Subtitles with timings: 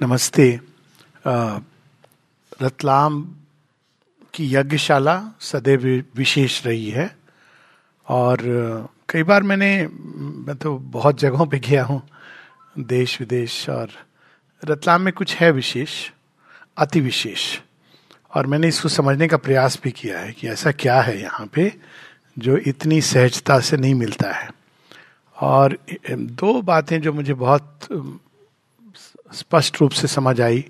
[0.00, 0.44] नमस्ते।
[2.62, 3.20] रतलाम
[4.34, 5.84] की यज्ञशाला सदैव
[6.16, 7.04] विशेष रही है
[8.06, 8.38] और
[9.08, 12.00] कई बार मैंने, मैं तो बहुत जगहों पे गया हूँ,
[12.78, 13.90] देश विदेश, और
[14.62, 15.94] रतलाम में कुछ है विशेष,
[16.78, 17.44] अति विशेष।
[18.34, 21.72] और मैंने इसको समझने का प्रयास भी किया है कि ऐसा क्या है यहाँ पे
[22.38, 24.50] जो इतनी सहजता से नहीं मिलता है।
[25.36, 25.78] और
[26.10, 27.88] दो बातें जो मुझे बहुत
[29.32, 30.64] स्पष्ट रूप से समझ आई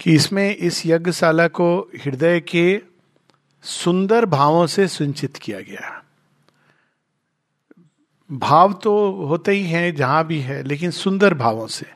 [0.00, 2.82] कि इसमें इस यज्ञशाला को हृदय के
[3.64, 6.02] सुंदर भावों से सुनिश्चित किया गया।
[8.30, 11.86] भाव तो होते ही हैं, जहाँ भी है, लेकिन सुंदर भावों से।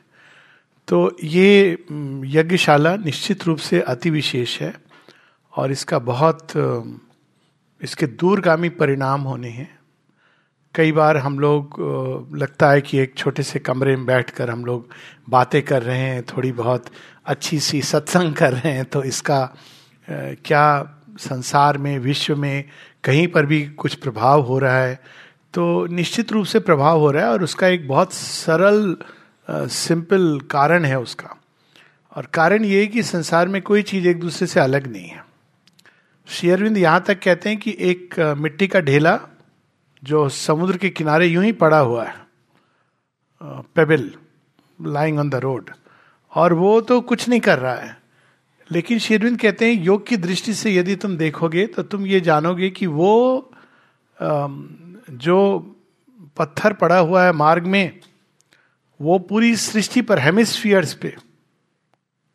[0.87, 1.71] तो ये
[2.25, 4.73] यज्ञशाला निश्चित रूप से अति विशेष है
[5.53, 6.47] और इसका बहुत
[7.81, 9.78] इसके दूरगामी परिणाम होने हैं।
[10.79, 11.75] कई बार हम लोग
[12.35, 14.89] लगता है कि एक छोटे से कमरे में बैठकर हम लोग
[15.29, 16.85] बातें कर रहे हैं, थोड़ी बहुत
[17.25, 19.39] अच्छी सी सत्संग कर रहे हैं तो इसका
[20.07, 22.63] क्या संसार में, विश्व में
[23.03, 24.95] कहीं पर भी कुछ प्रभाव हो रहा है?
[25.53, 28.95] तो निश्चित रूप से प्रभाव हो रहा है और उसका एक बहुत सरल
[29.47, 31.35] सिंपल कारण है उसका।
[32.15, 35.23] और कारण ये है कि संसार में कोई चीज़ एक दूसरे से अलग नहीं है।
[36.27, 39.19] श्री अरविंद यहाँ तक कहते हैं कि एक मिट्टी का ढेला
[40.03, 42.15] जो समुद्र के किनारे यूँ ही पड़ा हुआ है
[43.75, 44.11] pebble
[44.79, 45.69] lying on the road
[46.31, 47.97] और वो तो कुछ नहीं कर रहा है।
[48.69, 52.69] लेकिन शेरविंद कहते हैं, योग की दृष्टि से यदि तुम देखोगे तो तुम ये जानोगे
[52.69, 53.51] कि वो
[54.17, 55.37] जो
[56.37, 57.99] पत्थर पड़ा हुआ है मार्ग में,
[58.99, 61.15] वो पूरी सृष्टि पर हेमिस्फियर्स पे,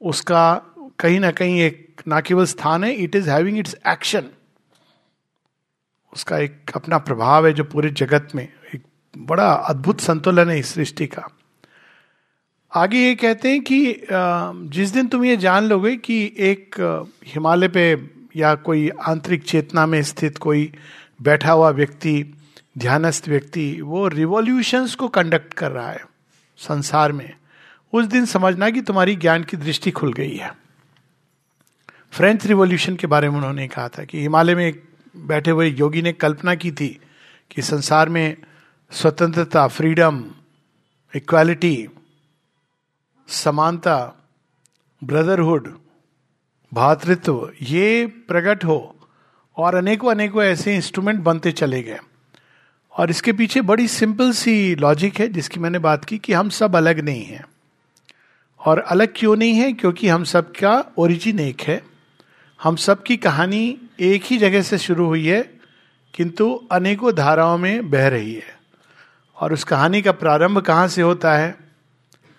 [0.00, 0.62] उसका
[0.98, 4.28] कहीं ना कहीं एक ना केवल स्थान है it is having its action
[6.14, 8.82] उसका एक अपना प्रभाव है जो पूरे जगत में एक
[9.14, 11.28] बड़ा अद्भुत संतुलन है इस सृष्टि का।
[12.72, 13.96] आगे ये कहते हैं कि
[14.70, 16.76] जिस दिन तुम ये जान लोगे कि एक
[17.26, 17.84] हिमालय पे
[18.36, 20.72] या कोई आंतरिक चेतना में स्थित कोई
[21.22, 22.34] बैठा हुआ व्यक्ति,
[22.78, 26.04] ध्यानस्थ व्यक्ति, वो रिवॉल्यूशंस को कंडक्ट कर रहा है
[26.58, 27.32] संसार में।
[27.92, 30.50] उस दिन समझना कि तुम्हारी ज्ञान की दृष्टि खुल गई है।
[32.12, 34.82] फ्रेंच रिवॉल्यूशन के बारे में उन्होंने कहा था कि हिमालय में एक
[35.16, 37.00] बैठे हुए योगी ने कल्पना की थी
[37.50, 38.36] कि संसार में
[38.90, 40.24] स्वतंत्रता फ्रीडम
[41.16, 41.88] इक्वालिटी
[43.28, 44.12] समानता
[45.04, 45.78] ब्रदरहुड
[46.74, 48.96] भातृत्व, ये प्रकट हो
[49.56, 51.98] और अनेकों अनेकों ऐसे इंस्ट्रूमेंट बनते चले गए।
[52.92, 56.76] और इसके पीछे बड़ी सिंपल सी लॉजिक है जिसकी मैंने बात की कि हम सब
[56.76, 57.44] अलग नहीं हैं।
[58.66, 59.72] और अलग क्यों नहीं है?
[59.72, 61.82] क्योंकि हम सब का ओरिजिन एक है।
[62.62, 65.42] हम सब की कहानी एक ही जगह से शुरू हुई है,
[66.14, 68.58] किंतु अनेकों धाराओं में बह रही है।
[69.36, 71.56] और उस कहानी का प्रारंभ कहाँ से होता है?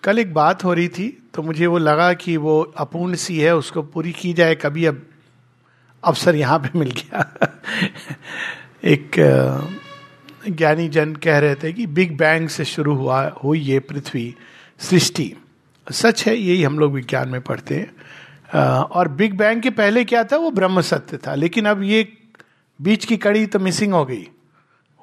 [0.02, 3.54] कल एक बात हो रही थी तो मुझे वो लगा कि वो अपूर्ण सी है,
[3.56, 5.02] उसको पूरी की जाए, कभी अब
[6.04, 7.34] अवसर यहाँ पे मिल गया।
[8.84, 9.10] एक
[10.48, 14.34] ज्ञानी जन कह रहे थे कि बिग बैंग से शुरू हुआ, हुई ये पृथ्वी
[14.78, 15.34] सृष्टि।
[15.92, 17.92] सच है, यही हम लोग विज्ञान में पढ़ते हैं।
[18.92, 22.18] और बिग बैंग के पहले क्या था, वो ब्रह्म सत्य था। लेकिन अब ये
[22.82, 24.28] बीच की कड़ी तो मिसिंग हो गई।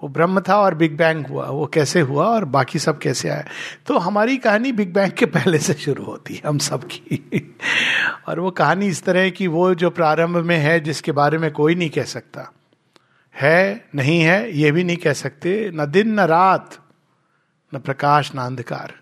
[0.03, 3.45] वो ब्रह्म था और बिग बैंग हुआ। वो कैसे हुआ और बाकी सब कैसे आया।
[3.85, 7.55] तो हमारी कहानी बिग बैंग के पहले से शुरू होती है, हम सब की
[8.27, 11.75] और वो कहानी इस तरह की वो जो प्रारंभ में है, जिसके बारे में कोई
[11.75, 12.53] नहीं कह सकता।
[13.35, 16.77] है, नहीं है, ये भी नहीं कह सकते। न दिन, न रात,
[17.75, 18.93] न प्रकाश, न अंधकार।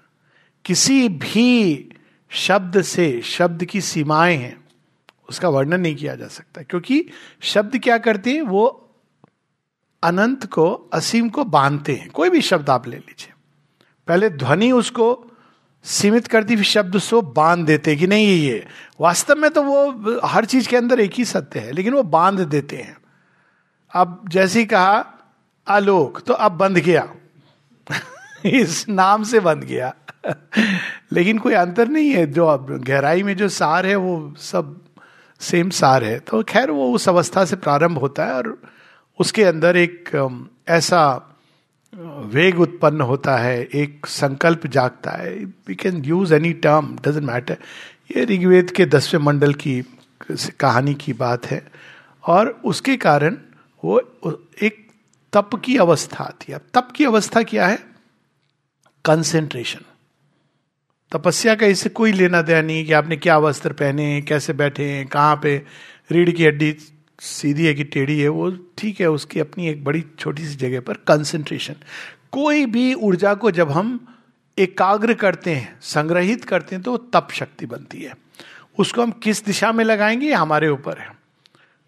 [0.65, 1.89] किसी भी
[2.31, 4.63] शब्द से, शब्द की सीमाएँ हैं,
[5.29, 7.05] उसका वर्णन नहीं किया जा सकता। क्योंकि
[7.41, 8.41] शब्द क्या करते हैं?
[8.41, 8.89] वो
[10.03, 13.33] अनंत को, असीम को बांधते हैं। कोई भी शब्द आप ले लीजिए।
[14.07, 15.27] पहले ध्वनि उसको
[15.83, 18.67] सीमित करती फिर शब्द उसको बाँध देते कि नहीं, ये
[19.01, 22.39] वास्तव में तो वो हर चीज़ के अंदर एक ही सत्य है, लेकिन वो बाँध
[22.39, 22.97] देते हैं।
[23.93, 25.05] अब जैसे ही कहा
[25.67, 27.13] आलोक तो अब बंध गया।
[28.45, 29.95] इस नाम से बंध गया।
[31.13, 34.79] लेकिन कोई अंतर नहीं है, जो गहराई में जो सार है, वो सब
[35.41, 38.57] सेम सार है। तो खैर, वो उस अवस्था से प्रारंभ होता है और
[39.19, 40.09] उसके अंदर एक
[40.67, 41.27] ऐसा
[42.33, 45.33] वेग उत्पन्न होता है, एक संकल्प जागता है।
[45.67, 47.57] We can use any term doesn't matter
[48.17, 49.81] ये ऋग्वेद के दसवें मंडल की
[50.59, 51.65] कहानी की बात है।
[52.23, 53.37] और उसके कारण
[53.83, 53.99] वो
[54.63, 54.87] एक
[55.33, 57.79] तप की अवस्था आती है अब तप की अवस्था क्या है?
[59.05, 59.85] कंसेंट्रेशन
[61.11, 64.83] तपस्या का इससे कोई लेना देना नहीं कि आपने क्या वस्त्र पहने हैं, कैसे बैठे
[64.85, 65.61] हैं, कहाँ पे
[66.11, 66.77] रीढ़ की हड्डी
[67.19, 70.79] सीधी है कि टेढ़ी है, वो ठीक है, उसकी अपनी एक बड़ी छोटी सी जगह
[70.79, 71.75] पर कंसंट्रेशन
[72.31, 74.15] कोई भी ऊर्जा को जब हम
[74.59, 78.17] एकाग्र करते हैं, संग्रहित करते हैं तो तप शक्ति बनती है।
[78.79, 80.33] उसको हम किस दिशा में लगाएँगे?
[80.33, 81.15] हमारे ऊपर है।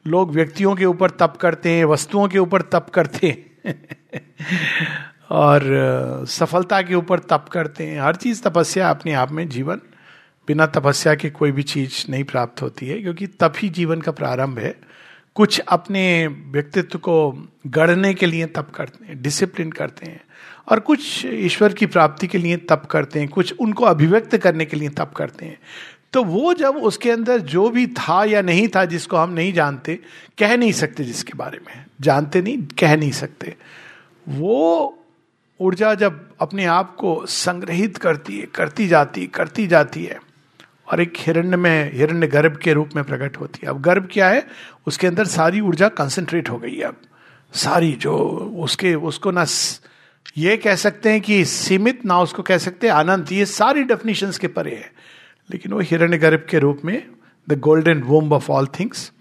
[0.08, 3.54] लोग व्यक्तियों के ऊपर तप करते हैं, वस्तुओं के ऊपर तप करते हैं।
[5.34, 5.62] और
[6.28, 9.82] सफलता के ऊपर तप करते हैं। हर चीज़ तपस्या अपने आप में जीवन।
[10.48, 14.12] बिना तपस्या के कोई भी चीज़ नहीं प्राप्त होती है, क्योंकि तप ही जीवन का
[14.12, 14.80] प्रारंभ है।
[15.36, 20.22] कुछ अपने व्यक्तित्व को गढ़ने के लिए तप करते हैं डिसिप्लिन करते हैं।
[20.72, 24.78] और कुछ ईश्वर की प्राप्ति के लिए तप करते हैं, कुछ उनको अभिव्यक्त करने के
[24.78, 25.60] लिए तप करते हैं।
[26.14, 30.00] तो वो जब उसके अंदर जो भी था या नहीं था जिसको हम नहीं जानते,
[30.38, 33.56] कह नहीं सकते जिसके बारे में। जानते नहीं, कह नहीं सकते।
[34.30, 35.00] वो
[35.64, 40.20] ऊर्जा जब अपने आप को संग्रहित करती है, करती जाती करती जाती है,
[40.92, 44.30] और एक हिरण्य में, हिरण्य गर्भ के रूप में प्रकट होती है। अब गर्भ क्या
[44.30, 44.48] है?
[44.88, 46.98] उसके अंदर सारी ऊर्जा कंसंट्रेट हो गई है अब।
[47.54, 48.18] सारी जो
[48.60, 49.46] उसके, उसको ना
[50.38, 54.32] ये कह सकते हैं कि सीमित, ना उसको कह सकते हैं अनंत, ये सारी डेफिनेशन
[54.42, 54.94] के परे है।
[55.52, 57.08] लेकिन वो हिरण्य गर्भ के रूप में
[57.50, 59.12] the golden womb of all things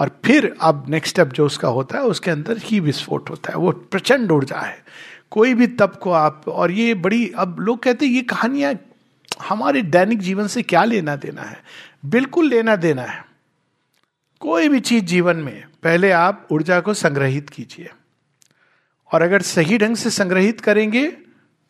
[0.00, 3.58] और फिर अब नेक्स्ट स्टेप जो उसका होता है, उसके अंदर ही विस्फोट होता है।
[3.58, 4.84] वो प्रचंड ऊर्जा है।
[5.32, 8.74] कोई भी तप को आप, और ये बड़ी, अब लोग कहते हैं, ये कहानियाँ
[9.40, 11.62] हमारे दैनिक जीवन से क्या लेना देना है?
[12.04, 13.24] बिल्कुल लेना देना है।
[14.40, 17.90] कोई भी चीज़ जीवन में, पहले आप ऊर्जा को संग्रहित कीजिए।
[19.10, 21.06] और अगर सही ढंग से संग्रहित करेंगे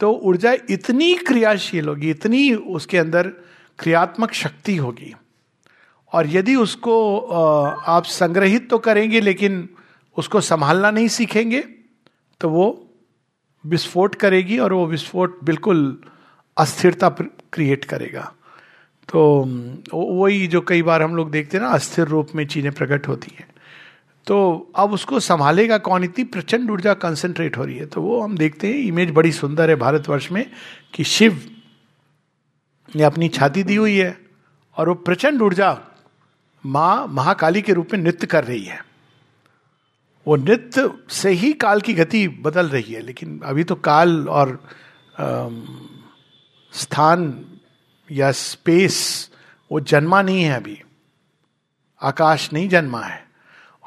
[0.00, 3.28] तो ऊर्जा इतनी क्रियाशील होगी, इतनी उसके अंदर
[3.78, 5.14] क्रियात्मक शक्ति होगी।
[6.12, 7.18] और यदि उसको
[7.88, 9.68] आप संग्रहित तो करेंगे, लेकिन
[10.16, 11.60] उसको संभालना नहीं सीखेंगे
[12.40, 12.89] तो वो
[13.64, 15.98] विस्फोट करेगी और वो विस्फोट बिल्कुल
[16.56, 17.08] अस्थिरता
[17.52, 18.32] क्रिएट करेगा।
[19.08, 19.20] तो
[19.92, 23.34] वही जो कई बार हम लोग देखते हैं ना, अस्थिर रूप में चीज़ें प्रकट होती
[23.38, 23.48] हैं।
[24.26, 26.04] तो अब उसको संभालेगा कौन?
[26.04, 29.70] इतनी प्रचंड ऊर्जा कंसंट्रेट हो रही है। तो वो हम देखते हैं इमेज बड़ी सुंदर
[29.70, 30.44] है भारतवर्ष में,
[30.94, 31.40] कि शिव
[32.88, 34.16] ने अपनी छाती दी हुई है
[34.76, 35.78] और वो प्रचंड ऊर्जा
[36.64, 38.89] माँ, महाकाली के रूप में नृत्य कर रही है।
[40.26, 44.64] वो नृत्य से ही काल की गति बदल रही है लेकिन अभी तो काल और
[45.18, 45.48] आ,
[46.72, 47.44] स्थान
[48.12, 49.30] या स्पेस
[49.72, 50.82] वो जन्मा नहीं है अभी।
[52.02, 53.24] आकाश नहीं जन्मा है।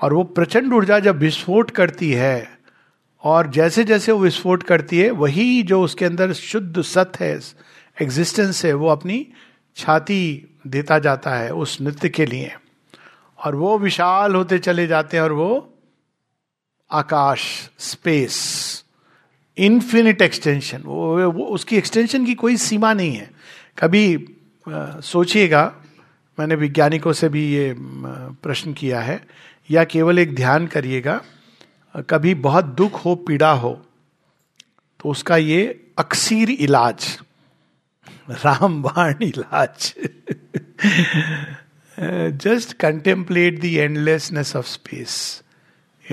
[0.02, 2.58] और वो प्रचंड ऊर्जा जब विस्फोट करती है
[3.24, 7.40] और जैसे जैसे वो विस्फोट करती है वही जो उसके अंदर शुद्ध सत्य है
[8.02, 9.28] एग्जिस्टेंस है वो अपनी
[9.76, 12.56] छाती देता जाता है उस नृत्य के लिए।
[13.46, 15.73] और वो विशाल होते चले जाते हैं और वो
[16.94, 18.84] आकाश स्पेस
[19.58, 23.30] इन्फिनिट एक्सटेंशन वो, वो उसकी एक्सटेंशन की कोई सीमा नहीं है।
[23.80, 24.28] कभी
[25.04, 25.76] सोचिएगा
[26.40, 29.28] मैंने वैज्ञानिकों से भी ये प्रश्न किया है
[29.72, 31.22] या केवल एक ध्यान करिएगा
[32.10, 33.74] कभी बहुत दुख हो पीड़ा हो
[35.00, 37.20] तो उसका ये अक्सीर इलाज
[38.30, 39.94] रामबाण इलाज।
[42.38, 45.43] Just contemplate the endlessness of space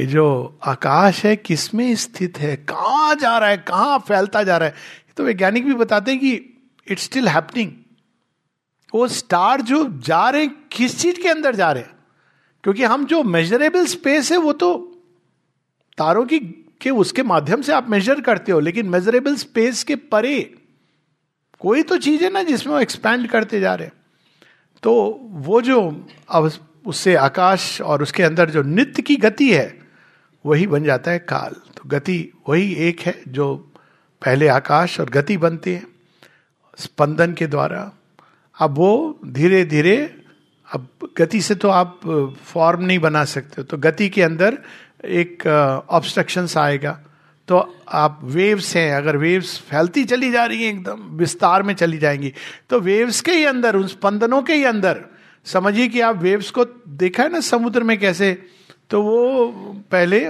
[0.00, 4.68] ये जो आकाश है, किसमें स्थित है, कहाँ जा रहा है, कहाँ फैलता जा रहा
[4.68, 4.74] है।
[5.16, 6.32] तो वैज्ञानिक भी बताते हैं कि
[6.88, 7.72] इट्स स्टिल हैपनिंग
[8.94, 11.90] वो स्टार जो जा रहे हैं, किस चीज़ के अंदर जा रहे हैं?
[12.62, 15.02] क्योंकि हम जो मेजरेबल स्पेस है, वो तो
[15.98, 16.38] तारों की,
[16.80, 20.54] के उसके माध्यम से आप मेजर करते हो, लेकिन मेजरेबल स्पेस के परे
[21.58, 23.94] कोई तो चीज़ है ना जिसमें वो एक्सपैंड करते जा रहे हैं।
[24.82, 26.50] तो वो जो अब
[26.86, 29.79] उससे आकाश और उसके अंदर जो नित्य की गति है
[30.44, 32.18] वही बन जाता है काल। तो गति
[32.48, 33.54] वही एक है जो
[34.22, 35.86] पहले आकाश और गति बनते हैं,
[36.78, 37.90] स्पंदन के द्वारा।
[38.58, 39.96] अब वो धीरे धीरे
[40.68, 42.00] अब गति से तो आप
[42.44, 44.58] फॉर्म नहीं बना सकते तो गति के अंदर
[45.04, 45.46] एक
[45.90, 46.98] ऑब्स्ट्रक्शन आएगा।
[47.48, 51.98] तो आप वेव्स हैं, अगर वेव्स फैलती चली जा रही हैं एकदम, विस्तार में चली
[51.98, 52.32] जाएँगी
[52.70, 55.00] तो वेव्स के ही अंदर, उन स्पंदनों के ही अंदर,
[55.46, 58.30] समझिए कि आप वेव्स को देखा है ना समुद्र में कैसे
[58.90, 59.46] तो वो
[59.90, 60.28] पहले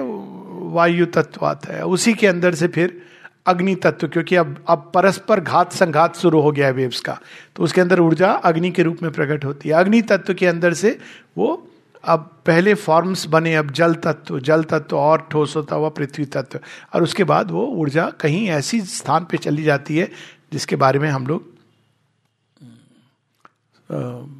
[0.72, 3.00] वायु तत्व आता है। उसी के अंदर से फिर
[3.46, 7.18] अग्नि तत्व, क्योंकि अब अब परस्पर घात संघात शुरू हो गया है वेव्स का।
[7.56, 10.74] तो उसके अंदर ऊर्जा अग्नि के रूप में प्रकट होती है। अग्नि तत्व के अंदर
[10.74, 10.98] से
[11.38, 11.66] वो
[12.04, 16.60] अब पहले फॉर्म्स बने, अब जल तत्व जल तत्व और ठोस होता हुआ पृथ्वी तत्व।
[16.94, 20.08] और उसके बाद वो ऊर्जा कहीं ऐसी स्थान पे चली जाती है
[20.52, 21.48] जिसके बारे में हम लोग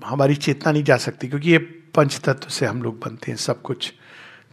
[0.06, 1.58] हमारी चेतना नहीं जा सकती, क्योंकि ये
[1.94, 3.92] पंच तत्व से हम लोग बनते हैं सब कुछ।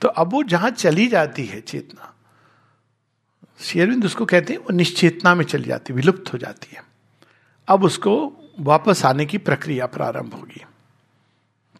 [0.01, 2.13] तो अब वो जहाँ चली जाती है चेतना
[3.59, 6.83] शेरविंद उसको कहते हैं, वो निश्चेतना में चली जाती है, विलुप्त हो जाती है।
[7.67, 8.13] अब उसको
[8.59, 10.65] वापस आने की प्रक्रिया प्रारंभ होगी।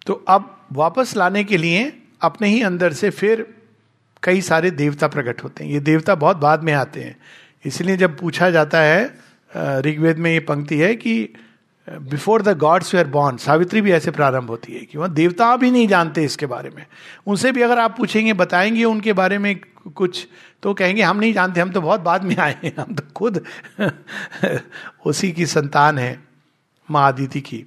[0.06, 3.46] तो अब वापस लाने के लिए अपने ही अंदर से फिर
[4.24, 7.16] कई सारे देवता प्रकट होते हैं। ये देवता बहुत बाद में आते हैं।
[7.66, 9.20] इसलिए जब पूछा जाता है
[9.82, 11.30] ऋग्वेद में ये पंक्ति है कि
[11.90, 15.72] before the gods were born Savitri भी ऐसे प्रारंभ होती है कि वह देवता भी
[15.72, 16.86] नहीं जानते इसके बारे में।
[17.28, 19.60] उनसे भी अगर आप पूछेंगे, बताएँगे उनके बारे में
[19.96, 20.28] कुछ
[20.64, 23.46] तो कहेंगे, हम नहीं जानते, हम तो बहुत बाद में आए हैं, हम तो खुद
[25.06, 26.24] उसी की संतान है,
[26.92, 27.66] माँ आदिति की।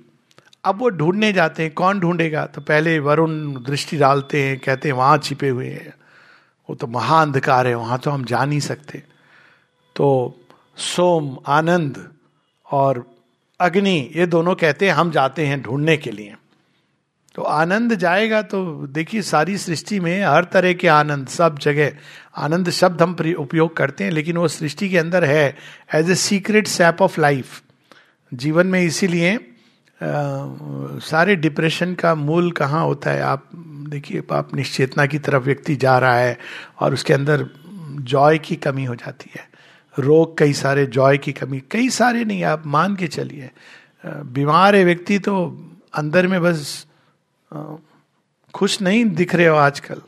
[0.65, 2.47] अब वो ढूँढने जाते हैं, कौन ढूंढेगा?
[2.47, 5.95] तो पहले वरुण दृष्टि डालते हैं, कहते हैं, वहाँ छिपे हुए हैं,
[6.71, 9.03] वो तो महाअंधकार है, वहाँ तो हम जा नहीं सकते।
[9.97, 10.37] तो
[10.77, 12.11] सोम, आनंद
[12.73, 13.20] और
[13.61, 16.35] अग्नि, ये दोनों कहते हैं, हम जाते हैं ढूँढने के लिए।
[17.35, 21.93] तो आनंद जाएगा तो देखिए, सारी सृष्टि में हर तरह के आनंद, सब जगह
[22.37, 25.57] आनंद शब्द हम उपयोग करते हैं, लेकिन वो सृष्टि के अंदर है
[25.95, 27.61] as a secret sap of life
[28.33, 29.39] जीवन में इसीलिए
[30.01, 33.49] सारे डिप्रेशन का मूल कहाँ होता है, आप
[33.91, 36.39] देखिए आप निश्चेतना की तरफ़ व्यक्ति जा रहा है,
[36.81, 37.47] और उसके अंदर
[38.03, 39.49] जॉय की कमी हो जाती है।
[40.01, 43.51] रोग कई सारे जॉय की कमी कई सारे नहीं आप मान के चलिए।
[44.07, 45.35] बीमार है व्यक्ति तो
[45.95, 46.87] अंदर में बस
[48.55, 50.03] खुश नहीं दिख रहे हो आजकल।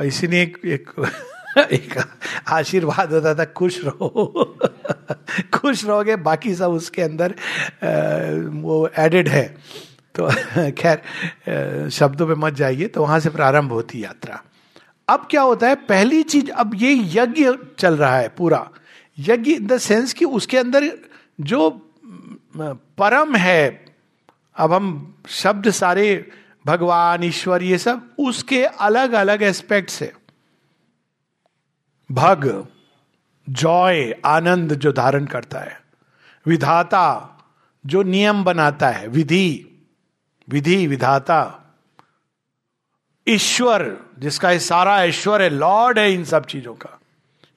[0.00, 0.90] और इसीलिए एक, एक
[1.72, 1.94] एक
[2.48, 4.58] आशीर्वाद होता था खुश रहो।
[5.54, 7.34] खुश रहोगे बाकी सब उसके अंदर
[8.48, 9.46] वो एडेड है।
[10.14, 10.30] तो
[10.70, 14.42] खैर शब्दों पे मत जाइए तो वहाँ से प्रारंभ होती यात्रा।
[15.08, 18.68] अब क्या होता है पहली चीज़ अब ये यज्ञ चल रहा है पूरा।
[19.18, 20.98] यज्ञ इन द सेंस कि उसके अंदर
[21.40, 21.70] जो
[22.98, 23.86] परम है,
[24.56, 26.30] अब हम शब्द सारे,
[26.66, 30.12] भगवान, ईश्वर, ये सब, उसके अलग अलग एस्पेक्ट्स है।
[32.12, 32.66] भग
[33.48, 35.80] जॉय आनंद जो धारण करता है।
[36.46, 37.32] विधाता,
[37.86, 39.62] जो नियम बनाता है, विधि
[40.48, 41.62] विधि, विधाता।
[43.28, 47.00] ईश्वर, जिसका ये सारा ईश्वर है लॉर्ड है इन सब चीज़ों का।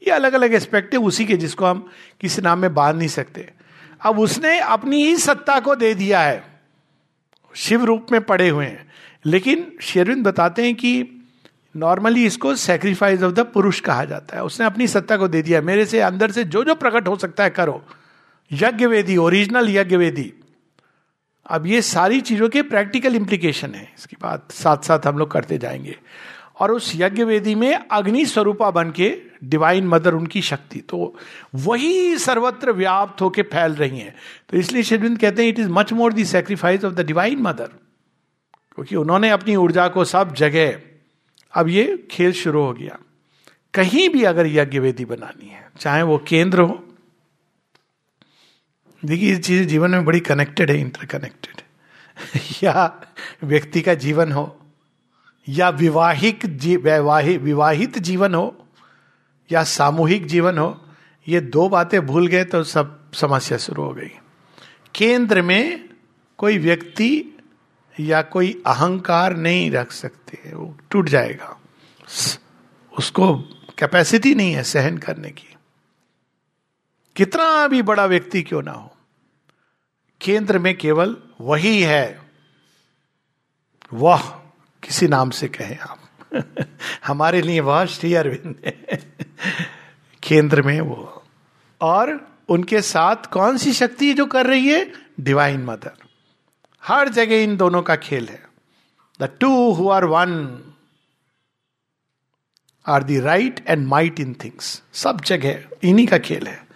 [0.10, 1.90] ये अलग अलग एस्पेक्ट है उसी के जिसको हम
[2.22, 3.54] किसी नाम में बाँध नहीं सकते।
[4.02, 6.62] अब उसने अपनी ही सत्ता को दे दिया है।
[7.56, 8.92] शिव रूप में पड़े हुए हैं।
[9.26, 11.10] लेकिन शेरविंद बताते हैं कि
[11.78, 15.62] नॉर्मली इसको सेक्रीफाइस ऑफ़ द पुरुष कहा जाता है। उसने अपनी सत्ता को दे दिया।
[15.62, 17.86] मेरे से अंदर से जो जो प्रकट हो सकता है करो।
[18.52, 20.34] यज्ञ वेदी ओरिजिनल यज्ञ वेदी
[21.50, 25.58] अब ये सारी चीज़ों के प्रैक्टिकल इंप्लीकेशन है। इसकी बात साथ साथ हम लोग करते
[25.58, 25.96] जाएँगे।
[26.60, 31.16] और उस यज्ञ वेदी में अग्नि स्वरूपा बन के डिवाइन मदर उनकी शक्ति। तो
[31.56, 34.16] वही सर्वत्र व्याप्त होके फैल रही है।
[34.50, 37.70] तो इसलिए शिविंद कहते हैं it is much more the sacrifice of the divine mother
[38.76, 40.82] क्योंकि उन्होंने अपनी ऊर्जा को सब जगह,
[41.54, 43.00] अब ये खेल शुरू हो गया।
[43.74, 46.88] कहीं भी अगर यज्ञ वेदी बनानी है, चाहे वो केंद्र हो।
[49.06, 51.62] देखिए ये चीज़ जीवन में बड़ी कनेक्टेड है इंटरकनेक्टेड
[52.64, 53.02] या
[53.44, 54.59] व्यक्ति का जीवन हो।
[55.48, 58.68] या विवाहिक जी, वैवाहिक विवाहित जीवन हो
[59.52, 60.86] या सामूहिक जीवन हो
[61.28, 64.12] ये दो बातें भूल गए तो सब समस्या शुरू हो गई।
[64.96, 65.90] केंद्र में
[66.38, 67.38] कोई व्यक्ति
[68.00, 71.58] या कोई अहंकार नहीं रख सकते वो टूट जाएगा।
[72.98, 73.34] उसको
[73.78, 75.56] कैपेसिटी नहीं है सहन करने की।
[77.16, 78.92] कितना भी बड़ा व्यक्ति क्यों ना हो
[80.22, 82.22] केंद्र में केवल वही है।
[83.94, 84.39] वह
[84.84, 86.00] किसी नाम से कहें आप।
[87.06, 88.56] हमारे लिए वह श्री अरविंद
[90.24, 91.24] केंद्र में वो।
[91.82, 94.92] और उनके साथ कौन सी शक्ति जो कर रही है?
[95.20, 95.92] डिवाइन मदर
[96.86, 98.44] हर जगह इन दोनों का खेल है।
[99.22, 100.60] The two who are one
[102.88, 106.68] are the right and might in things सब जगह इन्हीं का खेल है।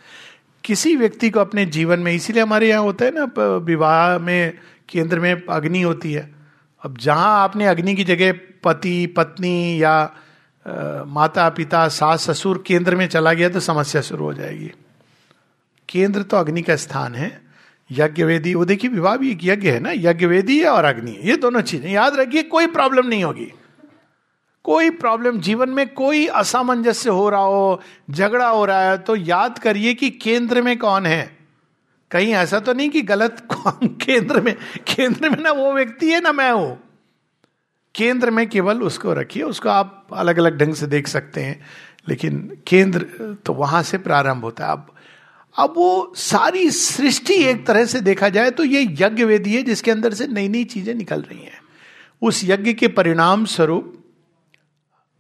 [0.63, 3.24] किसी व्यक्ति को अपने जीवन में, इसीलिए हमारे यहाँ होता है ना
[3.57, 4.57] विवाह में,
[4.89, 6.42] केंद्र में अग्नि होती है।
[6.84, 9.94] अब जहाँ आपने अग्नि की जगह पति पत्नी या
[10.66, 14.72] आ, माता पिता सास ससुर केंद्र में चला गया तो समस्या शुरू हो जाएगी।
[15.90, 17.42] केंद्र तो अग्नि का स्थान है।
[17.92, 19.92] यज्ञ वेदी वो देखिए विवाह भी एक यज्ञ है ना?
[19.92, 23.52] यज्ञ वेदी है और अग्नि। ये दोनों चीज़ें याद रखिए कोई प्रॉब्लम नहीं होगी।
[24.63, 29.60] कोई प्रॉब्लम जीवन में कोई असामंजस्य हो रहा हो झगड़ा हो रहा है तो याद
[29.60, 31.42] करिए कि केंद्र में कौन है?
[32.13, 33.48] कहीं ऐसा तो नहीं कि गलत
[33.84, 34.55] केंद्र में
[34.88, 36.79] केंद्र में ना वो व्यक्ति है ना मैं हूँ।
[37.96, 41.60] केंद्र में केवल उसको रखिए, उसको आप अलग अलग ढंग से देख सकते हैं,
[42.10, 44.88] लेकिन केंद्र तो वहाँ से प्रारंभ होता है। अब
[45.55, 49.91] अब वो सारी सृष्टि एक तरह से देखा जाए तो ये यज्ञ वेदी है जिसके
[49.91, 51.62] अंदर से नई नई चीज़ें निकल रही हैं।
[52.22, 53.93] उस यज्ञ के परिणाम स्वरूप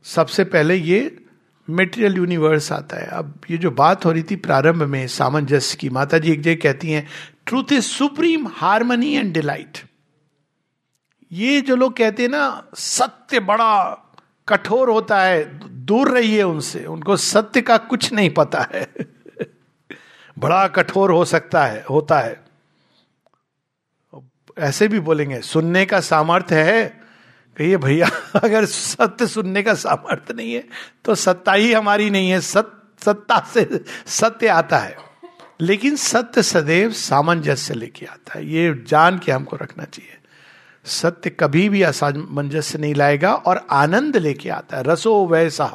[0.05, 1.22] सबसे पहले ये
[1.69, 5.89] मेटेरियल यूनिवर्स आता है। अब ये जो बात हो रही थी प्रारंभ में सामंजस्य की
[5.89, 7.07] माता जी एक जगह कहती हैं
[7.45, 9.77] truth is supreme harmony and delight
[11.31, 13.97] ये जो लोग कहते हैं ना, सत्य बड़ा
[14.47, 18.91] कठोर होता है, दूर रहिए उनसे, उनको सत्य का कुछ नहीं पता है।
[20.39, 22.43] बड़ा कठोर हो सकता है, होता है।
[24.57, 27.02] ऐसे भी बोलेंगे, सुनने का सामर्थ्य है
[27.57, 30.63] कहिए, भैया, अगर सत्य सुनने का सामर्थ्य नहीं है
[31.05, 34.95] तो सत्ता ही हमारी नहीं है। सत्य सत्ता से सत्य आता है।
[35.61, 40.17] लेकिन सत्य सदैव सामंजस्य लेके आता है। ये जान के हमको रखना चाहिए।
[40.85, 45.67] सत्य कभी भी असामंजस्य नहीं लाएगा और आनंद लेके आता है। रसो वैसा।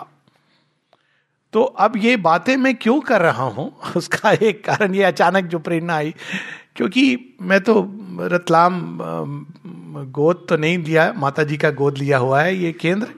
[1.52, 3.70] तो अब ये बातें मैं क्यों कर रहा हूँ?
[3.96, 6.14] उसका एक कारण ये अचानक जो प्रेरणा आई,
[6.76, 7.80] क्योंकि मैं तो
[8.20, 8.98] रतलाम
[10.06, 13.08] गोद तो नहीं लिया माता जी का गोद लिया हुआ है ये केंद्र।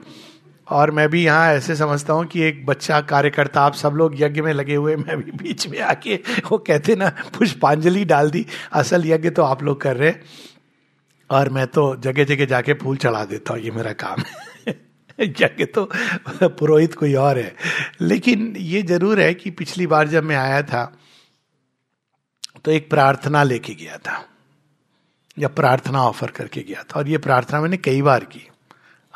[0.67, 4.41] और मैं भी यहाँ ऐसे समझता हूँ कि एक बच्चा कार्यकर्ता, आप सब लोग यज्ञ
[4.41, 6.15] में लगे हुए, मैं भी बीच में आके
[6.51, 10.13] वो कहते ना, पुष्पांजलि डाल दी। असल यज्ञ तो आप लोग कर रहे
[11.29, 14.79] और मैं तो जगह जगह जाके फूल चढ़ा देता हूँ, ये मेरा काम है।
[15.19, 15.89] यज्ञ तो
[16.41, 17.55] पुरोहित कोई और है।
[18.01, 20.91] लेकिन ये ज़रूर है कि पिछली बार जब मैं आया था
[22.65, 24.23] तो एक प्रार्थना लेके गया था।
[25.39, 28.47] या प्रार्थना ऑफ़र करके गया था। और ये प्रार्थना मैंने कई बार की।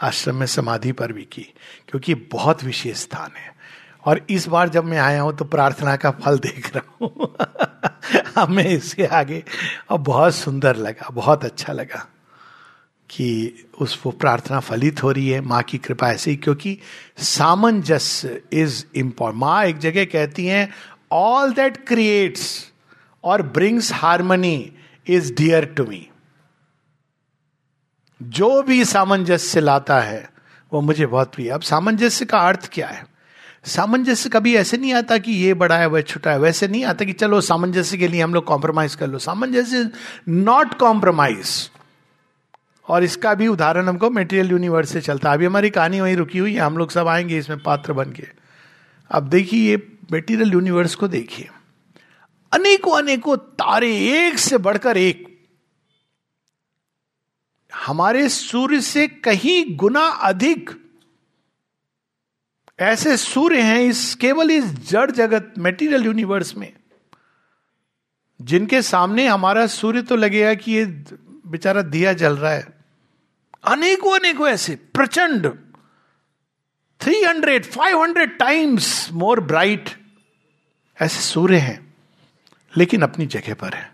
[0.02, 1.54] आश्रम में समाधि पर भी की,
[1.88, 3.56] क्योंकि बहुत विशेष स्थान है।
[4.06, 7.36] और इस बार जब मैं आया हूँ तो प्रार्थना का फल देख रहा हूँ।
[8.36, 9.44] हमें इसके आगे
[9.90, 12.08] और बहुत सुंदर लगा, बहुत अच्छा लगा
[13.10, 16.80] कि उस वो प्रार्थना फलित हो रही है। माँ की कृपा ऐसे ही, क्योंकि
[17.18, 20.74] सामंजस्य इज़ इम्पोर्ट माँ एक जगह कहती हैं
[21.12, 22.72] ऑल दैट क्रिएट्स
[23.24, 24.72] और brings harmony
[25.08, 26.10] is dear to me
[28.24, 30.30] जो भी सामंजस्य लाता है,
[30.74, 33.06] वो मुझे बहुत प्रिय अब सामंजस्य का अर्थ क्या है?
[33.66, 37.06] सामंजस्य कभी ऐसे नहीं आता कि ये बड़ा है, वह छोटा है। वैसे नहीं आता
[37.06, 39.90] कि चलो सामंजस्य के लिए हम लोग कॉम्प्रोमाइज कर लो। सामंजस्य
[40.30, 41.72] नॉट कॉम्प्रोमाइज
[42.88, 46.38] और इसका भी उदाहरण हमको मेटेरियल यूनिवर्स से चलता है। अभी हमारी कहानी वहीं रुकी
[46.38, 48.28] हुई है। हम लोग सब आएँगे इसमें पात्र बन के।
[49.12, 51.50] अब देखिए ये मेटीरियल यूनिवर्स को देखिए।
[52.52, 55.24] अनेकों अनेकों तारे एक से बढ़कर एक।
[57.72, 60.70] हमारे सूर्य से कहीं गुना अधिक
[62.80, 66.74] ऐसे सूर्य हैं इस केवल इस जड़ जगत मेटीरियल यूनिवर्स में,
[68.40, 72.74] जिनके सामने हमारा सूर्य तो लगेगा कि ये बेचारा दिया जल रहा है।
[73.64, 75.48] अनेकों अनेकों ऐसे, प्रचंड।
[77.02, 79.90] Three hundred five hundred times more bright
[80.98, 81.85] ऐसे सूर्य हैं।
[82.78, 83.92] लेकिन अपनी जगह पर है।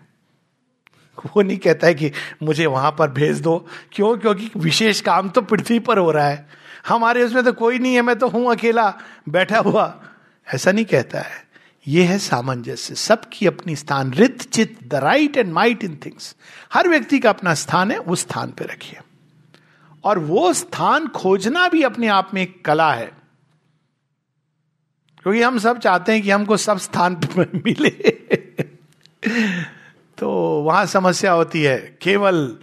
[1.36, 4.18] वो नहीं कहता है कि मुझे वहाँ पर भेज दो। क्यों?
[4.18, 6.48] क्योंकि विशेष काम तो पृथ्वी पर हो रहा है।
[6.88, 8.94] हमारे उसमें तो कोई नहीं है, मैं तो हूँ अकेला,
[9.28, 10.02] बैठा हुआ।
[10.54, 11.46] ऐसा नहीं कहता है।
[11.88, 16.36] ये है सामंजस्य। सबकी अपनी स्थान। रित, चित, the right and might in things.
[16.72, 19.00] हर व्यक्ति का अपना स्थान है, उस स्थान पर रखिए।
[20.04, 23.12] और वो स्थान खोजना भी अपने आप में एक कला है।
[25.22, 28.22] क्योंकि हम सब चाहते हैं कि हमको सब स्थान मिले।
[30.18, 30.30] तो
[30.62, 32.56] वहाँ समस्या होती है। केवल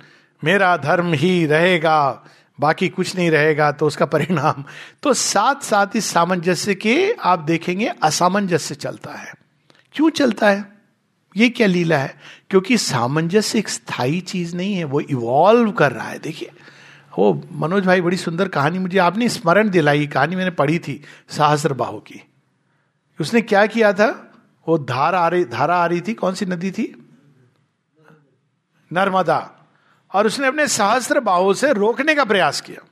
[0.44, 2.26] मेरा धर्म ही रहेगा,
[2.60, 4.64] बाकी कुछ नहीं रहेगा तो उसका परिणाम।
[5.04, 9.34] तो साथ साथ इस सामंजस्य के आप देखेंगे, असामंजस्य चलता है।
[9.94, 10.66] क्यों चलता है?
[11.38, 12.16] ये क्या लीला है?
[12.50, 16.52] क्योंकि सामंजस्य एक स्थायी चीज़ नहीं है, वो इवॉल्व कर रहा है। देखिए
[17.20, 21.76] वो मनोज भाई, बड़ी सुंदर कहानी मुझे, आपने स्मरण दिलाई, कहानी मैंने पढ़ी थी सहस्र
[21.82, 22.24] की।
[23.22, 24.29] उसने क्या किया था?
[24.70, 27.10] वो धार आ रही, धारा आ रही थी, कौन सी नदी थी?
[28.94, 29.56] नर्मदा।
[30.14, 32.88] और उसने अपने सहस्त्र बाहु से रोकने का प्रयास किया।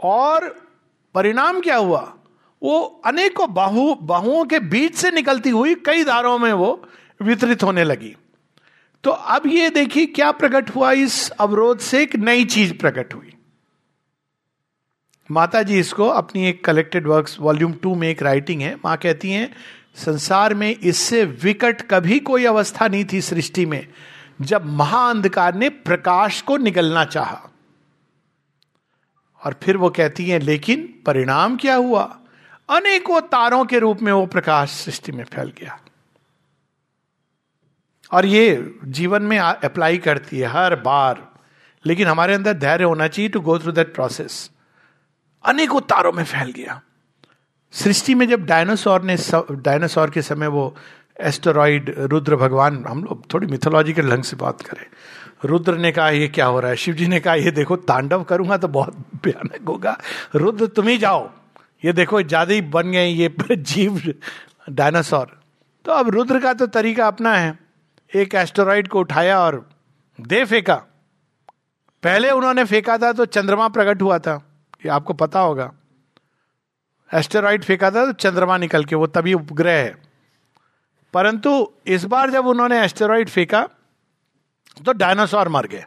[0.00, 0.68] और
[1.14, 2.16] परिणाम क्या हुआ?
[2.62, 6.88] वो अनेकों बाहु, बाहुओं के बीच से निकलती हुई कई धारों में वो
[7.22, 8.16] वितरित होने लगी।
[9.04, 13.34] तो अब ये देखिए क्या प्रकट हुआ इस अवरोध से, एक नई चीज़ प्रकट हुई।
[15.30, 19.30] माता जी इसको अपनी एक कलेक्टेड वर्क्स वॉल्यूम टू में एक राइटिंग है। माँ कहती
[19.30, 19.56] हैं
[19.94, 23.88] संसार में इससे विकट कभी कोई अवस्था नहीं थी सृष्टि में,
[24.40, 27.50] जब महाअंधकार ने प्रकाश को निकलना चाहा।
[29.46, 32.20] और फिर वो कहती हैं, लेकिन परिणाम क्या हुआ?
[32.70, 35.80] अनेकों तारों के रूप में वो प्रकाश सृष्टि में फैल गया।
[38.12, 41.30] और ये जीवन में अप्लाई करती है हर बार।
[41.86, 44.50] लेकिन हमारे अंदर धैर्य होना चाहिए to go through that process
[45.44, 46.82] अनेकों तारों में फैल गया।
[47.74, 49.16] सृष्टि में जब डायनासोर ने
[49.50, 50.74] डायनासोर के समय वो
[51.20, 54.84] एस्टोरॉइड, रुद्र भगवान, हम लोग थोड़ी मिथोलॉजिकल ढंग से बात करें।
[55.44, 56.76] रुद्र ने कहा, ये क्या हो रहा है?
[56.76, 59.96] शिव जी ने कहा, ये देखो, तांडव करूँगा तो बहुत भयानक होगा।
[60.34, 61.28] रुद्र, तुम ही जाओ।
[61.84, 64.14] ये देखो, ज़्यादा ही बन गए ये जीव
[64.70, 65.38] डायनासोर।
[65.84, 67.58] तो अब रुद्र का तो तरीका अपना है।
[68.12, 69.68] एक एस्टोरॉइड को उठाया और
[70.18, 70.74] दे फेंका।
[72.02, 74.34] पहले उन्होंने फेंका था तो चंद्रमा प्रकट हुआ था।
[74.84, 75.72] ये आपको पता होगा।
[77.12, 80.02] एस्टेरॉइड फेंका था तो चंद्रमा निकल के, वो तभी उपग्रह है।
[81.14, 83.62] परंतु इस बार जब उन्होंने एस्टेरॉइड फेंका
[84.86, 85.84] तो डायनासोर मर गए।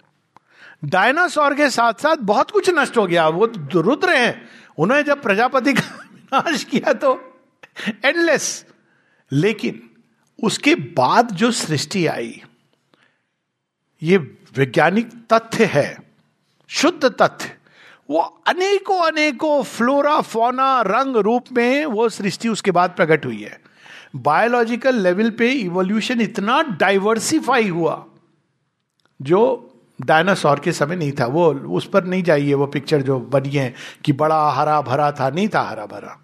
[0.85, 5.73] डायनासोर के साथ साथ बहुत कुछ नष्ट हो गया। वो रुद्र हैं। उन्होंने जब प्रजापति
[5.73, 7.13] का विनाश किया तो
[8.05, 8.65] एंडलेस
[9.31, 9.89] लेकिन
[10.39, 12.41] उसके बाद जो सृष्टि आई,
[14.01, 14.17] ये
[14.57, 15.97] वैज्ञानिक तथ्य है,
[16.69, 17.51] शुद्ध तथ्य।
[18.09, 23.61] वो अनेकों अनेकों फ्लोरा फोना रंग रूप में वो सृष्टि उसके बाद प्रकट हुई है।
[24.15, 28.05] बायोलॉजिकल लेवल पे इवोल्यूशन इतना डाइवर्सिफाई हुआ,
[29.21, 29.69] जो
[30.01, 33.73] डायनासोर के समय नहीं था। वो उस पर नहीं जाइए, वो पिक्चर जो बनी है
[34.05, 36.19] कि बड़ा हरा भरा था, नहीं था हरा भरा।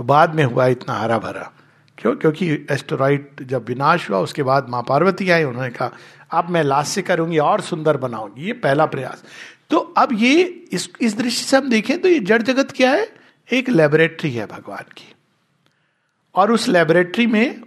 [0.00, 1.52] बाद में हुआ इतना हरा भरा।
[1.98, 2.16] क्यों?
[2.16, 5.90] क्योंकि एस्टोराइड जब विनाश हुआ, उसके बाद माँ पार्वती आई, उन्होंने कहा,
[6.30, 9.24] अब मैं लास्ट से करूँगी, और सुंदर बनाऊँगी। ये पहला प्रयास।
[9.70, 13.12] तो अब ये इस इस दृष्टि से हम देखें तो ये जड़ जगत क्या है?
[13.52, 15.14] एक लेबोरेटरी है भगवान की।
[16.34, 17.60] और उस लेबोरेटरी में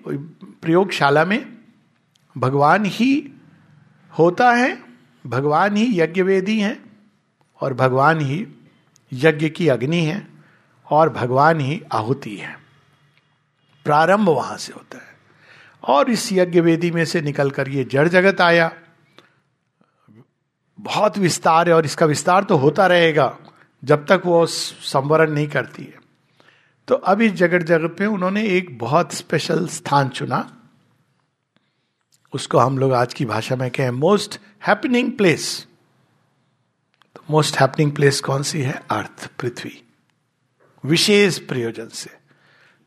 [0.61, 1.57] प्रयोगशाला में
[2.37, 3.31] भगवान ही
[4.19, 4.83] होता है,
[5.27, 6.99] भगवान ही यज्ञ वेदी हैं,
[7.61, 8.47] और भगवान ही
[9.13, 10.27] यज्ञ की अग्नि है,
[10.91, 12.59] और भगवान ही आहुति है।
[13.85, 15.17] प्रारंभ वहाँ से होता है।
[15.83, 18.71] और इस यज्ञ वेदी में से निकलकर ये जड़ जगत आया।
[20.79, 23.37] बहुत विस्तार है और इसका विस्तार तो होता रहेगा
[23.83, 25.99] जब तक वो संवरण नहीं करती है।
[26.87, 30.57] तो अब इस जगत जगत में उन्होंने एक बहुत स्पेशल स्थान चुना।
[32.33, 35.67] उसको हम लोग आज की भाषा में कहें मोस्ट हैपनिंग प्लेस
[37.15, 38.83] तो मोस्ट हैपनिंग प्लेस कौन सी है?
[38.91, 39.83] अर्थ, पृथ्वी।
[40.85, 42.09] विशेष प्रयोजन से।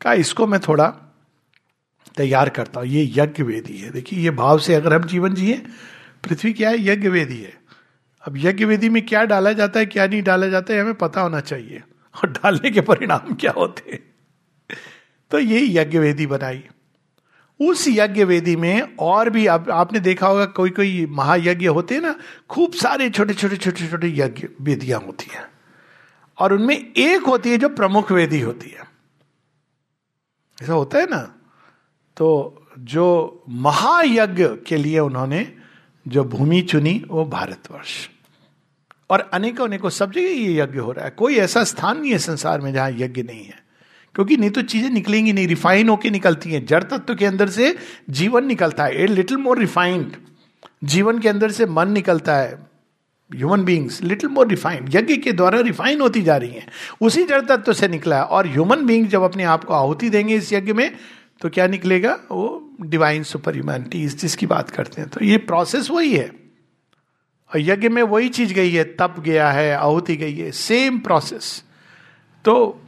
[0.01, 0.87] का इसको मैं थोड़ा
[2.15, 5.57] तैयार करता हूँ। ये यज्ञ वेदी है। देखिए, ये भाव से अगर हम जीवन जिए,
[6.23, 6.85] पृथ्वी क्या है?
[6.85, 7.60] यज्ञ वेदी है।
[8.27, 11.21] अब यज्ञ वेदी में क्या डाला जाता है क्या नहीं डाला जाता है हमें पता
[11.21, 11.83] होना चाहिए।
[12.15, 14.15] और डालने के परिणाम क्या होते हैं?
[15.31, 16.63] तो ये यज्ञ वेदी बनाई।
[17.61, 22.01] उस यज्ञ वेदी में और भी आप, आपने देखा होगा कोई कोई महायज्ञ होते हैं
[22.01, 22.15] ना
[22.49, 25.45] खूब सारे छोटे छोटे छोटे छोटे यज्ञ वेदियाँ होती हैं।
[26.39, 28.81] और उनमें एक होती है जो प्रमुख वेदी होती है।
[30.63, 31.35] ऐसा होता है ना?
[32.17, 35.60] तो जो महायज्ञ के लिए उन्होंने
[36.07, 38.09] जो भूमि चुनी, वो भारतवर्ष।
[39.09, 42.17] और अनेकों अनेकों सब जगह ये यज्ञ हो रहा है। कोई ऐसा स्थान नहीं है
[42.17, 43.63] संसार में जहाँ यज्ञ नहीं है।
[44.15, 47.75] क्योंकि नहीं तो चीज़ें निकलेंगी नहीं, रिफाइन होकर निकलती हैं। जड़ तत्व के अंदर से
[48.09, 50.11] जीवन निकलता है। ए लिटिल मोर रिफाइंड
[50.83, 52.71] जीवन के अंदर से मन निकलता है।
[53.35, 56.67] Human beings little more refined यज्ञ के द्वारा रिफाइन होती जा रही हैं।
[57.01, 60.35] उसी जड़ तत्व से निकला है। और ह्यूमन बींग जब अपने आप को आहुति देंगे
[60.35, 60.95] इस यज्ञ में
[61.41, 62.19] तो क्या निकलेगा?
[62.31, 66.29] वो डिवाइन सुपर ह्यूमैनिटी इस चीज़ की बात करते हैं। तो ये प्रोसेस वही है।
[67.49, 71.63] और यज्ञ में वही चीज़ गई है, तप गया है, आहुति गई है सेम प्रोसेस
[72.45, 72.81] तो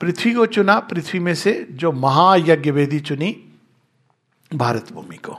[0.00, 3.44] पृथ्वी को चुना, पृथ्वी में से जो महायज्ञ वेदी चुनी
[4.54, 5.38] भारत भूमि को।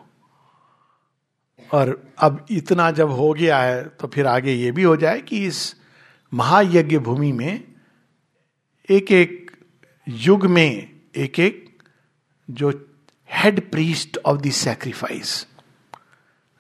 [1.71, 5.45] और अब इतना जब हो गया है तो फिर आगे ये भी हो जाए कि
[5.45, 5.75] इस
[6.33, 7.63] महायज्ञ भूमि में
[8.89, 9.51] एक एक
[10.07, 11.70] युग में एक एक
[12.51, 12.69] जो
[13.29, 15.45] head priest of the sacrifice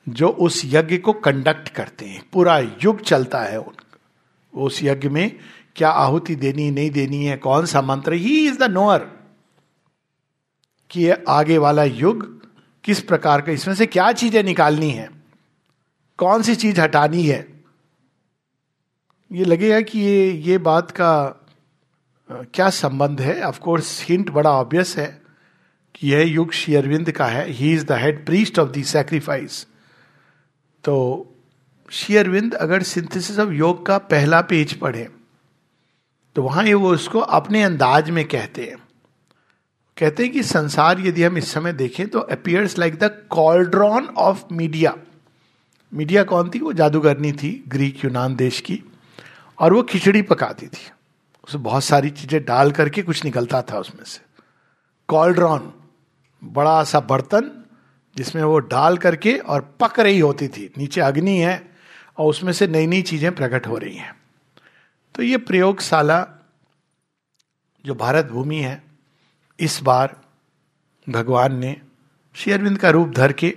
[0.07, 3.63] जो उस यज्ञ को कंडक्ट करते हैं, पूरा युग चलता है
[4.53, 5.39] उस यज्ञ में
[5.75, 8.13] क्या आहुति देनी, नहीं देनी है, कौन सा मंत्र?
[8.13, 8.99] ही इज़ द नोअर
[10.89, 12.25] कि ये आगे वाला युग
[12.83, 15.09] किस प्रकार का, इसमें से क्या चीज़ें निकालनी है?
[16.17, 17.47] कौन सी चीज़ हटानी है?
[19.31, 21.13] ये लगेगा कि ये ये बात का
[22.29, 23.41] क्या संबंध है?
[23.43, 25.20] ऑफ़ कोर्स हिंट बड़ा ऑब्वियस है।
[25.95, 29.65] कि यह युग शेयरविंद का है ही is the head priest of the sacrifice
[30.83, 30.95] तो
[31.91, 35.07] शेयरविंद अगर सिंथेसिस ऑफ़ योग का पहला पेज पढ़े
[36.35, 38.77] तो वहाँ ये वो उसको अपने अंदाज में कहते हैं।
[39.97, 44.43] कहते हैं कि संसार यदि हम इस समय देखें तो appears like the cauldron of
[44.51, 44.95] Medea
[45.91, 46.59] Medea कौन थी?
[46.59, 48.79] वो जादूगरनी थी ग्रीक यूनान देश की,
[49.59, 50.89] और वो खिचड़ी पकाती थी।
[51.47, 54.21] उसमें बहुत सारी चीज़ें डाल करके कुछ निकलता था उसमें से।
[55.09, 55.71] कॉल्ड्रॉन
[56.43, 57.63] बड़ा सा बर्तन
[58.17, 61.71] जिसमें वो डाल करके और पक रही होती थी। नीचे अग्नि है
[62.17, 64.15] और उसमें से नई नई चीज़ें प्रकट हो रही हैं।
[65.15, 66.25] तो ये प्रयोगशाला
[67.85, 68.83] जो भारत भूमि है,
[69.59, 70.21] इस बार
[71.09, 71.81] भगवान ने
[72.35, 73.49] शेयरविंद का रूप धर के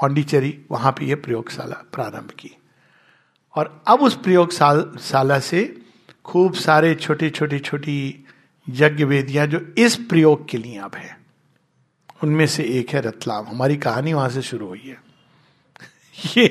[0.00, 2.56] पांडिचेरी, वहाँ पे ये प्रयोगशाला प्रारंभ की।
[3.54, 5.82] और अब उस प्रयोगशाला से
[6.24, 8.24] खूब सारे छोटी छोटी छोटी
[8.68, 11.21] यज्ञ वेदियाँ जो इस प्रयोग के लिए अब है।
[12.22, 15.02] उनमें से एक है रतलाम। हमारी कहानी वहाँ से शुरू हुई है।
[16.36, 16.48] ये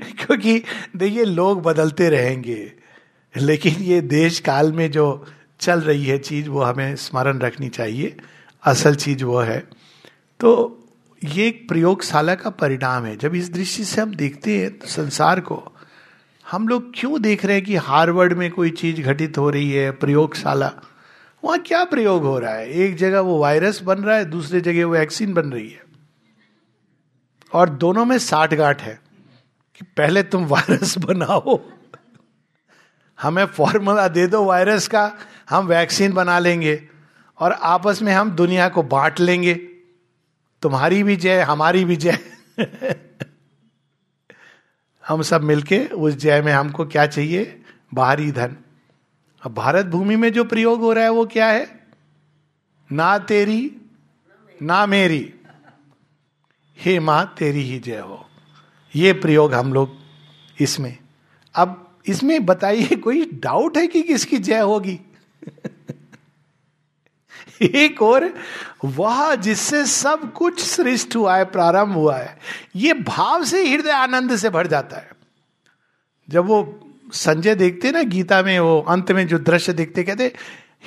[0.00, 0.62] क्योंकि
[0.96, 2.72] देखिए, लोग बदलते रहेंगे,
[3.36, 5.26] लेकिन ये देश काल में जो
[5.60, 8.16] चल रही है चीज़, वो हमें स्मरण रखनी चाहिए।
[8.64, 9.58] असल चीज़ वो है।
[10.40, 10.78] तो
[11.24, 15.40] ये एक प्रयोगशाला का परिणाम है। जब इस दृष्टि से हम देखते हैं तो संसार
[15.40, 15.72] को,
[16.50, 19.90] हम लोग क्यों देख रहे हैं कि हार्वर्ड में कोई चीज़ घटित हो रही है,
[19.90, 20.72] प्रयोगशाला?
[21.44, 22.70] वहाँ क्या प्रयोग हो रहा है?
[22.70, 25.82] एक जगह वो वायरस बन रहा है, दूसरी जगह वो वैक्सीन बन रही है।
[27.52, 29.00] और दोनों में साठ गांठ है
[29.76, 31.60] कि पहले तुम वायरस बनाओ।
[33.20, 35.12] हमें फॉर्मूला दे दो वायरस का,
[35.50, 36.88] हम वैक्सीन बना लेंगे
[37.38, 39.54] और आपस में हम दुनिया को बांट लेंगे।
[40.62, 42.18] तुम्हारी भी जय, हमारी भी जय।
[45.08, 47.62] हम सब मिलके उस जय में हमको क्या चाहिए?
[47.94, 48.56] बाहरी धन।
[49.42, 51.86] अब भारत भूमि में जो प्रयोग हो रहा है वो क्या है?
[52.92, 53.76] ना तेरी,
[54.62, 55.34] ना मेरी।
[56.78, 58.28] हे माँ, तेरी ही जय हो।
[58.96, 59.96] ये प्रयोग हम लोग
[60.60, 60.98] इसमें।
[61.54, 65.00] अब इसमें बताइए, कोई डाउट है कि किसकी जय होगी?
[67.62, 68.34] एक और,
[68.84, 72.38] वह जिससे सब कुछ श्रेष्ठ हुआ है, प्रारंभ हुआ है,
[72.76, 75.10] ये भाव से हृदय आनंद से भर जाता है।
[76.30, 76.81] जब वो
[77.12, 80.32] संजय देखते ना, गीता में वो, अंत में जो दृश्य देखते कहते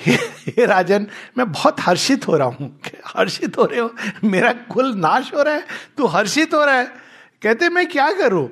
[0.06, 1.06] हे राजन,
[1.38, 3.94] मैं बहुत हर्षित हो रहा हूँ। हर्षित हो रहे हो?
[4.24, 5.64] मेरा कुल नाश हो रहा है?
[5.96, 6.86] तू हर्षित हो रहा है?
[7.42, 8.48] कहते मैं क्या करूँ?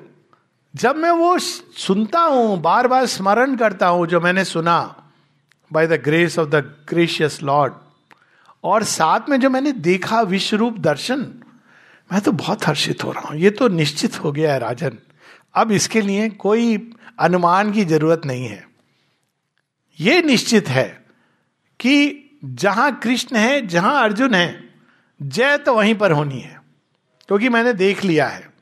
[0.75, 5.03] जब मैं वो सुनता हूँ बार बार स्मरण करता हूँ, जो मैंने सुना
[5.73, 6.55] by the grace of the
[6.89, 7.73] gracious lord
[8.63, 11.33] और साथ में जो मैंने देखा विश्व रूप दर्शन,
[12.11, 14.97] मैं तो बहुत हर्षित हो रहा हूँ। ये तो निश्चित हो गया है, राजन।
[15.55, 18.63] अब इसके लिए कोई अनुमान की ज़रूरत नहीं है।
[19.99, 20.87] ये निश्चित है
[21.79, 24.63] कि जहाँ कृष्ण है, जहाँ अर्जुन है,
[25.19, 26.59] जय तो वहीं पर होनी है,
[27.29, 28.53] क्योंकि मैंने देख लिया है।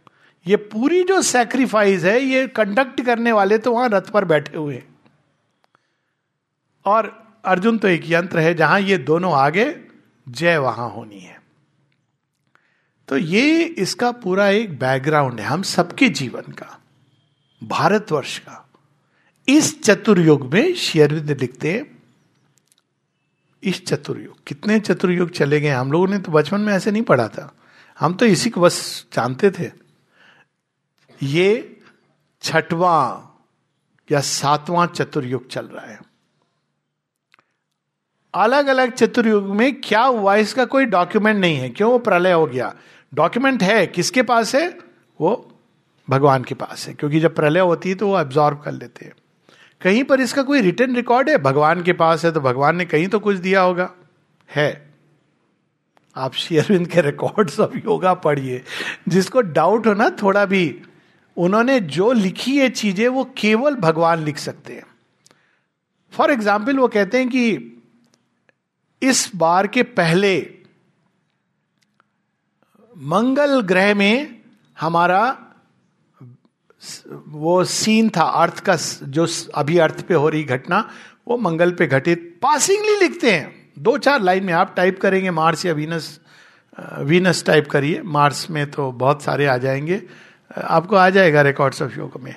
[0.46, 4.82] ये पूरी जो सेक्रीफाइस है, ये कंडक्ट करने वाले तो वहाँ रथ पर बैठे हुए
[6.86, 7.12] और
[7.46, 9.76] अर्जुन तो एक यंत्र है, जहाँ ये दोनों आगे
[10.28, 11.42] जय वहाँ होनी है।
[13.10, 16.80] तो ये इसका पूरा एक बैकग्राउंड है, हम सबके जीवन का।
[17.63, 18.69] भारतवर्ष का।
[19.47, 22.04] इस चतुर्युग में शेयरविंद लिखते हैं,
[23.63, 25.69] इस चतुर्युग। कितने चतुर्युग चले गए?
[25.69, 27.56] हम लोगों ने तो बचपन में ऐसे नहीं पढ़ा था।
[27.99, 29.71] हम तो इसी को बस जानते थे।
[31.23, 31.82] ये
[32.41, 33.30] छठवां
[34.12, 35.99] या सातवां चतुर्युग चल रहा है।
[38.34, 41.91] अलग अलग चतुर्युग में क्या हुआ, इसका कोई डॉक्यूमेंट नहीं है। क्यों?
[41.91, 42.76] वो प्रलय हो गया।
[43.13, 44.80] डॉक्यूमेंट है, किसके पास है?
[45.21, 45.53] वो
[46.08, 49.13] भगवान के पास है, क्योंकि जब प्रलय होती है तो वो एब्जॉर्व कर लेते हैं।
[49.82, 51.38] कहीं पर इसका कोई रिटर्न रिकॉर्ड है?
[51.38, 53.89] भगवान के पास है तो भगवान ने कहीं तो कुछ दिया होगा।
[54.50, 54.92] है।
[56.16, 58.62] आप शेयरविंद के रिकॉर्ड्स ऑफ़ योगा पढ़िए।
[59.08, 60.82] जिसको डाउट हो ना थोड़ा भी,
[61.38, 64.86] उन्होंने जो लिखी है चीज़ें, वो केवल भगवान लिख सकते हैं।
[66.13, 67.80] फॉर एग्ज़ाम्पल वो कहते हैं कि
[69.02, 70.36] इस बार के पहले
[72.96, 74.42] मंगल ग्रह में
[74.78, 75.24] हमारा
[77.28, 80.89] वो सीन था, अर्थ का, जो अभी अर्थ पे हो रही घटना,
[81.28, 85.65] वो मंगल पे घटित। पासिंगली लिखते हैं। दो चार लाइन में आप टाइप करेंगे मार्स
[85.65, 86.19] या वीनस
[87.00, 90.02] वीनस टाइप करिए। मार्स में तो बहुत सारे आ जाएँगे।
[90.63, 92.36] आपको आ जाएगा रिकॉर्ड्स ऑफ़ योग में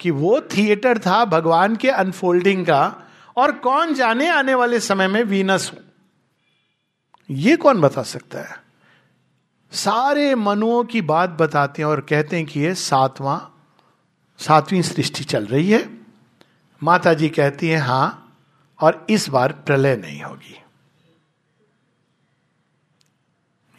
[0.00, 2.96] कि वो थिएटर था भगवान के अनफोल्डिंग का,
[3.36, 5.78] और कौन जाने आने वाले समय में वीनस हो।
[7.30, 8.56] ये कौन बता सकता है?
[9.72, 13.38] सारे मनुओं की बात बताते हैं और कहते हैं कि ये सातवां
[14.42, 16.00] सातवीं सृष्टि चल रही है।
[16.82, 18.36] माता जी कहती हैं, हाँ,
[18.80, 20.62] और इस बार प्रलय नहीं होगी।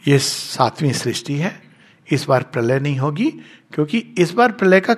[0.08, 1.62] ये सातवीं सृष्टि है।
[2.10, 3.30] इस बार प्रलय नहीं होगी,
[3.74, 4.94] क्योंकि इस बार प्रलय का,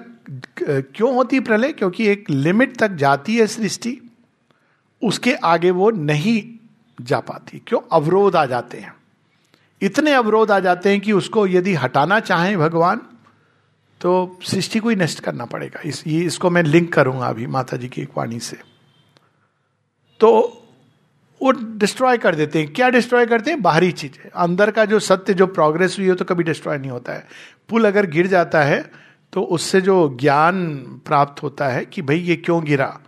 [0.63, 1.73] क्यों होती प्रलय?
[1.73, 4.01] क्योंकि एक लिमिट तक जाती है सृष्टि।
[5.03, 6.53] उसके आगे वो नहीं
[7.05, 7.81] जा पाती। क्यों?
[7.93, 8.95] अवरोध आ जाते हैं।
[9.83, 13.01] इतने अवरोध आ जाते हैं कि उसको यदि हटाना चाहें भगवान
[14.01, 17.77] तो सृष्टि को ही नष्ट करना पड़ेगा। इस, ये, इसको मैं लिंक करूँगा अभी माता
[17.77, 18.57] जी की एक वाणी से।
[20.21, 20.63] तो
[21.41, 23.61] वो डिस्ट्रॉय कर देते हैं। क्या डिस्ट्रॉय करते हैं?
[23.63, 27.13] बाहरी चीज़ें। अंदर का जो सत्य, जो प्रोग्रेस हुई हो तो कभी डिस्ट्रॉय नहीं होता
[27.13, 27.27] है।
[27.69, 28.81] पुल अगर गिर जाता है
[29.33, 30.67] तो उससे जो ज्ञान
[31.07, 32.99] प्राप्त होता है कि भाई ये क्यों गिरा,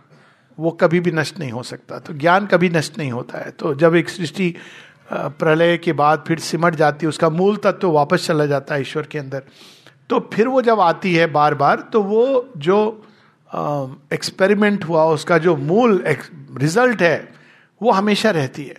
[0.57, 3.73] वो कभी भी नष्ट नहीं हो सकता। तो ज्ञान कभी नष्ट नहीं होता है। तो
[3.75, 4.53] जब एक सृष्टि
[5.11, 8.81] प्रलय के बाद फिर सिमट जाती है, उसका मूल तत्व तो वापस चला जाता है
[8.81, 9.43] ईश्वर के अंदर।
[10.09, 12.77] तो फिर वो जब आती है बार बार तो वो जो
[14.13, 17.33] एक्सपेरिमेंट हुआ, उसका जो मूल रिज़ल्ट है,
[17.81, 18.77] वो हमेशा रहती है।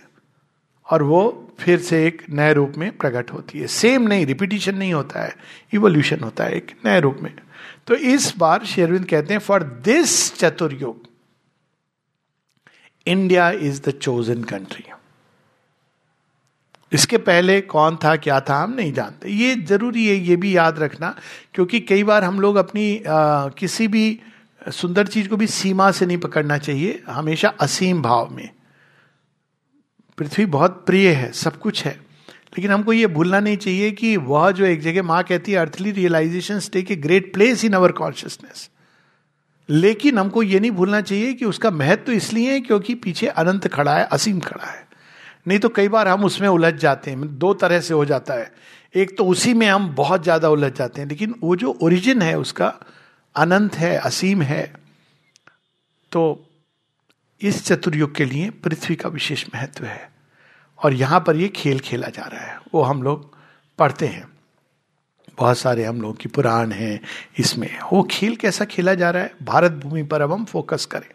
[0.87, 4.93] और वो फिर से एक नए रूप में प्रकट होती है। सेम नहीं रिपीटिशन नहीं
[4.93, 5.35] होता है
[5.73, 7.33] इवोल्यूशन होता है एक नए रूप में।
[7.87, 11.07] तो इस बार शेरविंद कहते हैं for this चतुर्युग
[13.07, 14.83] India is the chosen country
[16.91, 20.79] इसके पहले कौन था क्या था हम नहीं जानते। ये ज़रूरी है ये भी याद
[20.79, 21.15] रखना
[21.53, 24.19] क्योंकि कई बार हम लोग अपनी आ, किसी भी
[24.61, 28.49] सुंदर चीज़ को भी सीमा से नहीं पकड़ना चाहिए हमेशा असीम भाव में।
[30.17, 31.91] पृथ्वी बहुत प्रिय है सब कुछ है
[32.57, 35.91] लेकिन हमको ये भूलना नहीं चाहिए कि वह जो एक जगह माँ कहती है earthly
[35.91, 38.69] realisation take a great place in our consciousness
[39.69, 43.67] लेकिन हमको ये नहीं भूलना चाहिए कि उसका महत्व तो इसलिए है क्योंकि पीछे अनंत
[43.67, 44.90] खड़ा है असीम खड़ा है।
[45.45, 48.51] नहीं तो कई बार हम उसमें उलझ जाते हैं, दो तरह से हो जाता है।
[48.95, 52.37] एक तो उसी में हम बहुत ज़्यादा उलझ जाते हैं, लेकिन वो जो ओरिजिन है
[52.39, 52.73] उसका
[53.35, 54.63] अनंत है, असीम है।
[56.11, 56.47] तो
[57.41, 60.09] इस चतुर्युग के लिए पृथ्वी का विशेष महत्व है।
[60.79, 63.33] और यहाँ पर ये खेल खेला जा रहा है, वो हम लोग
[63.79, 64.25] पढ़ते हैं।
[65.37, 66.99] बहुत सारे हम लोग की पुराण हैं
[67.39, 69.33] इसमें। वो खेल कैसा खेला जा रहा है?
[69.43, 71.09] भारत भूमि पर अब हम फोकस करें।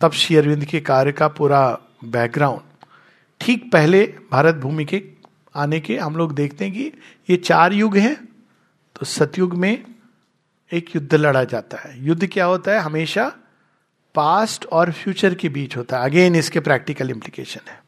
[0.00, 1.66] तब श्री अरविंद के कार्य का पूरा
[2.04, 2.60] बैकग्राउंड
[3.40, 5.02] ठीक पहले भारत भूमि के
[5.54, 6.92] आने के हम लोग देखते हैं कि
[7.30, 8.14] ये चार युग हैं
[8.96, 9.84] तो सतयुग में
[10.72, 12.78] एक युद्ध लड़ा जाता है। युद्ध क्या होता है?
[12.78, 13.28] हमेशा
[14.14, 17.82] पास्ट और फ्यूचर के बीच होता है। अगेन इसके प्रैक्टिकल इम्प्लीकेशन है।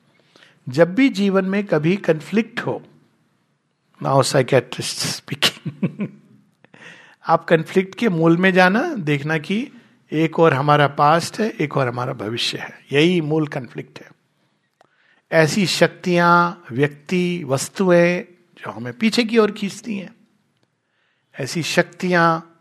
[0.69, 2.83] जब भी जीवन में कभी कंफ्लिक्ट हो
[4.03, 6.09] नाउ साइकेट्रिस्ट स्पीकिंग
[7.27, 9.69] आप कंफ्लिक्ट के मूल में जाना, देखना कि
[10.13, 14.11] एक और हमारा पास्ट है, एक और हमारा भविष्य है। यही मूल कंफ्लिक्ट है।
[15.33, 18.23] ऐसी शक्तियाँ, व्यक्ति, वस्तुएँ
[18.59, 20.15] जो हमें पीछे की ओर खींचती हैं।
[21.41, 22.53] ऐसी शक्तियाँ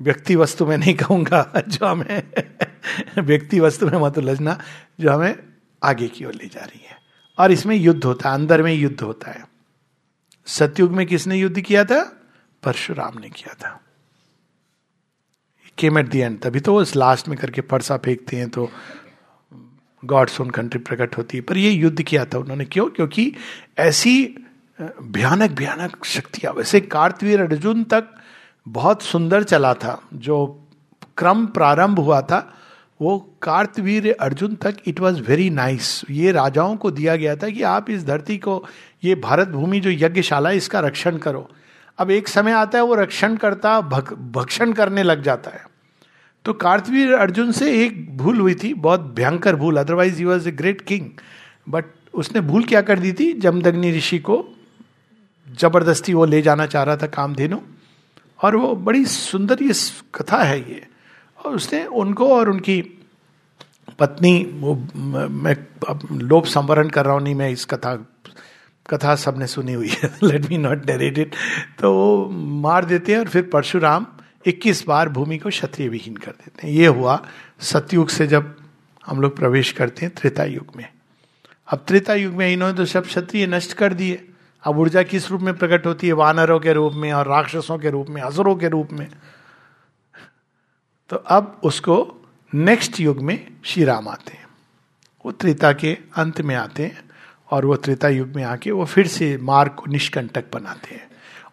[0.00, 2.22] व्यक्ति वस्तु में नहीं कहूँगा, जो हमें
[3.18, 4.62] व्यक्ति वस्तु में मत उलझना,
[5.00, 5.38] जो हमें
[5.82, 6.96] आगे की ओर ले जा रही है।
[7.38, 9.48] और इसमें युद्ध होता है, अंदर में युद्ध होता है।
[10.46, 12.30] सतयुग में किसने युद्ध किया था?
[12.62, 13.80] परशुराम ने किया था।
[15.78, 18.70] केम एट दी एंड तभी तो उस लास्ट में करके परसा फेंकते हैं तो
[20.04, 22.86] गॉड ओन कंट्री प्रकट होती है। पर ये युद्ध किया था उन्होंने। क्यों?
[22.86, 23.32] क्योंकि
[23.78, 24.34] ऐसी
[25.02, 28.04] भयानक भयानक शक्तियाँ वैसे कार्तवीर अर्जुन तक
[28.68, 30.64] बहुत सुंदर चला था। जो
[31.16, 32.54] क्रम प्रारंभ हुआ था
[33.00, 37.62] वो कार्तवीर अर्जुन तक इट वॉज़ वेरी नाइस ये राजाओं को दिया गया था कि
[37.62, 38.66] आप इस धरती को
[39.04, 41.50] ये भारत भूमि जो यज्ञशाला है इसका रक्षण करो।
[41.98, 45.77] अब एक समय आता है वो रक्षण करता भक, भक्षण करने लग जाता है।
[46.48, 50.52] तो कार्तवीर अर्जुन से एक भूल हुई थी, बहुत भयंकर भूल otherwise he was a
[50.52, 51.08] great king
[51.68, 51.84] but
[52.14, 53.32] उसने भूल क्या कर दी थी?
[53.32, 54.36] जमदग्नि ऋषि को
[55.48, 57.58] ज़बरदस्ती वो ले जाना चाह रहा था कामधेनु।
[58.42, 59.72] और वो बड़ी सुंदर ये
[60.14, 60.86] कथा है ये।
[61.38, 62.80] और उसने उनको और उनकी
[63.98, 64.74] पत्नी, वो,
[65.28, 65.56] मैं
[66.12, 67.94] लोप संवरण कर रहा हूँ, नहीं, मैं इस कथा
[68.90, 71.34] कथा सबने सुनी हुई है। लेट मी नॉट डेरेटेड
[71.80, 72.28] तो वो
[72.60, 74.06] मार देते हैं और फिर परशुराम
[74.48, 77.26] 21 बार भूमि को क्षत्रिय विहीन कर देते हैं। ये हुआ
[77.60, 78.56] सतयुग से जब
[79.06, 80.92] हम लोग प्रवेश करते हैं त्रेता युग में।
[81.68, 84.28] अब त्रेता युग में इन्होंने तो सब क्षत्रिय नष्ट कर दिए।
[84.62, 86.12] अब ऊर्जा किस रूप में प्रकट होती है?
[86.12, 89.10] वानरों के रूप में और राक्षसों के रूप में, असुरों के रूप में।
[91.08, 94.46] तो अब उसको नेक्स्ट युग में श्री राम आते हैं।
[95.26, 97.10] वो त्रेता के अंत में आते हैं
[97.50, 101.07] और वो त्रेता युग में आके वो फिर से मार्ग को निष्कंटक बनाते हैं।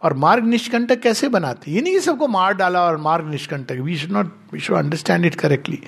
[0.05, 3.97] और मार्ग निष्कंटक कैसे बनाते ये नहीं कि सबको मार डाला और मार्ग निष्कंटक we
[3.97, 5.79] should not we should understand it correctly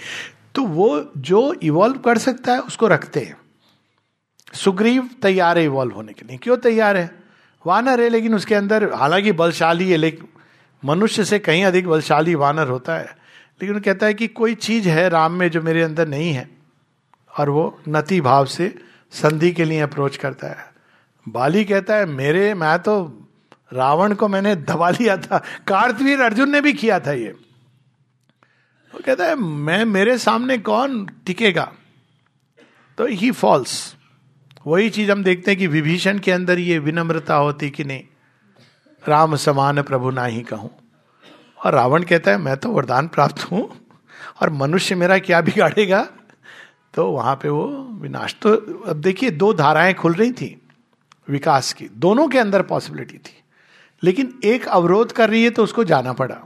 [0.56, 3.38] तो वो जो इवॉल्व कर सकता है, उसको रखते हैं।
[4.54, 7.24] सुग्रीव तैयार है इवॉल्व होने के लिए। क्यों तैयार है?
[7.68, 10.28] वानर है, लेकिन उसके अंदर हालाँकि बलशाली है, लेकिन
[10.86, 13.18] मनुष्य से कहीं अधिक बलशाली वानर होता है।
[13.62, 16.50] लेकिन कहता है कि कोई चीज़ है राम में जो मेरे अंदर नहीं है,
[17.40, 18.76] और वो नति भाव से
[19.12, 20.74] संधि के लिए अप्रोच करता है।
[21.30, 23.27] बाली कहता है, मेरे, मैं तो
[23.74, 27.30] रावण को मैंने दबा लिया था। कार्तवीर अर्जुन ने भी किया था ये।
[28.94, 31.72] वो कहता है, मैं, मेरे सामने कौन टिकेगा?
[32.98, 33.96] तो ही फॉल्स
[34.68, 38.04] वही चीज़ हम देखते हैं कि विभीषण के अंदर ये विनम्रता होती कि नहीं।
[39.08, 40.72] राम समान प्रभु ना ही कहूँ।
[41.66, 43.88] और रावण कहता है, मैं तो वरदान प्राप्त हूँ
[44.42, 46.08] और मनुष्य मेरा क्या बिगाड़ेगा?
[46.94, 50.62] तो वहाँ पे वो विनाश। तो अब देखिए, दो धाराएँ खुल रही थी
[51.30, 53.44] विकास की। दोनों के अंदर पॉसिबिलिटी थी।
[54.04, 56.38] लेकिन एक अवरोध कर रही है तो उसको जाना पड़ा।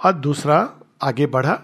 [0.00, 0.58] और दूसरा
[1.02, 1.60] आगे बढ़ा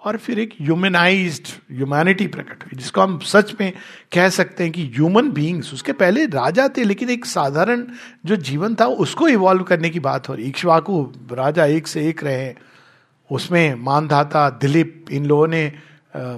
[0.00, 3.72] और फिर एक ह्यूमनाइज्ड ह्यूमैनिटी प्रकट हुई, जिसको हम सच में
[4.12, 7.84] कह सकते हैं कि ह्यूमन बींग्स उसके पहले राजा थे, लेकिन एक साधारण
[8.26, 12.24] जो जीवन था, उसको इवॉल्व करने की बात हो रही। इक्ष्वाकु राजा एक से एक
[12.24, 12.54] रहे,
[13.30, 15.72] उसमें मानधाता दिलीप, इन लोगों ने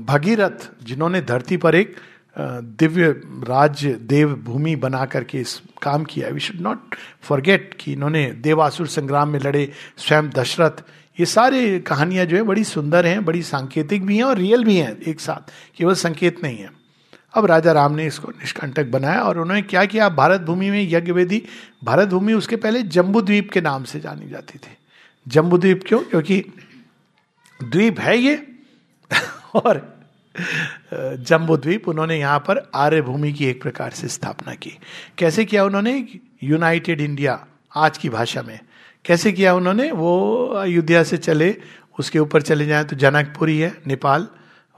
[0.02, 1.96] भगीरथ, जिन्होंने धरती पर एक
[2.38, 8.32] दिव्य राज्य, देव भूमि बना करके इस काम किया। वी शुड नॉट फॉरगेट कि इन्होंने
[8.32, 10.84] देवासुर संग्राम में लड़े, स्वयं दशरथ,
[11.20, 14.76] ये सारे कहानियाँ जो है बड़ी सुंदर हैं, बड़ी सांकेतिक भी हैं और रियल भी
[14.76, 16.70] हैं एक साथ, केवल संकेत नहीं है।
[17.34, 20.08] अब राजा राम ने इसको निष्कंटक बनाया और उन्होंने क्या किया?
[20.08, 21.42] भारत भूमि में यज्ञ वेदी
[21.84, 24.76] भारत भूमि उसके पहले जम्बू द्वीप के नाम से जानी जाती थी।
[25.28, 26.00] जम्बू द्वीप क्यों?
[26.00, 26.44] क्योंकि
[27.64, 28.54] द्वीप है ये,
[29.54, 29.93] और
[31.20, 34.78] जम्बू द्वीप उन्होंने यहाँ पर आर्य भूमि की एक प्रकार से स्थापना की।
[35.18, 36.08] कैसे किया उन्होंने?
[36.42, 38.60] यूनाइटेड इंडिया, आज की भाषा में।
[39.04, 39.90] कैसे किया उन्होंने?
[39.90, 41.56] वो अयोध्या से चले,
[41.98, 44.28] उसके ऊपर चले जाए तो जनकपुरी है, नेपाल।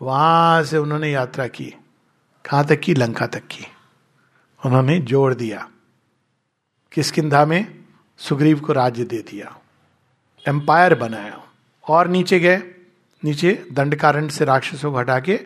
[0.03, 1.65] वहाँ से उन्होंने यात्रा की,
[2.51, 2.95] कहाँ तक की?
[2.95, 3.67] लंका तक की।
[4.67, 5.69] उन्होंने जोड़ दिया।
[6.93, 7.85] किसकिधा में?
[8.19, 9.59] सुग्रीव को राज्य दे दिया।
[10.49, 11.43] एम्पायर बनाया।
[11.89, 12.63] और नीचे गए।
[13.25, 15.41] नीचे दंडकारण से राक्षसों को हटा के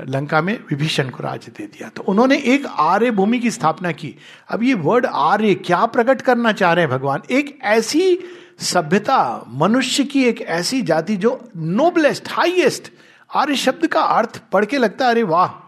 [0.00, 4.16] लंका में विभीषण को राज्य दे दिया। तो उन्होंने एक आर्य भूमि की स्थापना की।
[4.48, 7.22] अब ये वर्ड आर्य क्या प्रकट करना चाह रहे हैं भगवान?
[7.30, 8.18] एक ऐसी
[8.58, 12.92] सभ्यता, मनुष्य की एक ऐसी जाति जो नोबलेस्ट हाईएस्ट
[13.34, 15.66] आर्य शब्द का अर्थ पढ़ के लगता है, अरे वाह!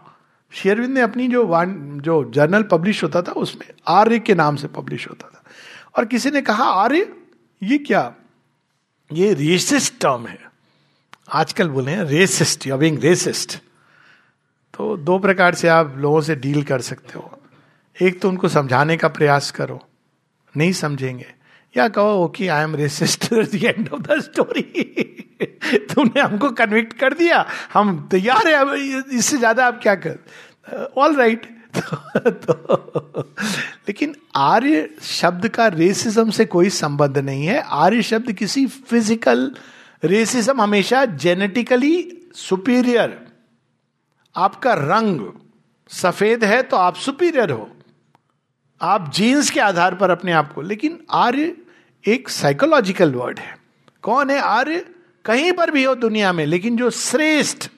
[0.51, 4.67] शेरविंद ने अपनी जो वान, जो जर्नल पब्लिश होता था, उसमें आर्य के नाम से
[4.67, 5.43] पब्लिश होता था।
[5.97, 7.13] और किसी ने कहा, आर्य,
[7.63, 8.13] ये क्या?
[9.13, 10.52] ये रेसिस्ट टर्म है।
[11.29, 13.57] आजकल बोले रेसिस्ट यू बिंग रेसिस्ट
[14.73, 17.39] तो दो प्रकार से आप लोगों से डील कर सकते हो।
[17.95, 19.79] एक तो उनको समझाने का प्रयास करो
[20.55, 21.25] नहीं समझेंगे।
[21.75, 24.61] या कहो okay I am racist end of the story
[25.93, 28.79] तुमने हमको कन्विक्ट कर दिया हम तैयार है
[29.17, 31.53] इससे ज़्यादा आप क्या कर ऑल राइट right.
[32.27, 33.21] तो,
[33.87, 39.51] लेकिन आर्य शब्द का रेसिज्म से कोई संबंध नहीं है। आर्य शब्द किसी फ़िज़िकल
[40.03, 43.27] रेसिज्म हमेशा जेनेटिकली सुपीरियर
[44.35, 45.31] आपका रंग
[45.89, 47.77] सफ़ेद है तो आप सुपीरियर हो।
[48.81, 51.55] आप जीन्स के आधार पर अपने आप को। लेकिन आर्य
[52.07, 53.57] एक साइकोलॉजिकल वर्ड है।
[54.01, 54.85] कौन है आर्य?
[55.25, 57.69] कहीं पर भी हो दुनिया में, लेकिन जो श्रेष्ठ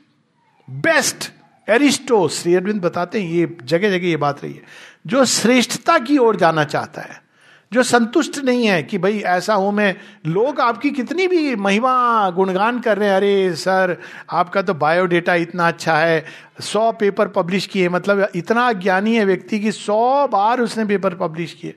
[0.69, 1.32] बेस्ट
[1.69, 4.63] एरिस्टो श्री अरविंद बताते हैं, ये जगह जगह ये बात रही है।
[5.07, 7.24] जो श्रेष्ठता की ओर जाना चाहता है
[7.72, 9.95] जो संतुष्ट नहीं है कि भाई ऐसा हूँ मैं।
[10.28, 13.95] लोग आपकी कितनी भी महिमा, गुणगान कर रहे हैं, अरे सर,
[14.30, 16.24] आपका तो बायोडेटा इतना अच्छा है,
[16.61, 21.53] सौ पेपर पब्लिश किए मतलब इतना ज्ञानी है व्यक्ति कि सौ बार उसने पेपर पब्लिश
[21.53, 21.76] किए।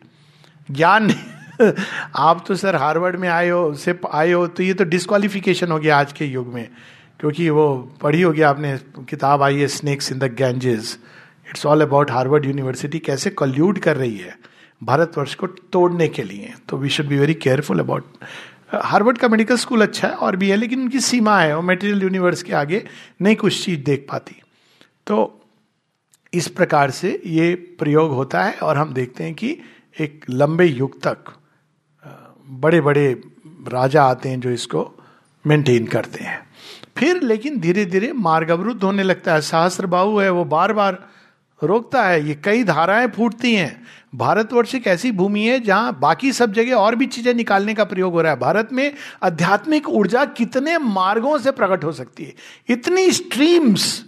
[0.68, 1.10] ज्ञान
[2.16, 5.78] आप तो सर हार्वर्ड में आए हो से आए हो तो ये तो डिस्कालिफिकेशन हो
[5.78, 6.68] गया आज के युग में,
[7.20, 7.66] क्योंकि वो
[8.02, 10.98] पढ़ी होगी आपने, किताब आई है snakes in the Ganges
[11.48, 14.36] it's all about Harvard university कैसे कल्यूड कर रही है।
[14.82, 18.04] भारतवर्ष को तोड़ने के लिए। तो we should be very careful about
[18.74, 22.02] Harvard का मेडिकल स्कूल अच्छा है और भी है, लेकिन उनकी सीमा है और मेटेरियल
[22.02, 22.84] यूनिवर्स के आगे
[23.22, 24.40] नहीं कुछ चीज़ देख पाती।
[25.06, 25.40] तो
[26.32, 29.56] इस प्रकार से ये प्रयोग होता है और हम देखते हैं कि
[30.00, 31.32] एक लंबे युग तक
[32.60, 33.10] बड़े बड़े
[33.68, 34.90] राजा आते हैं जो इसको
[35.44, 36.38] मेंटेन करते हैं।
[36.96, 39.86] फिर लेकिन धीरे धीरे मार्ग अवरुद्ध होने लगता है। सहस्त्र
[40.22, 41.06] है वो बार बार
[41.62, 46.52] रोकता है, ये कई धाराएँ फूटती हैं। भारतवर्ष एक ऐसी भूमि है जहाँ बाकी सब
[46.52, 48.92] जगह और भी चीज़ें निकालने का प्रयोग हो रहा है। भारत में
[49.22, 52.34] आध्यात्मिक ऊर्जा कितने मार्गों से प्रकट हो सकती है?
[52.68, 54.04] इतनी स्ट्रीम्स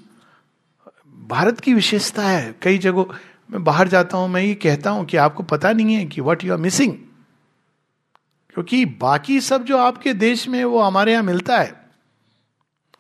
[1.29, 3.07] भारत की विशेषता है। कई जगह
[3.51, 6.45] मैं बाहर जाता हूँ, मैं ये कहता हूँ कि आपको पता नहीं है कि वट
[6.45, 6.93] यू आर मिसिंग
[8.55, 11.81] क्योंकि बाकी सब जो आपके देश में वो हमारे यहाँ मिलता है।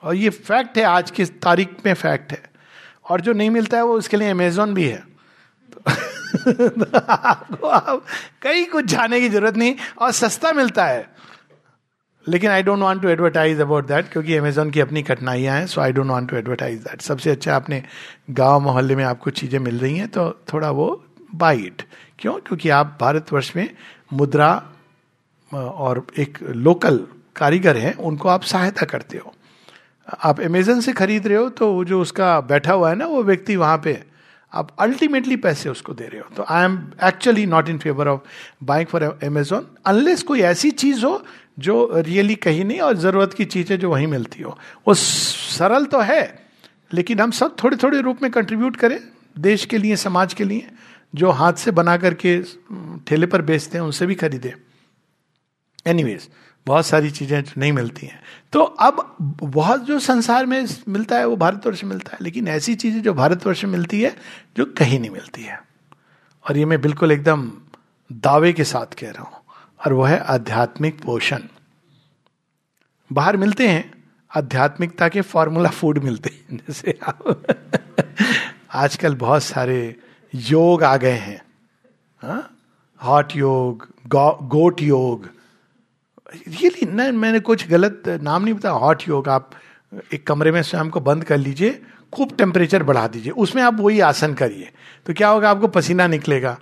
[0.03, 2.50] और ये फैक्ट है, आज की तारीख में फैक्ट है।
[3.11, 5.03] और जो नहीं मिलता है वो उसके लिए अमेजोन भी है।
[5.69, 8.05] तो आपको आप
[8.43, 11.09] कहीं कुछ जाने की ज़रूरत नहीं, और सस्ता मिलता है।
[12.27, 15.81] लेकिन I don't want to advertise about that क्योंकि अमेजोन की अपनी कठिनाइयाँ हैं so
[15.81, 17.83] I don't want to advertise that सबसे अच्छा अपने
[18.31, 20.89] गाँव मोहल्ले में आपको चीज़ें मिल रही हैं तो थोड़ा वो
[21.35, 21.83] बाई इट
[22.19, 22.35] क्यों?
[22.37, 23.69] क्योंकि आप भारतवर्ष में
[24.13, 24.51] मुद्रा
[25.51, 26.99] और एक लोकल
[27.37, 29.33] कारीगर हैं, उनको आप सहायता करते हो।
[30.11, 33.23] आप अमेजन से खरीद रहे हो तो वो जो उसका बैठा हुआ है ना, वो
[33.23, 34.03] व्यक्ति वहाँ पे
[34.53, 38.21] आप अल्टीमेटली पैसे उसको दे रहे हो। तो I am actually not in favour of
[38.65, 41.23] buying for Amazon unless कोई ऐसी चीज़ हो
[41.59, 44.59] जो रियली कहीं नहीं और ज़रूरत की चीज़ें जो वहीं मिलती हो।
[44.89, 46.23] वो सरल तो है,
[46.93, 48.99] लेकिन हम सब थोड़े थोड़े रूप में कंट्रीब्यूट करें,
[49.39, 50.67] देश के लिए, समाज के लिए,
[51.15, 52.41] जो हाथ से बना करके
[53.07, 54.53] ठेले पर बेचते हैं, उनसे भी खरीदें।
[55.87, 56.29] एनीवेज
[56.67, 58.21] बहुत सारी चीज़ें नहीं मिलती हैं।
[58.53, 62.75] तो अब बहुत जो संसार में मिलता है वो भारतवर्ष में मिलता है लेकिन ऐसी
[62.75, 64.15] चीज़ें जो भारतवर्ष में मिलती है
[64.57, 65.59] जो कहीं नहीं मिलती है।
[66.45, 67.51] और ये मैं बिल्कुल एकदम
[68.11, 69.43] दावे के साथ कह रहा हूँ
[69.81, 71.43] और वो है आध्यात्मिक पोषण।
[73.11, 73.93] बाहर मिलते हैं
[74.31, 76.99] आध्यात्मिकता के फॉर्मूला फ़ूड मिलते हैं जैसे
[78.75, 79.97] आजकल बहुत सारे
[80.35, 81.41] योग आ गए हैं।
[83.01, 85.29] हॉट योग गो, गोट योग
[86.35, 89.51] रियली न, मैंने कुछ गलत नाम नहीं बताया। हॉट योग आप
[90.14, 94.01] एक कमरे में स्वयं को बंद कर लीजिए, खूब टेम्परेचर बढ़ा दीजिए। उसमें आप वही
[94.01, 94.70] आसन करिए।
[95.07, 96.59] तो क्या होगा, आपको पसीना निकलेगा।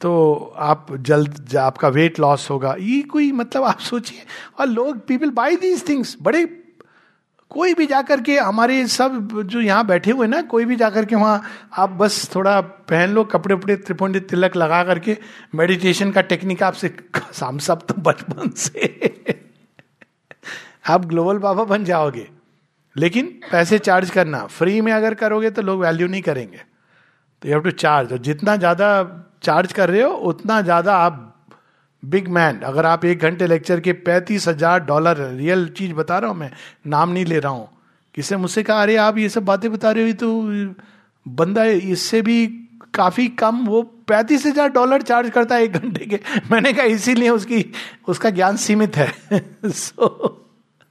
[0.00, 4.18] तो आप जल्द, आपका वेट लॉस होगा। ये कोई मतलब आप सोचिए,
[4.60, 6.44] और लोग पीपल बाई दीज थिंग्स बड़े
[7.50, 11.16] कोई भी जाकर के हमारे सब जो यहाँ बैठे हुए ना, कोई भी जाकर के
[11.16, 11.42] वहाँ
[11.74, 15.16] आप बस थोड़ा पहन लो, कपड़े उपड़े, त्रिपुंड तिलक लगा करके
[15.54, 16.94] मेडिटेशन का टेक्निक आपसे
[17.42, 18.96] हम सब तो बचपन से।
[20.88, 22.26] आप ग्लोबल बाबा बन जाओगे।
[22.96, 26.60] लेकिन पैसे चार्ज करना फ्री में अगर करोगे तो लोग वैल्यू नहीं करेंगे।
[27.42, 28.88] तो यू हैव टू चार्ज जितना ज़्यादा
[29.42, 31.24] चार्ज कर रहे हो, उतना ज़्यादा आप
[32.02, 36.30] बिग मैन अगर आप एक घंटे लेक्चर के पैंतीस हज़ार डॉलर रियल चीज़ बता रहा
[36.30, 36.50] हूँ मैं
[36.86, 37.68] नाम नहीं ले रहा हूँ।
[38.14, 40.74] किसे मुझसे कहा अरे आप ये सब बातें बता रहे हो तो
[41.26, 42.46] बंदा इससे भी
[42.94, 46.20] काफ़ी कम वो पैंतीस हज़ार डॉलर चार्ज करता है एक घंटे के।
[46.50, 47.64] मैंने कहा इसीलिए उसकी
[48.08, 49.12] उसका ज्ञान सीमित है।
[49.64, 50.06] सो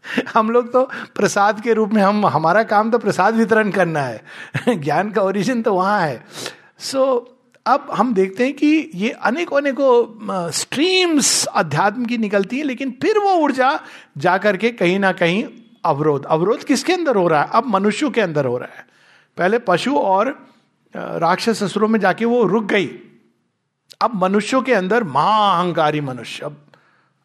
[0.07, 0.83] so, हम लोग तो
[1.15, 4.21] प्रसाद के रूप में हम हमारा काम तो प्रसाद वितरण करना है।
[4.69, 6.23] ज्ञान का ओरिजिन तो वहाँ है।
[6.79, 7.36] सो so,
[7.67, 13.17] अब हम देखते हैं कि ये अनेकों अनेकों स्ट्रीम्स अध्यात्म की निकलती है, लेकिन फिर
[13.19, 13.79] वो ऊर्जा
[14.17, 15.43] जाकर के कहीं ना कहीं
[15.85, 17.49] अवरोध। अवरोध किसके अंदर हो रहा है?
[17.53, 18.85] अब मनुष्यों के अंदर हो रहा है।
[19.37, 20.29] पहले पशु और
[20.95, 22.87] राक्षस असुरों में जाके वो रुक गई।
[24.01, 26.61] अब मनुष्यों के अंदर महाअहंकारी मनुष्य। अब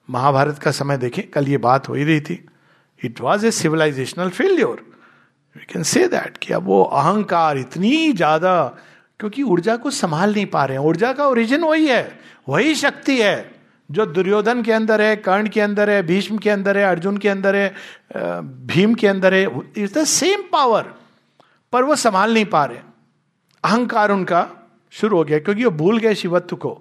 [0.09, 2.45] महाभारत का समय देखें, कल ये बात हो ही रही थी।
[3.03, 4.87] It was a civilisational failure
[5.57, 8.55] we can say that कि अब वो अहंकार इतनी ज़्यादा
[9.23, 12.19] क्योंकि ऊर्जा को संभाल नहीं पा रहे हैं। ऊर्जा का ओरिजिन वही है,
[12.49, 13.51] वही शक्ति है,
[13.91, 17.29] जो दुर्योधन के अंदर है, कर्ण के अंदर है, भीष्म के अंदर है, अर्जुन के
[17.29, 19.43] अंदर है भीम के अंदर है
[19.77, 20.93] इज़ द सेम पावर
[21.73, 22.79] पर वो संभाल नहीं पा रहे।
[23.65, 24.49] अहंकार उनका
[24.93, 26.81] शुरू हो गया, क्योंकि वो भूल गए शिवत्व को।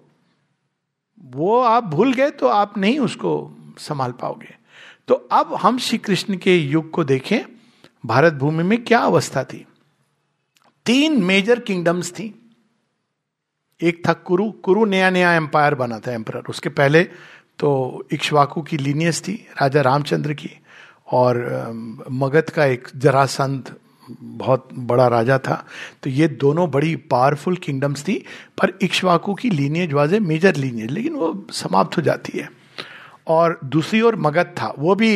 [1.22, 3.34] वो आप भूल गए तो आप नहीं उसको
[3.80, 4.56] संभाल पाओगे।
[5.08, 7.40] तो अब हम श्री कृष्ण के युग को देखें,
[8.04, 9.66] भारत भूमि में क्या अवस्था थी?
[10.92, 12.24] तीन मेजर किंगडम्स थी।
[13.82, 17.04] एक था कुरु कुरु नया नया एम्पायर बना था एम्पर उसके पहले
[17.60, 17.70] तो
[18.12, 20.50] इक्ष्वाकु की लीनियस थी, राजा रामचंद्र की,
[21.08, 23.74] और मगध का एक जरासंध
[24.12, 25.64] बहुत बड़ा राजा था।
[26.04, 28.18] तो ये दोनों बड़ी पावरफुल किंगडम्स थी,
[28.62, 32.50] पर इक्ष्वाकु की lineage was a major lineage लेकिन वो समाप्त हो जाती है।
[33.28, 35.14] और दूसरी ओर मगध था, वो भी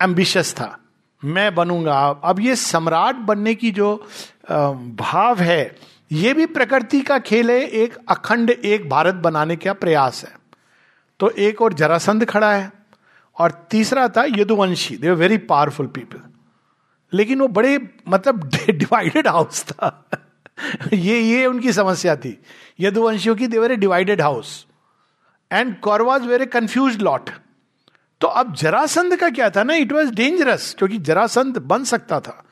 [0.00, 0.78] एम्बिशियस था।
[1.22, 4.06] मैं बनूँगा, अब ये सम्राट बनने की जो
[4.50, 5.76] भाव है,
[6.12, 10.36] ये भी प्रकृति का खेल है, एक अखंड एक भारत बनाने का प्रयास है।
[11.20, 12.72] तो एक और जरासंध खड़ा है,
[13.38, 14.96] और तीसरा था Yaduvanshi.
[14.96, 16.22] They very powerful people
[17.12, 20.10] लेकिन वो बड़े मतलब डिवाइडेड हाउस था।
[20.92, 22.42] ये ये उनकी समस्या थी।
[22.80, 24.66] यदुवंशियों की they very divided house
[25.52, 27.30] and Kauravas very confuse lot
[28.20, 29.74] तो अब जरासंध का क्या था ना?
[29.74, 32.43] इट वॉज़ डेंजरस क्योंकि जरासंध बन सकता था।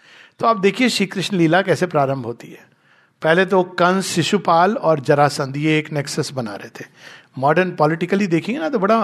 [0.43, 2.65] तो आप देखिए श्री कृष्ण लीला कैसे प्रारंभ होती है।
[3.23, 6.85] पहले तो कंस शिशुपाल और जरासंध, ये एक नेक्सस बना रहे थे।
[7.39, 8.99] मॉडर्न पॉलिटिकली देखेंगे ना तो बड़ा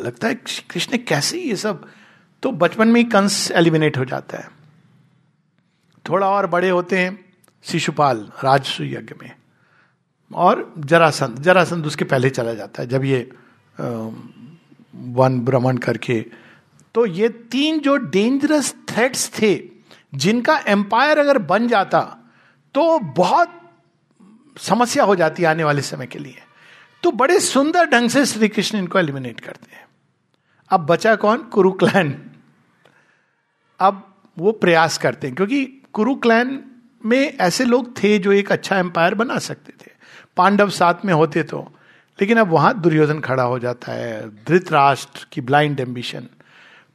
[0.00, 0.34] लगता है
[0.70, 1.86] कृष्ण कैसे ये सब
[2.42, 4.48] तो बचपन में ही कंस एलिमिनेट हो जाता है।
[6.04, 7.18] थोड़ा और बड़े होते हैं
[7.64, 9.30] शिशुपाल, राजसु यज्ञ में।
[10.30, 13.30] और जरासंध जरासंध उसके पहले चला जाता है, जब ये
[15.14, 16.20] वन भ्रमण करके।
[16.94, 19.69] तो ये तीन जो डेंजरस थ्रेट्स थे
[20.12, 22.00] जिनका एम्पायर अगर बन जाता
[22.74, 23.58] तो बहुत
[24.56, 26.42] समस्या हो जाती आने वाले समय के लिए।
[27.02, 29.86] तो बड़े सुंदर ढंग से श्री कृष्ण इनको एलिमिनेट करते हैं।
[30.70, 31.38] अब बचा कौन?
[31.38, 32.14] कुरु क्लैन
[33.80, 34.06] अब
[34.36, 36.62] वो प्रयास करते हैं, क्योंकि कुरु क्लैन
[37.04, 39.90] में ऐसे लोग थे जो एक अच्छा एम्पायर बना सकते थे।
[40.36, 41.60] पांडव साथ में होते तो
[42.18, 46.26] लेकिन अब वहाँ दुर्योधन खड़ा हो जाता है, धृतराष्ट्र की ब्लाइंड एम्बिशन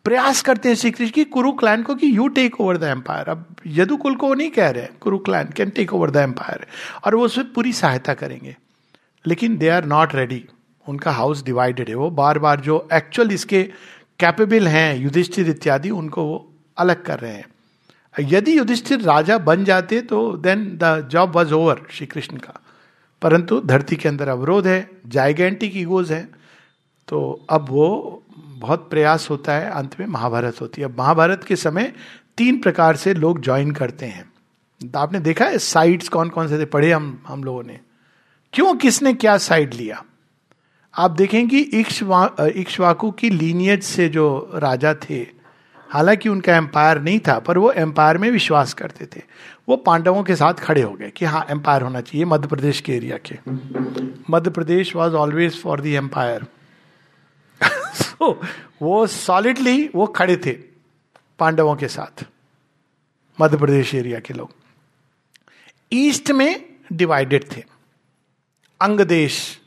[0.06, 3.30] प्रयास करते हैं श्री कृष्ण की कुरु क्लैन को कि you take over the empire
[3.30, 6.68] अब यदुकुल को नहीं कह रहे Kuru clan can take over the empire
[7.06, 8.58] और वो उसमें पूरी सहायता करेंगे।
[9.28, 10.46] लेकिन दे आर नॉट रेडी
[10.88, 13.64] उनका हाउस डिवाइडेड है। वो बार बार जो एक्चुअल इसके
[14.20, 17.46] कैपेबल हैं, युधिष्ठिर इत्यादि, उनको वो अलग कर रहे हैं।
[18.20, 22.62] यदि युधिष्ठिर राजा बन जाते तो then the job was over Shri Krishna का।
[23.22, 26.30] परंतु धरती के अंदर अवरोध है जाइगेंटिक ईगोज है।
[27.08, 28.22] तो अब वो
[28.66, 31.92] बहुत प्रयास होता है, अंत में महाभारत होती है। महाभारत के समय
[32.38, 34.26] तीन प्रकार से लोग ज्वाइन करते हैं।
[34.82, 36.66] तो आपने देखा है साइड्स कौन कौन से थे?
[36.66, 37.80] पढ़े हम हम लोगों ने।
[38.54, 40.04] क्यों, किसने क्या साइड लिया?
[40.94, 45.20] आप देखें कि इक्ष्वाकु की लीनियज से जो राजा थे,
[45.90, 49.22] हालाँकि उनका एम्पायर नहीं था, पर वो एम्पायर में विश्वास करते थे।
[49.70, 52.94] वो पांडवों के साथ खड़े हो गए कि हाँ एम्पायर होना चाहिए, मध्य प्रदेश के
[52.94, 53.38] एरिया के।
[54.30, 56.46] Madhya Pradesh was always for the empire
[57.64, 58.42] so
[58.82, 60.52] वो सॉलिडली वो खड़े थे
[61.40, 62.26] पांडवों के साथ,
[63.42, 64.52] मध्य प्रदेश एरिया के लोग।
[65.94, 67.64] ईस्ट में डिवाइडेड थे।
[68.82, 69.60] अंग देश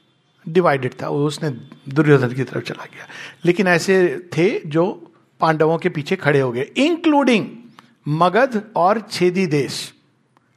[0.49, 1.51] डिवाइडेड था उसने
[1.89, 3.07] दुर्योधन की तरफ़ चला गया।
[3.45, 7.47] लेकिन ऐसे थे जो पांडवों के पीछे खड़े हो गए इंक्लूडिंग
[8.09, 9.95] मगध और छेदी देश।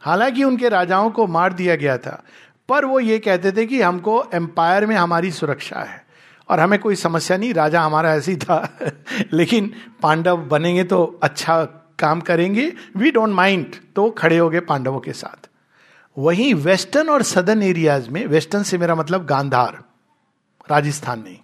[0.02, 2.24] हालाँकि उनके राजाओं को मार दिया गया था,
[2.70, 6.06] पर वो ये कहते थे कि हमको एम्पायर में हमारी सुरक्षा है।
[6.52, 8.78] और हमें कोई समस्या नहीं, राजा हमारा ऐसी था।
[9.34, 9.72] लेकिन
[10.02, 11.66] पांडव बनेंगे तो अच्छा
[12.00, 15.50] काम करेंगे। वी डोंट माइंड तो खड़े हो गए पांडवों के साथ।
[16.18, 19.84] वहीं वेस्टर्न और सदर्न एरियाज़ में वेस्टर्न से मेरा मतलब गांधार,
[20.72, 21.38] राजस्थान नहीं।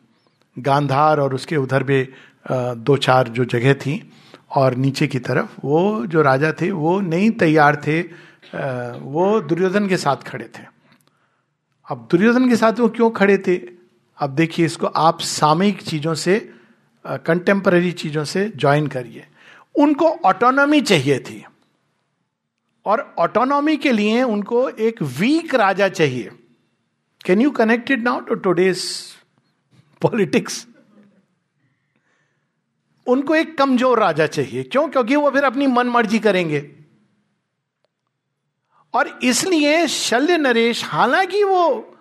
[0.59, 2.09] गांधार और उसके उधर भी
[2.51, 4.13] दो चार जो जगह थी
[4.55, 8.01] और नीचे की तरफ़, वो जो राजा थे, वो नहीं तैयार थे।
[8.99, 10.63] वो दुर्योधन के साथ खड़े थे।
[11.91, 13.76] अब दुर्योधन के साथ वो क्यों खड़े थे?
[14.19, 16.39] अब देखिए इसको आप सामयिक चीज़ों से
[17.05, 19.25] कंटेम्पररी चीज़ों से ज्वाइन करिए।
[19.75, 21.43] उनको ऑटोनॉमी चाहिए थी।
[22.85, 26.31] और ऑटोनॉमी के लिए उनको एक वीक राजा चाहिए।
[27.25, 28.83] Can you connected now to today's
[30.01, 30.65] politics
[33.07, 34.87] उनको एक कमज़ोर राजा चाहिए। क्यों?
[34.89, 36.59] क्योंकि वो फिर अपनी मन मर्ज़ी करेंगे।
[38.93, 41.95] और इसलिए शल्य नरेश, हालाँकि वो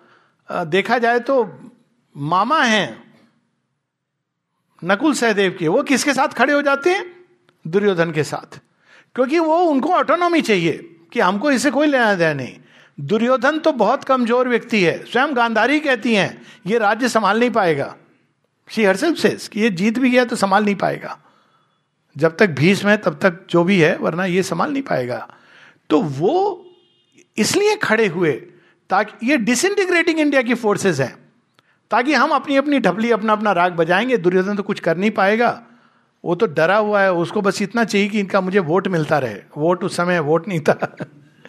[0.49, 1.43] देखा जाए तो
[2.17, 3.03] मामा हैं,
[4.83, 7.25] नकुल सहदेव के, वो किसके साथ खड़े हो जाते हैं?
[7.67, 8.59] दुर्योधन के साथ।
[9.15, 12.57] क्योंकि वो, उनको ऑटोनॉमी चाहिए कि हमको इसे कोई लेना देना नहीं।
[12.99, 17.95] दुर्योधन तो बहुत कमज़ोर व्यक्ति है, स्वयं गांधारी कहती हैं, ये राज्य संभाल नहीं पाएगा।
[18.69, 21.19] शी हरसेल्फ सेज कि ये जीत भी गया तो संभाल नहीं पाएगा।
[22.17, 25.35] जब तक भीष्म है, तब तक जो भी है, वरना ये संभाल नहीं पाएगा।
[25.89, 26.65] तो वो
[27.37, 28.31] इसलिए खड़े हुए
[28.89, 31.26] ताकि ये डिसइंटीग्रेटिंग इंडिया की फोर्सेस हैं।
[31.91, 35.63] ताकि हम अपनी अपनी ढपली अपना अपना राग बजाएँगे, दुर्योधन तो कुछ कर नहीं पाएगा।
[36.25, 39.35] वो तो डरा हुआ है, उसको बस इतना चाहिए कि इनका मुझे वोट मिलता रहे।
[39.57, 40.95] वोट उस समय वोट नहीं था।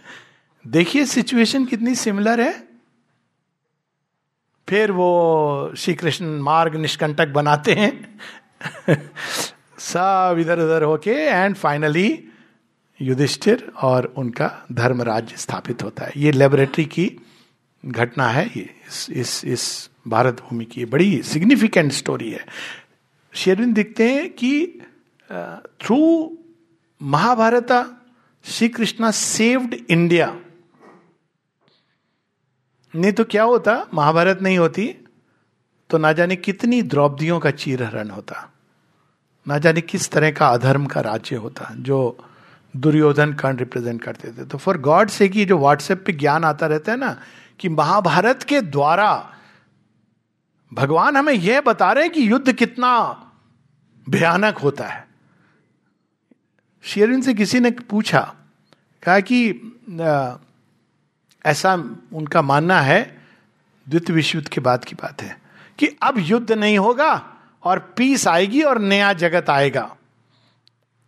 [0.66, 2.68] देखिए सिचुएशन कितनी सिमिलर है।
[4.68, 8.20] फिर वो श्री कृष्ण मार्ग निष्कंटक बनाते हैं।
[9.78, 12.24] सब इधर उधर होके एंड फाइनली
[13.00, 17.20] युधिष्ठिर और उनका धर्म राज्य स्थापित होता है। ये लेबोरेटरी की
[17.86, 22.44] घटना है, ये इस इस इस भारत भूमि की बड़ी सिग्निफिकेंट स्टोरी है।
[23.34, 24.80] शेरविन दिखते हैं कि
[25.80, 26.00] through
[27.00, 27.72] Mahabharata
[28.44, 30.34] Shri Krishna saved India
[32.94, 33.86] नहीं तो क्या होता?
[33.94, 34.86] महाभारत नहीं होती
[35.90, 38.48] तो ना जाने कितनी द्रौपदियों का चीरहरण होता।
[39.46, 42.18] ना जाने किस तरह का अधर्म का राज्य होता, जो
[42.74, 46.66] दुर्योधन कर्ण रिप्रेजेंट करते थे। तो फॉर गॉड से कि जो व्हाट्सएप पे ज्ञान आता
[46.66, 47.16] रहता है ना,
[47.60, 49.10] कि महाभारत के द्वारा
[50.72, 52.90] भगवान हमें यह बता रहे हैं कि युद्ध कितना
[54.06, 55.06] भयानक होता है।
[56.84, 58.20] शेरविन से किसी ने पूछा,
[59.02, 59.50] कहा कि
[61.44, 61.74] ऐसा
[62.12, 63.00] उनका मानना है
[63.86, 65.36] द्वितीय विश्व युद्ध के बाद की बात है,
[65.78, 67.12] कि अब युद्ध नहीं होगा
[67.62, 69.96] और पीस आएगी और नया जगत आएगा।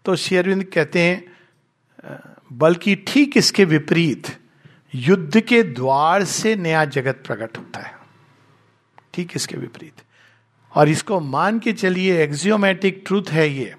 [0.04, 2.18] तो शेरविंद कहते हैं
[2.52, 4.36] बल्कि ठीक इसके विपरीत,
[4.94, 7.98] युद्ध के द्वार से नया जगत प्रकट होता है।
[9.14, 10.02] ठीक इसके विपरीत।
[10.74, 13.74] और इसको मान के चलिए एक्सियोमेटिक ट्रूथ है ये।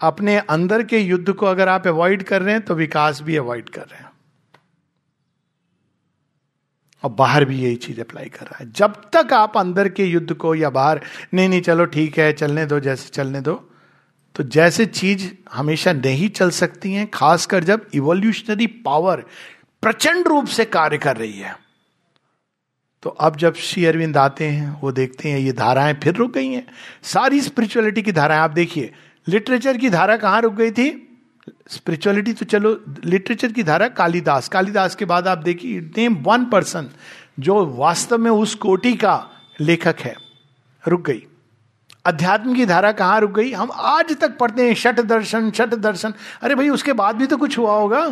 [0.00, 3.68] अपने अंदर के युद्ध को अगर आप अवॉइड कर रहे हैं तो विकास भी अवॉइड
[3.68, 4.10] कर रहे हैं।
[7.02, 10.34] और बाहर भी यही चीज़ अप्लाई कर रहा है। जब तक आप अंदर के युद्ध
[10.34, 11.00] को या बाहर,
[11.34, 13.70] नहीं नहीं, चलो ठीक है, चलने दो जैसे, चलने दो।
[14.34, 19.24] तो जैसे चीज़ हमेशा नहीं चल सकती हैं, खासकर जब इवोल्यूशनरी पावर
[19.82, 21.65] प्रचंड रूप से कार्य कर रही है।
[23.06, 26.48] तो अब जब श्री अरविंद आते हैं, वो देखते हैं ये धाराएँ फिर रुक गई
[26.48, 26.66] हैं।
[27.02, 28.92] सारी स्पिरिचुअलिटी की धाराएँ, आप देखिए
[29.26, 30.88] लिटरेचर की धारा कहाँ रुक गई थी?
[31.68, 32.72] स्पिरिचुअलिटी तो चलो
[33.04, 36.88] लिटरेचर की धारा कालिदास। कालिदास के बाद आप देखिए नेम वन पर्सन
[37.40, 39.16] जो वास्तव में उस कोटि का
[39.60, 40.14] लेखक है,
[40.84, 41.22] रुक गई।
[42.04, 43.52] अध्यात्म की धारा कहाँ रुक गई?
[43.52, 47.36] हम आज तक पढ़ते हैं छठ दर्शन छठ दर्शन। अरे भाई, उसके बाद भी तो
[47.36, 48.08] कुछ हुआ होगा।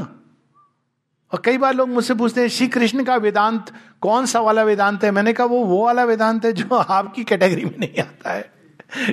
[1.34, 3.66] और कई बार लोग मुझसे पूछते हैं, श्री कृष्ण का वेदांत
[4.00, 5.10] कौन सा वाला वेदांत है?
[5.10, 8.52] मैंने कहा, वो वो वाला वेदांत है जो आपकी कैटेगरी में नहीं आता है।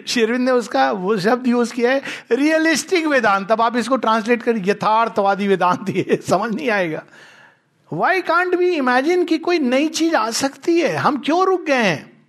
[0.08, 2.02] शेरविंद ने उसका, वो शब्द यूज़ किया है,
[2.32, 7.04] रियलिस्टिक वेदांत। अब आप इसको ट्रांसलेट कर, यथार्थवादी वेदांत, ये समझ नहीं आएगा।
[7.94, 10.96] वाई कांट बी इमेजिन कि कोई नई चीज़ आ सकती है?
[10.96, 12.28] हम क्यों रुक गए हैं?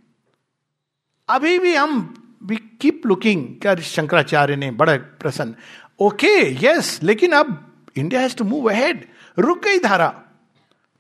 [1.29, 2.15] अभी भी हम
[2.45, 5.55] वी कीप लुकिंग क्या शंकराचार्य ने, बड़ा प्रसन्न।
[6.01, 10.09] ओके यस लेकिन अब India has to move ahead रुक गई धारा।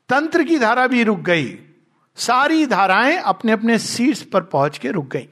[0.08, 1.58] तंत्र की धारा भी रुक गई।
[2.16, 5.28] सारी धाराएँ अपने अपने सीट्स पर पहुँच के रुक गई।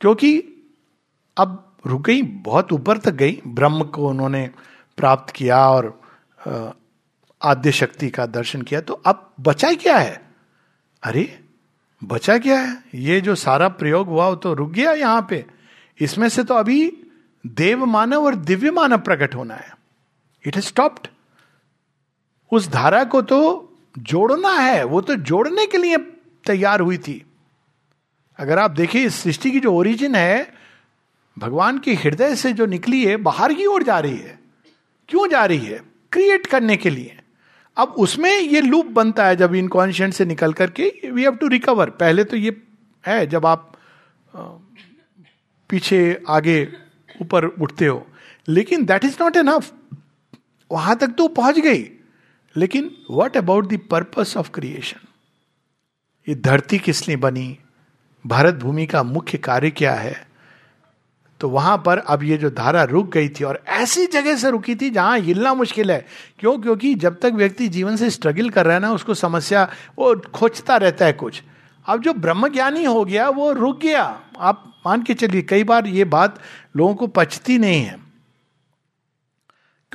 [0.00, 0.38] क्योंकि
[1.36, 4.50] अब रुक गई, बहुत ऊपर तक गई। ब्रह्म को उन्होंने
[4.96, 6.00] प्राप्त किया और
[7.42, 10.34] आद्य शक्ति का दर्शन किया। तो अब बचा क्या है?
[11.02, 11.44] अरे,
[12.04, 12.82] बचा क्या है?
[12.94, 15.46] ये जो सारा प्रयोग हुआ, वो तो रुक गया यहाँ पे।
[16.00, 17.06] इसमें से तो अभी
[17.46, 19.77] देव मानव और दिव्य मानव प्रकट होना है।
[20.46, 21.06] इट हैज़ स्टॉप्ड
[22.52, 23.40] उस धारा को तो
[23.98, 25.96] जोड़ना है। वो तो जोड़ने के लिए
[26.46, 27.24] तैयार हुई थी।
[28.38, 30.54] अगर आप देखिए इस सृष्टि की जो ओरिजिन है,
[31.38, 34.38] भगवान के हृदय से जो निकली है, बाहर की ओर जा रही है।
[35.08, 35.82] क्यों जा रही है?
[36.12, 37.18] क्रिएट करने के लिए।
[37.76, 41.90] अब उसमें ये लूप बनता है, जब इनकॉन्शियंट से निकल करके वी हैव टू रिकवर
[41.90, 42.62] पहले तो ये
[43.06, 43.72] है, जब आप
[45.70, 46.68] पीछे, आगे,
[47.22, 48.06] ऊपर उठते हो।
[48.48, 49.72] लेकिन दैट इज़ नॉट एनफ
[50.72, 51.90] वहाँ तक तो पहुँच गई।
[52.56, 55.08] लेकिन what about the purpose of creation
[56.28, 57.58] ये धरती किस लिए बनी?
[58.26, 60.28] भारत भूमि का मुख्य कार्य क्या है?
[61.40, 64.74] तो वहाँ पर अब ये जो धारा रुक गई थी और ऐसी जगह से रुकी
[64.74, 66.06] थी जहाँ हिलना मुश्किल है।
[66.38, 66.58] क्यों?
[66.58, 70.76] क्योंकि जब तक व्यक्ति जीवन से स्ट्रगल कर रहा है ना, उसको समस्या, वो खोजता
[70.76, 71.42] रहता है कुछ।
[71.86, 76.04] अब जो ब्रह्मज्ञानी हो गया, वो रुक गया। आप मान के चलिए, कई बार ये
[76.04, 76.40] बात
[76.76, 78.07] लोगों को पचती नहीं है।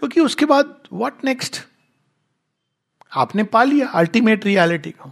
[0.04, 1.62] क्योंकि उसके बाद व्हाट नेक्स्ट
[3.16, 5.12] आपने पा लिया अल्टीमेट रियलिटी को।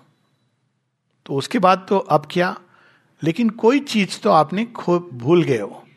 [1.25, 2.57] तो उसके बाद तो अब क्या?
[3.23, 5.87] लेकिन कोई चीज़ तो आपने खो भूल गए हो।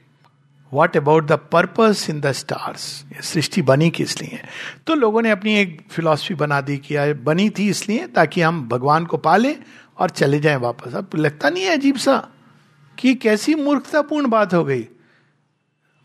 [0.72, 4.42] What about the purpose in the stars सृष्टि बनी किस लिए?
[4.86, 9.06] तो लोगों ने अपनी एक फिलॉसफी बना दी कि बनी थी इसलिए ताकि हम भगवान
[9.06, 9.56] को पाले
[9.98, 12.28] और चले जाएँ वापस। अब लगता नहीं है अजीब सा
[12.98, 14.88] कि कैसी मूर्खतापूर्ण बात हो गई।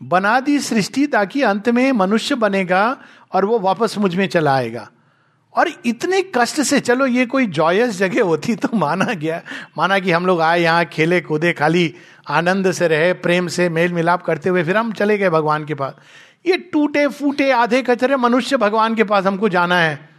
[0.02, 2.96] बना दी सृष्टि ताकि अंत में मनुष्य बनेगा
[3.32, 4.90] और वो वापस मुझमें चला आएगा।
[5.56, 9.42] और इतने कष्ट से, चलो ये कोई जॉयस जगह होती तो माना गया।
[9.78, 11.94] माना कि हम लोग आए यहाँ, खेले कूदे, खाली
[12.28, 15.74] आनंद से रहे, प्रेम से मेल मिलाप करते हुए, फिर हम चले गए भगवान के
[15.74, 15.94] पास।
[16.46, 20.10] ये टूटे फूटे आधे कचरे मनुष्य भगवान के पास हमको जाना है।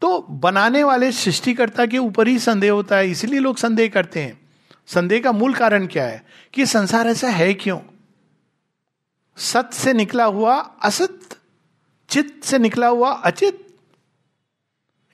[0.00, 4.40] तो बनाने वाले सृष्टिकर्ता के ऊपर ही संदेह होता है, इसलिए लोग संदेह करते हैं।
[4.86, 6.24] संदेह का मूल कारण क्या है?
[6.54, 7.78] कि संसार ऐसा है क्यों?
[9.38, 11.36] सत से निकला हुआ असत
[12.10, 13.66] चित्त से निकला हुआ अचित,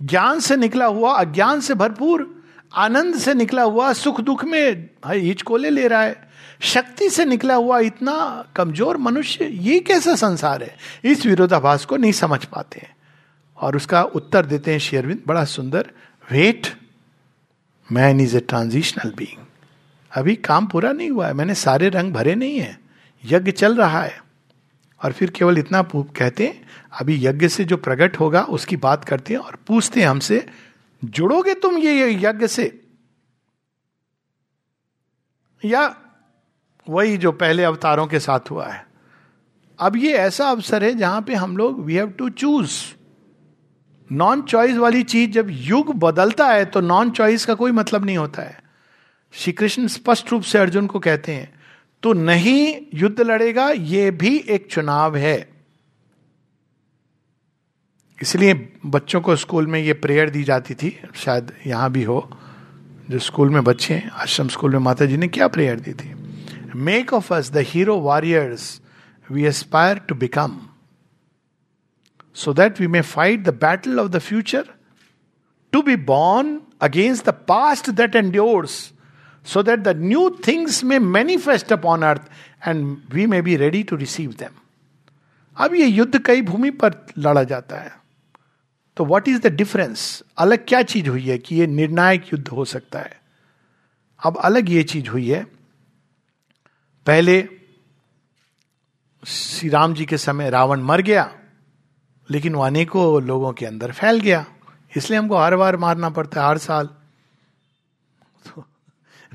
[0.01, 2.45] ज्ञान से निकला हुआ अज्ञान से भरपूर,
[2.75, 6.29] आनंद से निकला हुआ सुख दुख में हिचकोले ले रहा है,
[6.61, 10.77] शक्ति से निकला हुआ इतना कमज़ोर मनुष्य, ये कैसा संसार है?
[11.05, 12.95] इस विरोधाभास को नहीं समझ पाते हैं।
[13.59, 15.91] और उसका उत्तर देते हैं शेयरविंद बड़ा सुंदर,
[16.29, 16.67] wait,
[17.93, 19.45] man is a transitional being
[20.13, 22.86] अभी काम पूरा नहीं हुआ है, मैंने सारे रंग भरे नहीं है।
[23.25, 24.23] यज्ञ चल रहा है।
[25.05, 26.69] और फिर केवल इतना कहते हैं,
[27.01, 30.47] अभी यज्ञ से जो प्रकट होगा, उसकी बात करते हैं और पूछते हैं हमसे,
[31.05, 32.83] जुड़ोगे तुम ये यज्ञ से?
[35.65, 35.97] या
[36.89, 38.87] वही जो पहले अवतारों के साथ हुआ है।
[39.79, 42.73] अब ये ऐसा अवसर है जहाँ पे हम लोग we have to choose
[44.13, 48.17] non choice वाली चीज़ जब युग बदलता है तो नॉन चॉइस का कोई मतलब नहीं
[48.17, 48.63] होता है।
[49.33, 51.55] श्री कृष्ण स्पष्ट रूप से अर्जुन को कहते हैं
[52.03, 55.37] तो नहीं युद्ध लड़ेगा यह भी एक चुनाव है।
[58.19, 58.55] इसलिए
[58.87, 62.29] बच्चों को स्कूल में ये प्रेयर दी जाती थी, शायद यहाँ भी हो,
[63.11, 66.15] जो स्कूल में बच्चे हैं, आश्रम स्कूल में माता जी ने क्या प्रेयर दी थी?
[66.77, 68.81] Make of us the hero warriors
[69.29, 70.59] we aspire to become
[72.37, 74.65] so that we may fight the battle of the future
[75.73, 78.93] to be born against the past that endures
[79.47, 82.23] so that the new things may manifest upon earth
[82.69, 84.55] and we may be ready to receive them
[85.57, 87.93] अब ये युद्ध कई भूमि पर लड़ा जाता है।
[88.97, 92.65] तो what is the difference अलग क्या चीज़ हुई है कि ये निर्णायक युद्ध हो
[92.65, 93.21] सकता है?
[94.21, 95.45] अब अलग ये चीज़ हुई है।
[97.07, 97.49] पहले
[99.23, 101.31] श्री राम जी के समय रावण मर गया,
[102.31, 104.45] लेकिन वो अनेकों लोगों के अंदर फैल गया।
[104.97, 106.89] इसलिए हमको हर बार मारना पड़ता है, हर साल।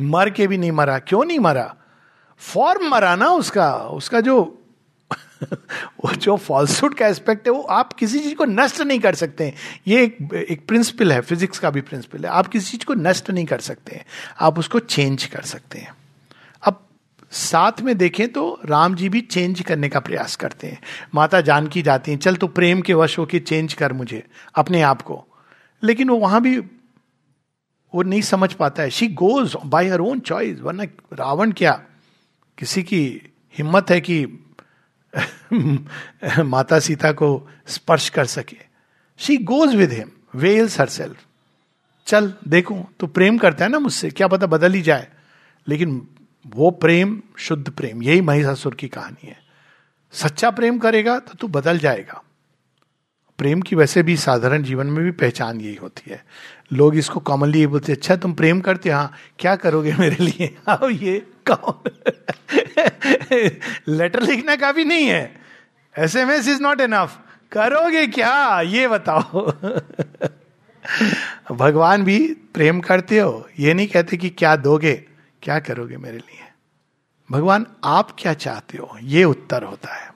[0.01, 1.75] मर के भी नहीं मरा। क्यों नहीं मरा?
[2.37, 4.61] फॉर्म मरा ना उसका। उसका जो,
[5.83, 9.43] वो जो फॉल्सूट का एस्पेक्ट है, वो आप किसी चीज़ को नष्ट नहीं कर सकते
[9.43, 9.55] हैं।
[9.87, 13.29] ये एक एक प्रिंसिपल है फिजिक्स का भी प्रिंसिपल है। आप किसी चीज़ को नष्ट
[13.29, 14.05] नहीं कर सकते हैं।
[14.39, 15.95] आप उसको चेंज कर सकते हैं।
[16.63, 16.87] अब
[17.31, 20.81] साथ में देखें तो राम जी भी चेंज करने का प्रयास करते हैं।
[21.15, 25.01] माता जानकी जाती हैं, चल तो प्रेम के वश होके चेंज कर मुझे, अपने आप
[25.01, 25.27] को।
[25.83, 26.61] लेकिन वो वहाँ भी
[27.95, 30.83] वो नहीं समझ पाता है। She goes by her own choice वरना
[31.13, 31.83] रावण क्या?
[32.57, 33.21] किसी की
[33.57, 34.25] हिम्मत है कि
[36.43, 38.57] माता सीता को स्पर्श कर सके।
[39.17, 41.25] She goes with him wills herself
[42.07, 45.07] चल, देखो तो प्रेम करता है ना मुझसे, क्या पता बदल ही जाए।
[45.67, 46.07] लेकिन
[46.47, 49.39] वो प्रेम, शुद्ध प्रेम, यही महिषासुर की कहानी है।
[50.11, 52.23] सच्चा प्रेम करेगा तो तू बदल जाएगा।
[53.41, 56.25] प्रेम की वैसे भी साधारण जीवन में भी पहचान यही होती है।
[56.73, 60.57] लोग इसको कॉमनली ये बोलते अच्छा तुम प्रेम करते हाँ क्या करोगे मेरे लिए?
[60.67, 61.89] आओ ये कौन
[63.87, 65.41] लेटर लिखना काफ़ी नहीं है।
[65.97, 67.19] S M S is not enough
[67.51, 68.61] करोगे क्या?
[68.61, 69.51] ये बताओ।
[71.51, 75.03] भगवान भी प्रेम करते हो, ये नहीं कहते कि क्या दोगे,
[75.41, 76.47] क्या करोगे मेरे लिए?
[77.31, 78.97] भगवान, आप क्या चाहते हो?
[79.01, 80.10] ये उत्तर होता है।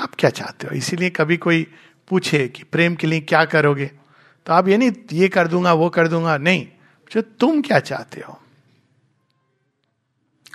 [0.00, 0.74] आप क्या चाहते हो?
[0.74, 1.66] इसीलिए कभी कोई
[2.08, 3.90] पूछे कि प्रेम के लिए क्या करोगे?
[4.46, 6.66] तो आप ये नहीं ये कर दूँगा वो कर दूँगा। नहीं
[7.12, 8.38] जो तुम क्या चाहते हो?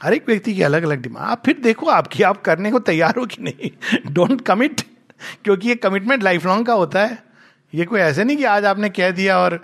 [0.03, 3.15] हर एक व्यक्ति की अलग अलग डिमांड। आप फिर देखो आपकी आप करने को तैयार
[3.19, 3.71] हो कि नहीं।
[4.13, 4.81] डोंट कमिट
[5.43, 7.23] क्योंकि ये कमिटमेंट लाइफ लॉन्ग का होता है।
[7.73, 9.59] ये कोई ऐसे नहीं कि आज आपने कह दिया और आ,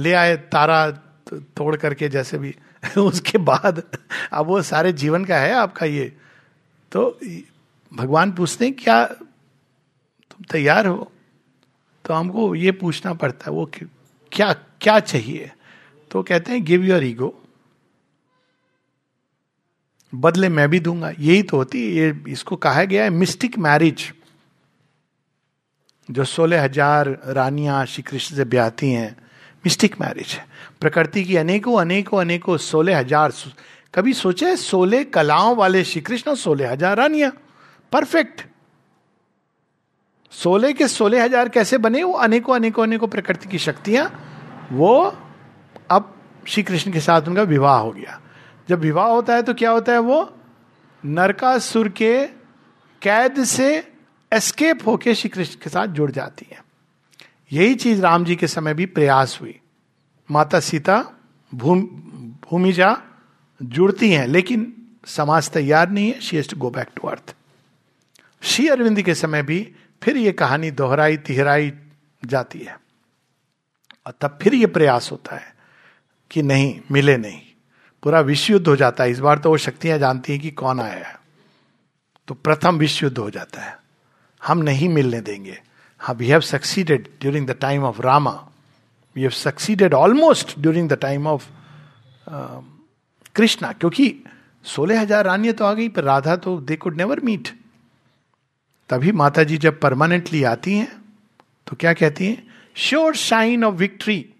[0.00, 0.90] ले आए तारा
[1.34, 2.54] तोड़ करके जैसे भी।
[2.98, 3.82] उसके बाद
[4.32, 6.16] अब वो सारे जीवन का है आपका ये।
[6.92, 7.18] तो
[7.92, 11.10] भगवान पूछते हैं, क्या तुम तैयार हो?
[12.04, 13.70] तो हमको ये पूछना पड़ता है, वो
[14.32, 15.50] क्या क्या चाहिए?
[16.10, 17.34] तो कहते हैं गिव योर ईगो
[20.12, 24.12] बदले मैं भी दूँगा। यही तो होती है, ये इसको कहा गया है मिस्टिक मैरिज
[26.08, 29.16] जो सोलह हज़ार रानियाँ श्री कृष्ण से ब्याहती हैं
[29.64, 30.46] मिस्टिक मैरिज है।
[30.80, 33.32] प्रकृति की अनेकों अनेकों अनेकों सोलह हज़ार
[33.94, 37.32] कभी सोचे सोलह कलाओं वाले श्री कृष्ण सोलह हज़ार रानियाँ?
[37.92, 38.42] परफेक्ट।
[40.32, 44.10] सोलह के सोलह हज़ार कैसे बने, वो अनेकों अनेकों अनेकों प्रकृति की शक्तियाँ,
[44.72, 45.14] वो
[45.90, 46.14] अब
[46.48, 48.20] श्री कृष्ण के साथ उनका विवाह हो गया।
[48.68, 50.34] जब विवाह होता है तो क्या होता है वो?
[51.04, 52.26] नरकासुर के
[53.02, 53.68] कैद से
[54.32, 56.62] एस्केप होके श्री कृष्ण के साथ जुड़ जाती है।
[57.50, 59.58] यही चीज़ राम जी के समय भी प्रयास हुई।
[60.28, 61.04] माता सीता
[61.52, 61.82] भूमि
[62.50, 62.96] भूमिजा
[63.60, 64.72] जुड़ती हैं, लेकिन
[65.06, 67.34] समाज तैयार नहीं है। She has to go back to earth
[68.42, 69.60] Shri Arvind के समय भी
[70.02, 71.72] फिर ये कहानी दोहराई, तिहराई
[72.22, 72.76] जाती है।
[74.06, 75.52] और तब फिर ये प्रयास होता है
[76.30, 77.40] कि नहीं, मिले नहीं।
[78.02, 80.80] पूरा विश्व युद्ध हो जाता है। इस बार तो वो शक्तियाँ जानती हैं कि कौन
[80.80, 81.16] आया है।
[82.28, 83.76] तो प्रथम विश्व युद्ध हो जाता है।
[84.42, 85.58] हम नहीं मिलने देंगे।
[86.00, 88.32] हाँ we have succeeded during the time of Rama
[89.16, 91.46] we have succeeded almost during the time of
[93.36, 94.14] Krishna क्योंकि
[94.64, 97.48] सोलह हज़ार रानियाँ तो आ गई, पर राधा तो दे कुड नेवर मीट
[98.90, 101.04] तभी माता जी जब परमानेंटली आती हैं
[101.66, 102.48] तो क्या कहती हैं?
[102.74, 104.34] Sure sign of victory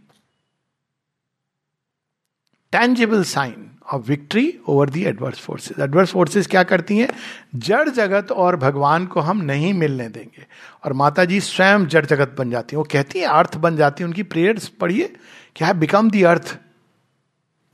[2.72, 7.08] tangible sign of victory over the adverse forces adverse forces क्या करती हैं?
[7.54, 10.46] जड़ जगत और भगवान को हम नहीं मिलने देंगे।
[10.84, 14.02] और माता जी स्वयं जड़ जगत बन जाती हैं। वो कहती हैं, अर्थ बन जाती
[14.02, 15.16] है, उनकी प्रेयर्स पढ़िए।
[15.56, 16.58] क्या बिकम दी अर्थ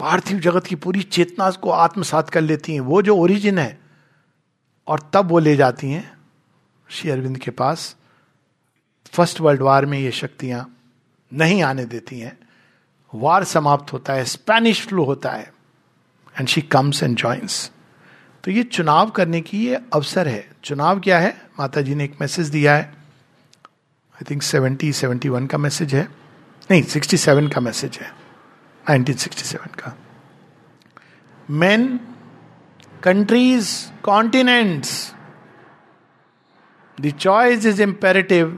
[0.01, 3.81] पार्थिव जगत की पूरी चेतना को आत्मसात कर लेती हैं। वो जो ओरिजिन है,
[4.87, 6.14] और तब वो ले जाती हैं।
[6.89, 7.97] श्री अरविंद के पास,
[9.13, 10.77] फ़र्स्ट वर्ल्ड वार में ये शक्तियाँ
[11.33, 12.39] नहीं आने देती हैं।
[13.15, 15.53] वार समाप्त होता है, स्पेनिश फ्लू होता है
[16.39, 17.71] and she comes and joins
[18.45, 21.43] तो ये चुनाव करने की ये अवसर है। चुनाव क्या है?
[21.61, 26.09] माता जी ने एक मैसेज दिया है। I think seventy seventy one का मैसेज है।
[26.71, 28.09] नहीं सिक्सटी सेवन का मैसेज है।
[28.91, 29.97] नाइनटीन सिक्सटी सेवन का।
[31.51, 32.01] Man
[33.03, 33.71] countries
[34.03, 35.15] continents
[36.99, 38.57] the choice is imperative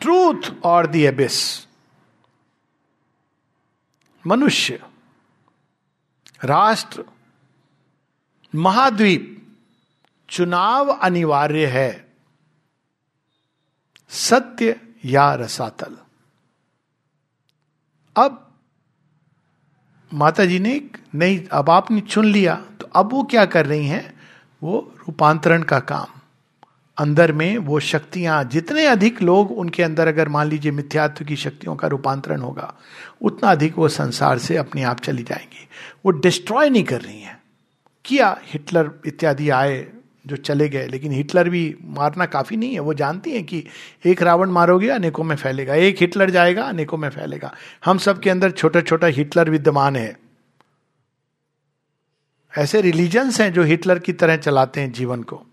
[0.00, 1.40] truth और द एबिस
[4.24, 4.78] मनुष्य
[6.44, 7.04] राष्ट्र
[8.54, 9.36] महाद्वीप
[10.28, 11.90] चुनाव अनिवार्य है
[14.10, 15.96] सत्य या रसातल
[18.16, 18.46] अब
[20.12, 20.80] माता जी ने
[21.14, 24.02] नहीं अब आपने चुन लिया तो अब वो क्या कर रही हैं
[24.62, 26.19] वो रूपांतरण का काम
[27.00, 31.76] अंदर में वो शक्तियाँ, जितने अधिक लोग उनके अंदर अगर मान लीजिए मिथ्यात्व की शक्तियों
[31.76, 32.74] का रूपांतरण होगा,
[33.22, 35.68] उतना अधिक वो संसार से अपने आप चली जाएँगी।
[36.04, 37.42] वो डिस्ट्रॉय नहीं कर रही हैं।
[38.04, 38.40] किया?
[38.44, 39.86] हिटलर इत्यादि आए
[40.26, 43.64] जो चले गए, लेकिन हिटलर भी मारना काफ़ी नहीं है। वो जानती हैं कि
[44.06, 48.30] एक रावण मारोगे, अनेकों में फैलेगा। एक हिटलर जाएगा, अनेकों में फैलेगा। हम सब के
[48.30, 50.18] अंदर छोटा छोटा हिटलर विद्यमान है।
[52.58, 55.46] ऐसे रिलीजन्स हैं जो हिटलर की तरह चलाते हैं जीवन को।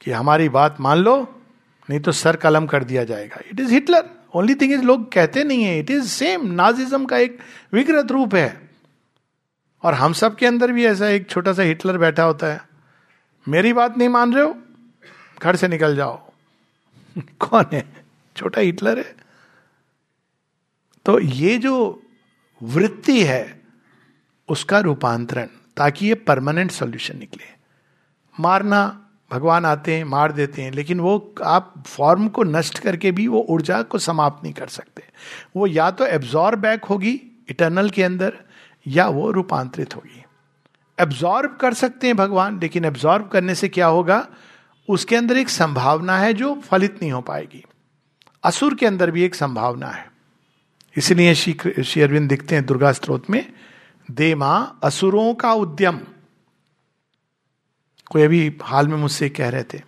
[0.00, 1.42] कि हमारी बात मान लो,
[1.90, 5.44] नहीं तो सर कलम कर दिया जाएगा। It is Hitler only thing is लोग कहते
[5.44, 7.38] नहीं है। इट इज़ सेम नाजिज्म का एक
[7.72, 8.70] विकृत रूप है।
[9.82, 12.68] और हम सब के अंदर भी ऐसा एक छोटा सा हिटलर बैठा होता है।
[13.48, 14.62] मेरी बात नहीं मान रहे हो?
[15.42, 16.30] घर से निकल जाओ।
[17.18, 18.04] कौन है?
[18.36, 19.16] छोटा हिटलर है।
[21.06, 22.02] तो ये जो
[22.62, 23.60] वृत्ति है,
[24.48, 25.46] उसका रूपांतरण,
[25.76, 27.46] ताकि ये परमानेंट सॉल्यूशन निकले।
[28.40, 28.99] मारना
[29.32, 33.46] भगवान आते हैं, मार देते हैं, लेकिन वो आप फॉर्म को नष्ट करके भी वो
[33.50, 35.02] ऊर्जा को समाप्त नहीं कर सकते।
[35.56, 38.32] वो या तो एब्जॉर्ब बैक होगी इटर्नल के अंदर,
[38.86, 40.24] या वो रूपांतरित होगी।
[41.00, 44.26] एब्जॉर्ब कर सकते हैं भगवान, लेकिन एब्जॉर्ब करने से क्या होगा?
[44.88, 47.64] उसके अंदर एक संभावना है जो फलित नहीं हो पाएगी।
[48.44, 50.10] असुर के अंदर भी एक संभावना है।
[50.96, 53.52] इसलिए श्री अरविंद दिखते हैं दुर्गा स्त्रोत में
[54.10, 56.00] दे माँ असुरों का उद्यम।
[58.10, 59.78] कोई अभी हाल में मुझसे कह रहे थे।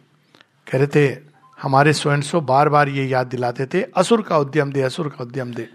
[0.72, 1.16] कह रहे थे,
[1.62, 5.24] हमारे स्वयं सो बार बार ये याद दिलाते थे, असुर का उद्यम दे, असुर का
[5.24, 5.68] उद्यम दे।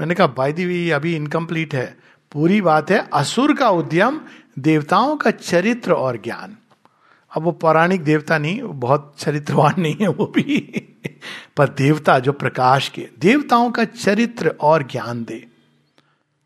[0.00, 1.96] मैंने कहा बाई दी अभी इनकम्प्लीट है।
[2.32, 4.20] पूरी बात है, असुर का उद्यम
[4.58, 6.56] देवताओं का चरित्र और ज्ञान।
[7.36, 10.58] अब वो पौराणिक देवता नहीं बहुत चरित्रवान नहीं है वो भी।
[11.56, 15.46] पर देवता जो प्रकाश के, देवताओं का चरित्र और ज्ञान दे।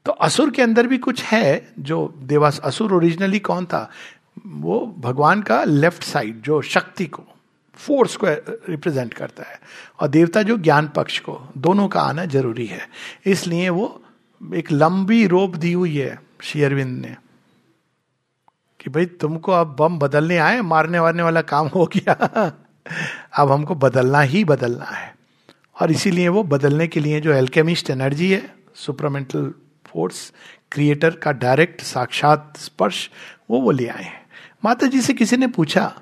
[0.04, 3.90] तो असुर के अंदर भी कुछ है जो देवास, असुर ओरिजिनली कौन था?
[4.46, 7.24] वो भगवान का लेफ़्ट साइड, जो शक्ति को
[7.74, 8.26] फोर्स को
[8.68, 9.60] रिप्रेजेंट करता है।
[10.00, 12.88] और देवता जो ज्ञान पक्ष को, दोनों का आना ज़रूरी है।
[13.26, 14.02] इसलिए वो
[14.54, 17.16] एक लंबी रोप दी हुई है शेयरविंद ने,
[18.80, 22.12] कि भाई तुमको अब बम बदलने आए, मारने वारने वाला काम हो गया।
[23.38, 25.16] अब हमको बदलना ही बदलना है।
[25.80, 29.54] और इसीलिए वो बदलने के लिए जो एल्केमिस्ट एनर्जी है सुपरमेंटल
[29.86, 30.32] फोर्स
[30.72, 33.10] क्रिएटर का डायरेक्ट साक्षात स्पर्श,
[33.50, 34.27] वो वो ले आए हैं।
[34.62, 35.92] माता जी से किसी ने पूछा,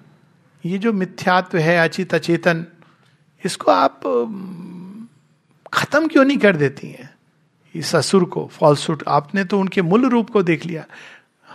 [0.64, 2.66] ये जो मिथ्यात्व है अचित अचेतन
[3.44, 4.00] इसको आप
[5.72, 7.14] खत्म क्यों नहीं कर देती हैं?
[7.74, 10.84] इस असुर को फॉल्सूट आपने तो उनके मूल रूप को देख लिया।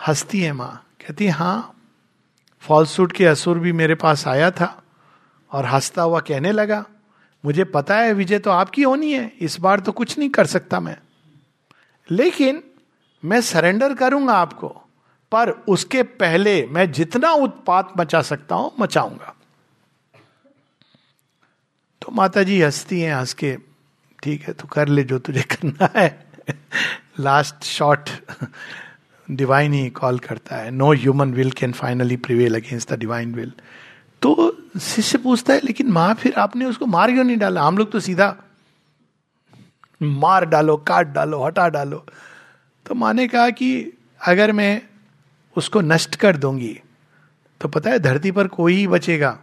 [0.07, 1.73] हंसती है माँ, कहती हाँ
[2.63, 4.83] फॉल्सूट के असुर भी मेरे पास आया था
[5.51, 6.83] और हंसता हुआ कहने लगा,
[7.43, 10.79] मुझे पता है विजय तो आपकी होनी है, इस बार तो कुछ नहीं कर सकता
[10.79, 10.97] मैं।
[12.09, 12.63] लेकिन
[13.23, 14.80] मैं सरेंडर करूँगा आपको
[15.31, 19.35] पर उसके पहले मैं जितना उत्पात मचा सकता हूँ, मचाऊँगा।
[22.01, 23.55] तो माता जी हंसती हैं, हंस के,
[24.23, 26.25] ठीक है तो कर ले जो तुझे करना है।
[27.19, 28.09] लास्ट शॉट
[29.27, 33.51] डिवाइन ही कॉल करता है। No human will can finally prevail against the divine will
[34.21, 37.61] तो शिष्य पूछता है, लेकिन माँ, फिर आपने उसको मार क्यों नहीं डाला?
[37.61, 38.35] हम लोग तो सीधा
[40.01, 42.05] मार डालो, काट डालो, हटा डालो।
[42.85, 44.81] तो माँ ने कहा कि, अगर मैं
[45.57, 46.81] उसको नष्ट कर दूँगी।
[47.61, 49.39] तो पता है, धरती पर कोई ही बचेगा।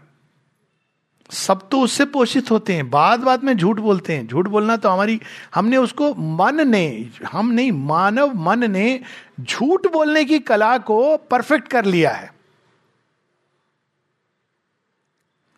[1.30, 4.88] सब तो उससे पोषित होते हैं। बाद बाद में झूठ बोलते हैं। झूठ बोलना तो
[4.88, 5.20] हमारी,
[5.54, 9.00] हमने उसको मन ने, हम नहीं, मानव मन ने
[9.40, 12.34] झूठ बोलने की कला को परफेक्ट कर लिया है।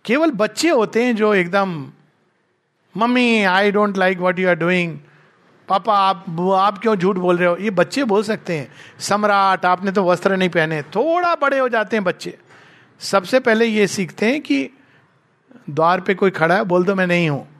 [0.05, 1.92] केवल बच्चे होते हैं जो एकदम,
[2.96, 4.98] mummy I don't like what you are doing
[5.70, 6.24] papa, आप
[6.56, 7.56] आप क्यों झूठ बोल रहे हो?
[7.56, 8.68] ये बच्चे बोल सकते हैं।
[8.98, 12.38] सम्राट, आपने तो वस्त्र नहीं पहने। थोड़ा बड़े हो जाते हैं बच्चे।
[13.00, 14.70] सबसे पहले ये सीखते हैं कि
[15.70, 17.59] द्वार पे कोई खड़ा है, बोल दो मैं नहीं हूँ।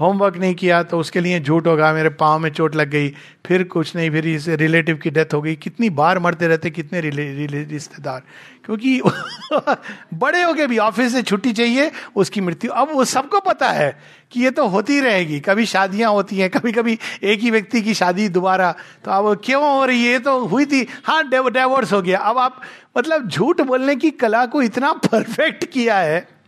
[0.00, 3.08] होमवर्क नहीं किया तो उसके लिए झूठ होगा, मेरे पाँव में चोट लग गई,
[3.46, 7.00] फिर कुछ नहीं, फिर इस रिलेटिव की डेथ हो गई। कितनी बार मरते रहते, कितने
[7.00, 8.22] रिश्तेदार।
[8.64, 9.00] क्योंकि
[10.14, 13.98] बड़े हो गए भी ऑफ़िस से छुट्टी चाहिए, उसकी मृत्यु। अब वो सबको पता है
[14.30, 17.94] कि ये तो होती रहेगी। कभी शादियाँ होती हैं कभी कभी एक ही व्यक्ति की
[17.94, 18.74] शादी दोबारा।
[19.04, 20.12] तो अब क्यों हो रही है?
[20.12, 22.60] ये तो हुई थी। हाँ डाइवोर्स हो गया। अब आप
[22.98, 26.39] मतलब झूठ बोलने की कला को इतना परफेक्ट किया है।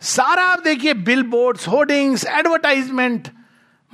[0.00, 3.28] सारा आप देखिए बिल बोर्ड होर्डिंग्स एडवर्टाइजमेंट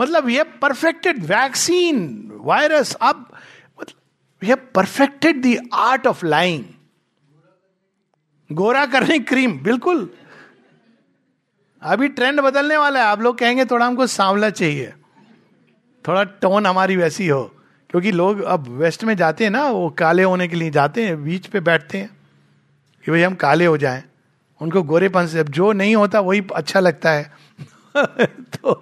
[0.01, 3.33] मतलब ये परफेक्टेड वैक्सीन वायरस अब
[3.81, 6.65] मतलब ये perfected the art of lying
[8.53, 10.11] गोरा करने क्रीम बिल्कुल।
[11.83, 14.93] अभी ट्रेंड बदलने वाला है, आप लोग कहेंगे थोड़ा हमको सांवला चाहिए।
[16.09, 17.57] थोड़ा टोन हमारी वैसी हो,
[17.91, 21.25] क्योंकि लोग अब वेस्ट में जाते हैं ना, वो काले होने के लिए जाते हैं
[21.25, 22.17] बीच पे बैठते हैं।
[23.05, 24.05] कि भाई हम काले हो जाएँ।
[24.61, 27.37] उनको गोरेपन से, अब जो नहीं होता वही अच्छा लगता है।
[28.27, 28.75] तो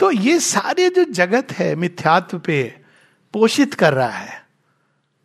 [0.00, 2.80] तो ये सारे जो जगत है, मिथ्यात्व पे
[3.32, 4.46] पोषित कर रहा है।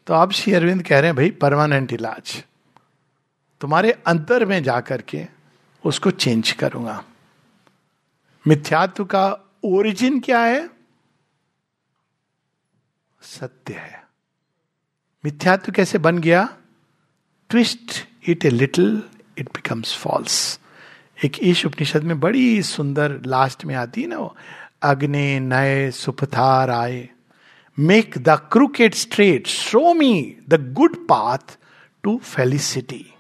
[0.08, 2.44] तो आप श्री अरविंद कह रहे हैं, भाई, परमानेंट इलाज।
[3.62, 5.28] तुम्हारे अंतर में जाकर के
[5.86, 7.04] उसको चेंज करूँगा।
[8.48, 10.70] मिथ्यात्व का ओरिजिन क्या है?
[13.22, 14.08] सत्य है।
[15.26, 16.58] मिथ्यात्व कैसे बन गया?
[17.50, 19.04] Twist it a little
[19.40, 20.60] it becomes false
[21.26, 24.38] एक ईश उपनिषद में बड़ी सुंदर लास्ट में आती है ना वो,
[24.82, 27.10] अग्नि नए सुपथार आए
[27.80, 31.58] make the crooked straight show me the good path
[32.04, 33.14] to felicity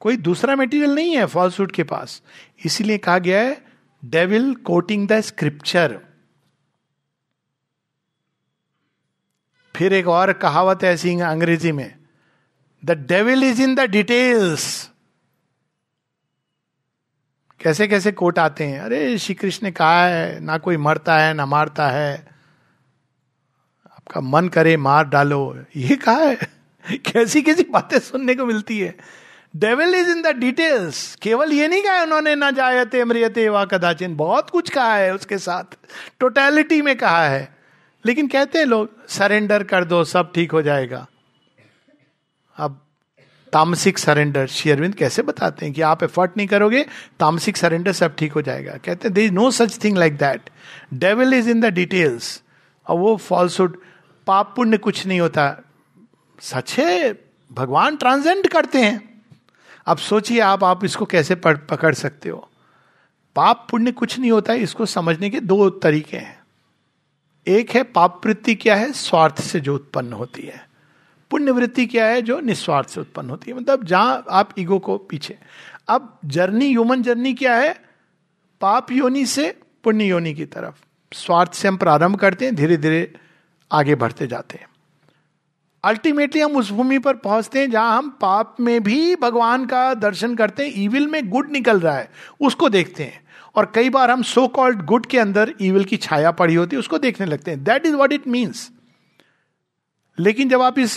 [0.00, 2.22] कोई दूसरा मेटीरियल नहीं है फॉल्सूट के पास।
[2.64, 3.66] इसीलिए कहा गया है
[4.04, 6.00] डेविल कोटिंग द स्क्रिप्चर
[9.76, 11.97] फिर एक और कहावत है ऐसी अंग्रेज़ी में
[12.84, 14.90] the devil is in the details
[17.60, 18.80] कैसे कैसे कोट आते हैं?
[18.80, 22.26] अरे श्री कृष्ण ने कहा है, ना कोई मरता है, ना मारता है।
[23.86, 26.38] आपका मन करे, मार डालो। ये कहा है,
[26.92, 28.96] कैसी कैसी बातें सुनने को मिलती है।
[29.56, 34.16] Devil is in the details केवल ये नहीं कहा उन्होंने, ना जायते मरियते वा कदाचिन।
[34.16, 35.64] बहुत कुछ कहा है उसके साथ।
[36.20, 37.56] टोटैलिटी में कहा है।
[38.06, 41.06] लेकिन कहते हैं लोग सरेंडर कर दो, सब ठीक हो जाएगा।
[42.58, 42.84] अब
[43.52, 46.86] तामसिक सरेंडर शेयरविंद कैसे बताते हैं कि आप एफर्ट नहीं करोगे,
[47.20, 50.50] तामसिक सरेंडर सब ठीक हो जाएगा। कहते हैं there is no such thing like that
[50.94, 52.42] devil is in the details
[52.86, 53.80] और वो फॉल्सुड
[54.26, 55.56] पाप पुण्य कुछ नहीं होता।
[56.40, 57.12] सच है,
[57.52, 59.22] भगवान ट्रांसेंड करते हैं।
[59.86, 62.50] अब सोचिए आप आप इसको कैसे पकड़ सकते हो?
[63.36, 66.38] पाप पुण्य कुछ नहीं होता है इसको समझने के दो तरीके हैं।
[67.48, 68.92] एक है, पाप वृत्ति क्या है?
[68.92, 70.67] स्वार्थ से जो उत्पन्न होती है।
[71.30, 73.56] पुण्य वृत्ति क्या है जो निस्वार्थ से उत्पन्न होती है?
[73.56, 75.38] मतलब जहाँ आप ईगो को पीछे
[75.88, 77.72] अब जर्नी, ह्यूमन जर्नी क्या है?
[78.60, 80.74] पाप योनि से पुण्य योनि की तरफ़।
[81.12, 83.12] स्वार्थ से हम प्रारंभ करते हैं धीरे धीरे
[83.72, 84.66] आगे बढ़ते जाते हैं।
[85.84, 90.34] अल्टीमेटली हम उस भूमि पर पहुँचते हैं जहाँ हम पाप में भी भगवान का दर्शन
[90.34, 92.10] करते हैं। ईविल में गुड निकल रहा है,
[92.40, 93.20] उसको देखते हैं।
[93.56, 96.80] और कई बार हम सो कॉल्ड गुड के अंदर ईविल की छाया पड़ी होती है,
[96.80, 98.70] उसको देखने लगते हैं। That is what it means
[100.18, 100.96] लेकिन जब आप इस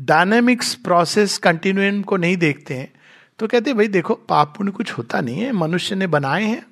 [0.00, 2.92] डायनेमिक्स प्रोसेस कंटिन्यूम को नहीं देखते हैं
[3.38, 6.66] तो कहते हैं, भाई देखो, पाप पुण्य कुछ होता नहीं है, मनुष्य ने बनाए हैं।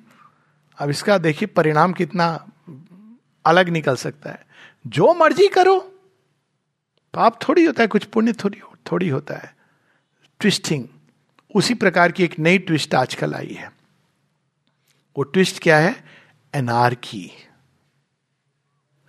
[0.77, 2.47] अब इसका देखिए परिणाम कितना
[3.45, 4.45] अलग निकल सकता है।
[4.87, 5.79] जो मर्ज़ी करो,
[7.13, 9.55] पाप थोड़ी होता है, कुछ पुण्य थोड़ी थोड़ी होता है।
[10.39, 10.85] ट्विस्टिंग
[11.55, 13.71] उसी प्रकार की एक नई ट्विस्ट आजकल आई है।
[15.17, 16.03] वो ट्विस्ट क्या है?
[16.55, 17.31] एनार्की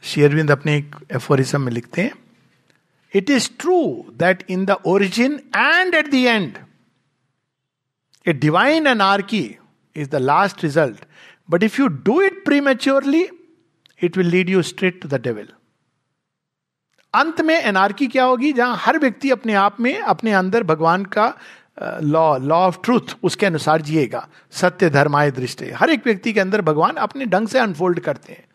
[0.02, 2.12] शेयरविंद अपने एक एफोरिज्म में लिखते हैं
[3.14, 6.58] is true that in the origin and at the end
[8.26, 9.58] a divine anarchy
[9.96, 11.04] is the last result
[11.50, 13.28] but if you do it prematurely
[14.02, 15.48] it will lead you straight to the devil
[17.14, 18.52] अंत में anarchy क्या होगी?
[18.52, 21.34] जहाँ हर व्यक्ति अपने आप में, अपने अंदर भगवान का
[21.82, 26.62] लॉ लॉ ऑफ़ ट्रूथ उसके अनुसार जिएगा। सत्य धर्माय दृष्टि। हर एक व्यक्ति के अंदर
[26.62, 28.47] भगवान अपने ढंग से अनफोल्ड करते हैं।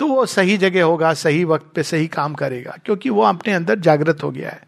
[0.00, 3.78] तो वो सही जगह होगा, सही वक्त पे सही काम करेगा, क्योंकि वो अपने अंदर
[3.78, 4.62] जागृत हो गया है।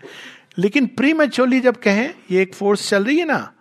[0.58, 3.52] लेकिन प्री मेच्योरली जब कहें, ये एक फोर्स चल रही है ना,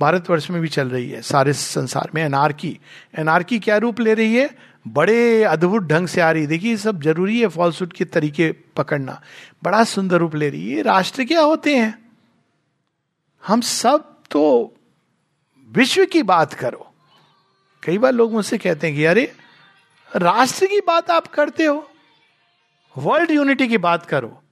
[0.00, 2.78] भारतवर्ष में भी चल रही है, सारे संसार में एनआरकी
[3.18, 4.70] एनआरकी क्या रूप ले रही है?
[4.88, 9.22] बड़े अद्भुत ढंग से आ रही है। देखिए सब ज़रूरी है फॉल्सूट के तरीके पकड़ना।
[9.62, 11.98] बड़ा सुंदर रूप ले रही है। राष्ट्र क्या होते हैं?
[13.46, 14.74] हम सब तो
[15.72, 16.92] विश्व की बात करो।
[17.82, 19.32] कई बार लोग मुझसे कहते हैं कि, अरे
[20.16, 21.90] राष्ट्र की बात आप करते हो
[22.98, 24.42] वर्ल्ड यूनिटी की बात करो।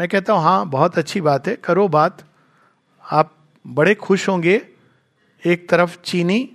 [0.00, 2.24] मैं कहता हूँ हाँ बहुत अच्छी बात है, करो बात।
[3.10, 3.34] आप
[3.66, 4.68] बड़े खुश होंगे,
[5.46, 6.50] एक तरफ़ चीनी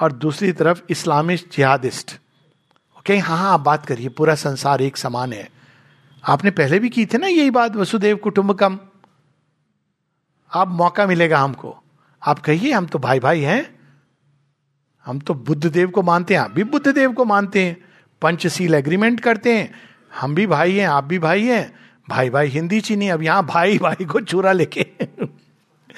[0.00, 2.12] और दूसरी तरफ़ इस्लामिस्ट जिहादिस्ट।
[2.98, 5.48] ओके हाँ हाँ आप बात करिए, पूरा संसार एक समान है।
[6.24, 8.78] आपने पहले भी की थी ना यही बात, वसुदेव कुटुंबकम
[10.52, 11.76] आप मौका मिलेगा हमको।
[12.22, 13.77] आप कहिए, हम तो भाई भाई हैं।
[15.08, 17.84] हम तो बुद्ध देव को मानते हैं, आप भी बुद्ध देव को मानते हैं,
[18.22, 19.74] पंचशील एग्रीमेंट करते हैं,
[20.20, 21.74] हम भी भाई हैं, आप भी भाई हैं,
[22.08, 24.86] भाई भाई हिंदी चीनी, अब यहाँ भाई भाई को चूरा लेके।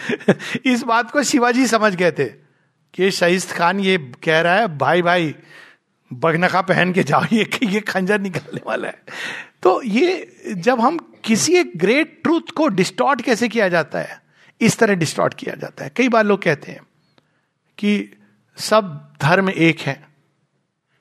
[0.70, 2.24] इस बात को शिवाजी समझ गए थे
[2.94, 5.34] कि शहीद खान ये कह रहा है, भाई भाई,
[6.12, 9.02] बगनखा पहन के जाओ, ये ये खंजर निकालने वाला है।
[9.62, 14.22] तो ये जब हम किसी एक ग्रेट ट्रूथ को डिस्टॉर्ट कैसे किया जाता है?
[14.60, 16.80] इस तरह डिस्टॉर्ट किया जाता है। कई बार लोग कहते हैं
[17.78, 18.10] कि
[18.56, 20.08] सब धर्म एक है।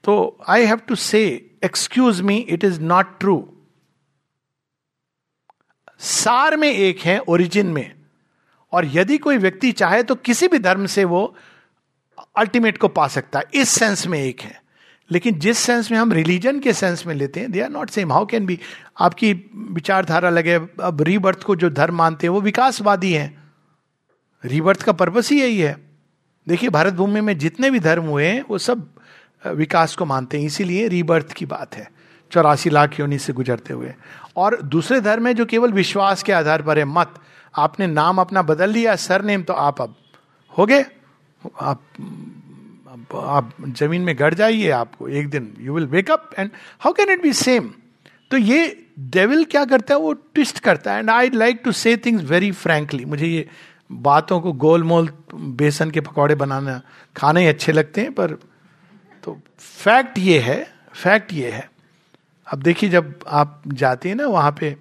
[0.03, 3.53] तो I have to say excuse me it is not true
[5.99, 7.95] सार में एक है ओरिजिन में।
[8.71, 11.35] और यदि कोई व्यक्ति चाहे तो किसी भी धर्म से वो
[12.37, 14.63] अल्टीमेट को पा सकता है। इस सेंस में एक है।
[15.11, 18.13] लेकिन जिस सेंस में हम रिलीजन के सेंस में लेते हैं they are not same
[18.13, 18.59] how can be
[18.99, 23.51] आपकी विचारधारा लगे, अब रीबर्थ को जो धर्म मानते हैं, वो विकासवादी हैं।
[24.45, 25.88] रीबर्थ का पर्पस ही यही है।
[26.49, 28.87] देखिए भारत भूमि में जितने भी धर्म हुए हैं, वो सब
[29.43, 31.87] विकास को मानते हैं। इसीलिए रीबर्थ की बात है।
[32.31, 33.93] चौरासी लाख योनि से गुजरते हुए।
[34.35, 37.13] और दूसरे धर्म है जो केवल विश्वास के आधार पर है। मत,
[37.55, 39.95] आपने नाम अपना बदल लिया सर नेम तो आप अब
[40.53, 40.85] हो गए।
[41.61, 41.81] आप
[43.15, 46.49] आप ज़मीन में गड़ जाइए आपको, एक दिन you will wake up and
[46.79, 47.71] how can it be same
[48.31, 49.99] तो ये डेविल क्या करता है?
[49.99, 53.47] वो ट्विस्ट करता है। And I like to say things very frankly मुझे ये
[53.89, 56.81] बातों को गोल मोल बेसन के पकौड़े बनाना
[57.15, 58.33] खाने ही अच्छे लगते हैं, पर
[59.23, 60.63] तो फैक्ट ये है,
[60.93, 61.69] फैक्ट ये है।
[62.47, 64.75] अब देखिए, जब आप जाते हैं ना, वहाँ पे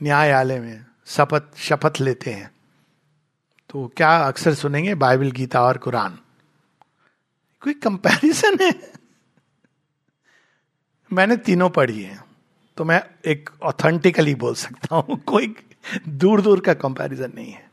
[0.00, 2.50] न्यायालय में शपथ शपथ लेते हैं
[3.70, 6.18] तो क्या अक्सर सुनेंगे, बाइबल गीता और कुरान।
[7.62, 8.72] कोई कंपैरिजन है?
[11.10, 12.18] मैंने तीनों पढ़ी है
[12.76, 15.54] तो मैं एक ऑथेंटिकली बोल सकता हूँ, कोई
[16.08, 17.70] दूर दूर का कंपैरिजन नहीं है।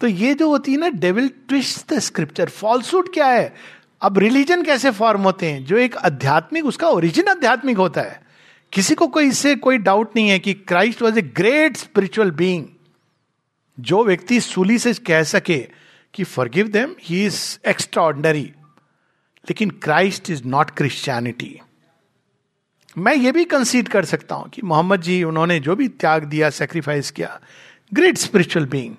[0.00, 3.54] तो ये जो होती है ना devil twist the scripture falsehood क्या है?
[4.02, 5.64] अब रिलीजन कैसे फॉर्म होते हैं?
[5.64, 8.22] जो एक आध्यात्मिक, उसका ओरिजिन आध्यात्मिक होता है।
[8.72, 12.64] किसी को कोई, इससे कोई डाउट नहीं है कि Christ was a great spiritual being
[13.80, 15.68] जो व्यक्ति सूली से कह सके
[16.14, 17.68] कि forgive them he is
[18.02, 18.52] extraordinary
[19.44, 21.60] लेकिन क्राइस्ट इज़ नॉट क्रिश्चियनिटी
[22.98, 26.50] मैं ये भी कंसीड कर सकता हूँ कि मोहम्मद जी, उन्होंने जो भी त्याग दिया
[26.50, 27.40] सेक्रीफाइस किया
[27.94, 28.94] ग्रेट स्पिरिचुअल बींग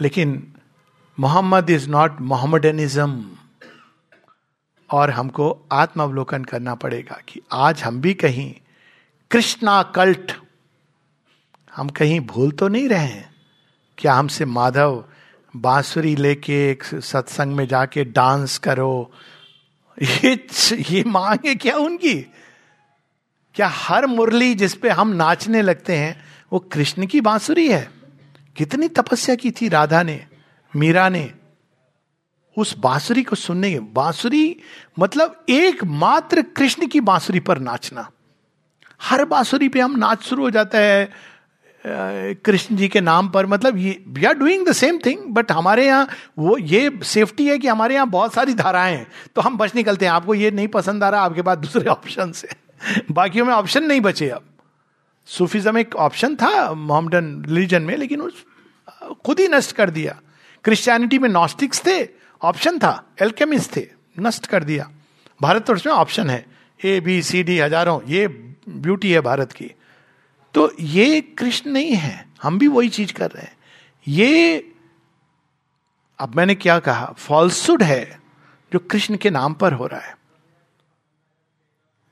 [0.00, 0.52] लेकिन
[1.18, 3.24] मोहम्मद इज़ नॉट मोहम्मडनिज्म
[4.90, 8.54] और हमको आत्मावलोकन करना पड़ेगा कि आज हम भी कहीं
[9.30, 10.32] कृष्णा कल्ट,
[11.76, 13.34] हम कहीं भूल तो नहीं रहे हैं।
[13.98, 15.04] क्या हमसे माधव
[15.56, 19.12] बांसुरी लेके एक सत्संग में जाके डांस करो?
[20.02, 20.34] ये
[20.90, 22.14] ये मांग है क्या उनकी?
[23.54, 26.16] क्या हर मुरली जिस पे हम नाचने लगते हैं,
[26.52, 27.90] वो कृष्ण की बांसुरी है?
[28.56, 30.24] कितनी तपस्या की थी राधा ने,
[30.72, 31.30] मीरा ने।
[32.56, 34.56] उस बांसुरी को सुनने के, बांसुरी
[34.98, 38.08] मतलब एकमात्र कृष्ण की बांसुरी पर नाचना।
[39.02, 41.08] हर बांसुरी पे हम नाच शुरू हो जाता है
[41.84, 45.86] कृष्ण जी के नाम पर। मतलब ये we are doing the same thing but हमारे
[45.86, 46.08] यहाँ
[46.38, 50.04] वो, ये सेफ्टी है कि हमारे यहाँ बहुत सारी धाराएँ हैं। तो हम बच निकलते
[50.04, 52.48] हैं, आपको ये नहीं पसंद आ रहा, आपके पास दूसरे ऑप्शन से
[53.10, 54.44] बाकियों में ऑप्शन नहीं बचे अब।
[55.26, 58.44] सूफिज्म एक ऑप्शन था मोहम्मदन रिलीजन में, लेकिन उस,
[59.24, 60.20] खुद ही नष्ट कर दिया।
[60.64, 62.08] क्रिश्चियनिटी में नॉस्टिक्स थे
[62.42, 63.88] ऑप्शन था। एल्केमिस्ट थे,
[64.20, 64.90] नष्ट कर दिया।
[65.42, 66.46] भारतवर्ष में ऑप्शन है।
[66.84, 68.26] ए बी सी डी हज़ारों, ये
[68.68, 69.72] ब्यूटी है भारत की।
[70.54, 73.56] तो ये कृष्ण नहीं है, हम भी वही चीज़ कर रहे हैं।
[74.08, 74.72] ये,
[76.18, 77.14] अब मैंने क्या कहा?
[77.18, 78.20] फॉल्सुड है,
[78.72, 80.19] जो कृष्ण के नाम पर हो रहा है।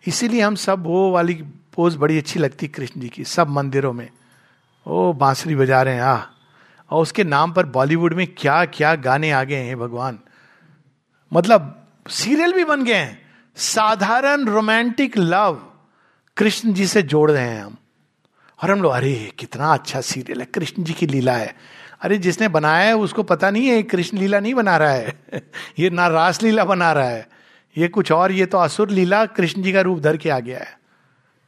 [0.08, 1.34] इसीलिए हम सब वो वाली
[1.74, 4.08] पोज बड़ी अच्छी लगती कृष्ण जी की, सब मंदिरों में।
[4.86, 6.14] ओ, बांसुरी बजा रहे हैं आ
[6.90, 10.18] और उसके नाम पर बॉलीवुड में क्या क्या गाने आ गए हैं भगवान।
[11.32, 13.22] मतलब सीरियल भी बन गए हैं।
[13.56, 15.72] साधारण रोमांटिक लव
[16.36, 17.76] कृष्ण जी से जोड़ रहे हैं हम।
[18.62, 21.54] और हम लोग, अरे, कितना अच्छा सीरियल है, कृष्ण जी की लीला है।
[22.00, 25.24] अरे, जिसने बनाया है, उसको पता नहीं है कृष्ण लीला नहीं बना रहा है।
[25.78, 27.37] ये ना रास लीला बना रहा है।
[27.76, 30.58] ये कुछ और, ये तो असुर लीला कृष्ण जी का रूप धर के आ गया
[30.58, 30.76] है।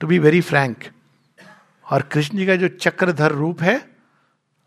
[0.01, 0.85] टू बी वेरी फ्रैंक
[1.87, 3.81] और कृष्ण जी का जो चक्रधर रूप है,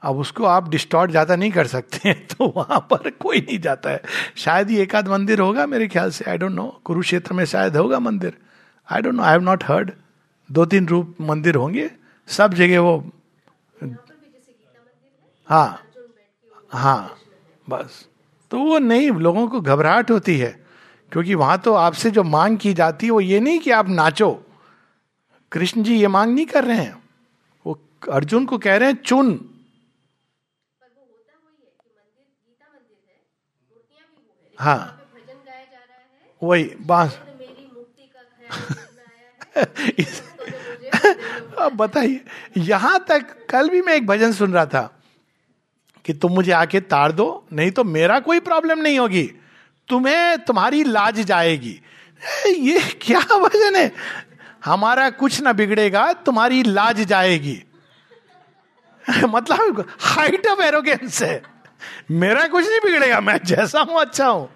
[0.03, 4.01] अब उसको आप डिस्टॉर्ट ज़्यादा नहीं कर सकते तो वहाँ पर कोई नहीं जाता है।
[4.35, 7.99] शायद ही एकाध मंदिर होगा मेरे ख्याल से आई डोंट नो कुरुक्षेत्र में शायद होगा
[7.99, 8.37] मंदिर।
[8.89, 9.91] I don't know I have not heard
[10.49, 11.89] दो तीन रूप मंदिर होंगे,
[12.29, 13.11] सब जगह वो
[15.47, 15.79] हाँ
[16.71, 17.17] हाँ
[17.67, 18.05] बस।
[18.51, 20.62] तो वो नहीं, लोगों को घबराहट होती है।
[21.13, 24.45] क्योंकि वहाँ तो आपसे जो मांग की जाती है, वो ये नहीं कि आप नाचो।
[25.51, 27.03] कृष्ण जी ये मांग नहीं कर रहे हैं।
[27.65, 27.81] वो
[28.11, 29.49] अर्जुन को कह रहे हैं, चुन।
[34.59, 35.01] हाँ।
[36.43, 37.19] वही, बाँस।
[41.59, 42.21] अब बताइए,
[42.57, 45.01] यहाँ तक, कल भी मैं एक भजन सुन रहा था
[46.05, 49.31] कि तुम मुझे आके तार दो, नहीं तो मेरा कोई प्रॉब्लम नहीं होगी।
[49.89, 51.79] तुम्हें तुम्हारी लाज जाएगी।
[52.49, 53.91] ये क्या वज़न है?
[54.65, 57.63] हमारा कुछ ना बिगड़ेगा, तुम्हारी लाज जाएगी।
[59.23, 61.41] मतलब हाइट ऑफ़ एरोगेंस है।
[62.11, 64.49] मेरा कुछ नहीं बिगड़ेगा, मैं जैसा हूँ अच्छा हूँ।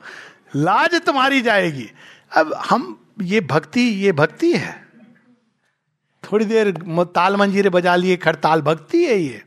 [0.55, 1.89] लाज तुम्हारी जाएगी।
[2.31, 4.87] अब हम, ये भक्ति ये भक्ति है।
[6.23, 6.71] थोड़ी देर
[7.05, 9.43] ताल मंजीरे बजा लिए, खड़ताल, भक्ति है ये।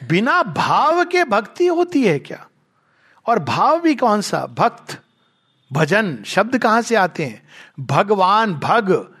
[0.00, 2.46] बिना भाव के भक्ति होती है क्या?
[3.28, 4.46] और भाव भी कौन सा?
[4.46, 5.02] भक्त,
[5.72, 7.48] भजन, शब्द कहाँ से आते हैं?
[7.80, 9.14] भगवान, भग,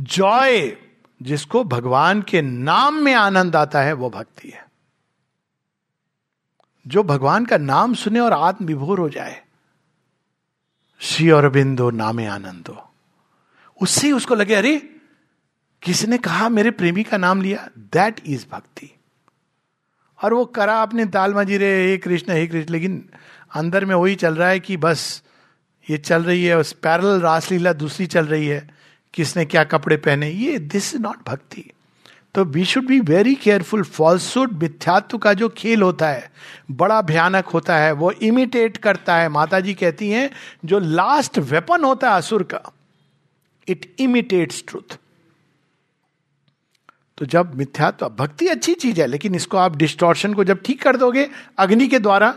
[0.00, 0.76] जॉय,
[1.22, 4.68] जिसको भगवान के नाम में आनंद आता है, वो भक्ति है।
[6.86, 9.44] जो भगवान का नाम सुने और आत्म विभोर हो जाए,
[11.00, 12.92] श्री अरविंदो नामे आनंदो।
[13.82, 14.96] उससे उसको लगे, अरे
[15.82, 17.68] किसी ने कहा मेरे प्रेमी का नाम लिया?
[17.78, 18.94] दैट इज़ भक्ति।
[20.24, 23.10] और वो करा अपने ताल मजीरे हे कृष्ण हे कृष्ण, लेकिन
[23.52, 25.22] अंदर में वही चल रहा है कि बस,
[25.86, 28.68] ये चल रही है पैरल रासलीला दूसरी चल रही है,
[29.14, 31.70] किसने क्या कपड़े पहने, ये दिस इज़ नॉट भक्ति
[32.34, 36.30] तो we should be very careful falsehood मिथ्यात्व का जो खेल होता है,
[36.70, 40.30] बड़ा भयानक होता है, वो इमिटेट करता है। माता जी कहती हैं,
[40.64, 42.60] जो लास्ट वेपन होता है असुर का
[43.68, 44.98] इट इमिटेट्स ट्रूथ
[47.18, 50.96] तो जब मिथ्यात्व, भक्ति अच्छी चीज़ है, लेकिन इसको आप डिस्टॉर्शन को जब ठीक कर
[50.96, 52.34] दोगे, अग्नि के द्वारा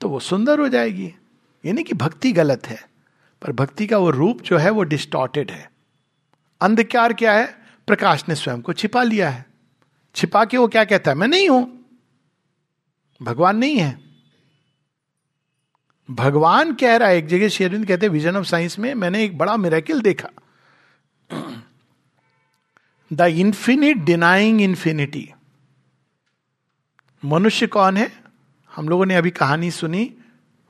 [0.00, 1.14] तो वो सुंदर हो जाएगी।
[1.64, 2.78] यानी कि भक्ति गलत है,
[3.42, 5.70] पर भक्ति का वो रूप जो है वो डिस्टॉर्टेड है।
[6.60, 7.46] अंधकार क्या है?
[7.86, 9.46] प्रकाश ने स्वयं को छिपा लिया है।
[10.14, 11.16] छिपा के वो क्या कहता है?
[11.16, 11.84] मैं नहीं हूँ।
[13.22, 13.98] भगवान नहीं है।
[16.10, 19.38] भगवान कह रहा है, एक जगह शेरविंद कहते हैं विजन ऑफ़ साइंस में मैंने एक
[19.38, 20.28] बड़ा मेरेकिल देखा।
[23.12, 25.32] द इंफिनिट डिनाइंग इंफिनिटी
[27.24, 28.27] मनुष्य कौन है?
[28.78, 30.14] हम लोगों ने अभी कहानी सुनी,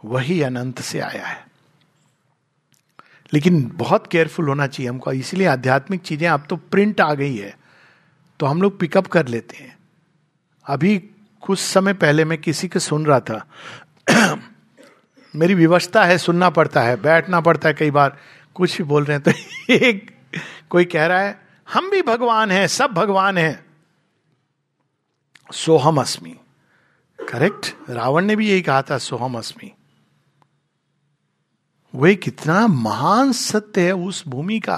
[0.05, 1.47] वही अनंत से आया है।
[3.33, 7.59] लेकिन बहुत केयरफुल होना चाहिए हमको, इसलिए आध्यात्मिक चीज़ें अब तो प्रिंट आ गई है
[8.41, 9.77] तो हम लोग पिकअप कर लेते हैं।
[10.67, 10.99] अभी
[11.43, 13.47] कुछ समय पहले मैं किसी को सुन रहा था।
[15.37, 18.19] मेरी व्यवस्था है सुनना पड़ता है, बैठना पड़ता है कई बार,
[18.55, 19.33] कुछ भी बोल रहे हैं तो
[19.75, 20.11] एक
[20.71, 23.65] कोई कह रहा है, हम भी भगवान हैं, सब भगवान हैं।
[25.53, 26.37] सोहम अस्मी।
[27.29, 27.75] करेक्ट?
[27.91, 29.73] रावण ने भी यही कहा था, सोहम अस्मी।
[31.95, 34.77] वे कितना महान सत्य है उस भूमि का,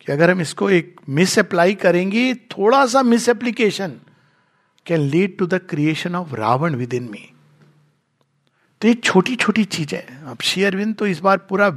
[0.00, 3.96] कि अगर हम इसको एक मिस अप्लाई करेंगे, थोड़ा सा misapplication
[4.86, 7.28] can lead to the creation of Ravan within me
[8.80, 11.70] तो ये छोटी छोटी चीज़ें अब शेयरविंद तो इस बार पूरा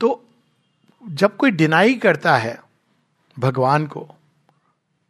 [0.00, 0.08] तो
[1.02, 2.58] जब कोई डिनाई करता है
[3.36, 4.06] भगवान को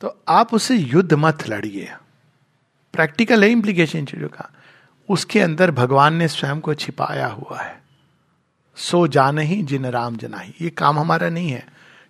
[0.00, 1.92] तो आप उसे युद्ध मत लड़िए।
[2.94, 4.50] प्रैक्टिकल है इंप्लीकेशन चीज़ों का।
[5.08, 7.80] उसके अंदर भगवान ने स्वयं को छिपाया हुआ है।
[8.76, 11.66] सो जान ही जिन राम जनाही। ये काम हमारा नहीं है।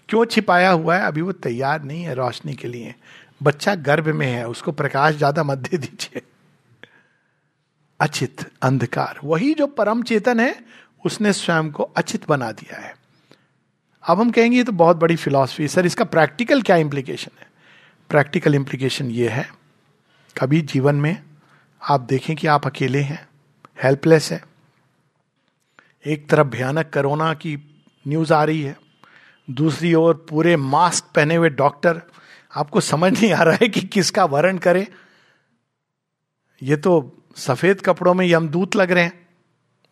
[0.09, 1.07] क्यों छिपाया हुआ है?
[1.07, 2.95] अभी वो तैयार नहीं है रोशनी के लिए।
[3.43, 6.23] बच्चा गर्भ में है, उसको प्रकाश ज़्यादा मत दे दीजिए।
[8.01, 10.55] अचित अंधकार। वही जो परम चेतन है,
[11.05, 12.95] उसने स्वयं को अचित बना दिया है।
[14.05, 17.47] अब हम कहेंगे तो बहुत बड़ी फिलॉसफी सर, इसका प्रैक्टिकल क्या इंप्लीकेशन है?
[18.11, 19.49] प्रैक्टिकल इंप्लीकेशन ये है
[20.40, 21.23] कभी जीवन में
[21.82, 23.28] आप देखें कि आप अकेले हैं
[23.82, 24.44] हेल्पलेस है।
[26.06, 27.56] एक तरफ़ भयानक कोरोना की
[28.09, 28.77] न्यूज़ आ रही है,
[29.51, 32.02] दूसरी ओर पूरे मास्क पहने हुए डॉक्टर
[32.56, 34.86] आपको समझ नहीं आ रहा है कि किसका वर्ण करे।
[36.62, 39.28] ये तो सफ़ेद कपड़ों में यमदूत लग रहे हैं।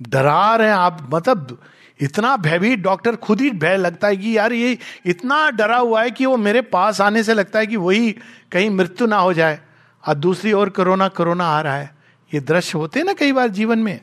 [0.02, 1.60] डरा रहे हैं आप मतलब
[2.00, 6.10] इतना भयभीत डॉक्टर खुद ही भय लगता है कि यार ये इतना डरा हुआ है
[6.10, 8.12] कि वो मेरे पास आने से लगता है कि वही
[8.52, 9.65] कहीं मृत्यु ना हो जाए।
[10.06, 11.94] और दूसरी ओर कोरोना कोरोना आ रहा है।
[12.34, 14.00] ये दृश्य होते ना कई बार जीवन में।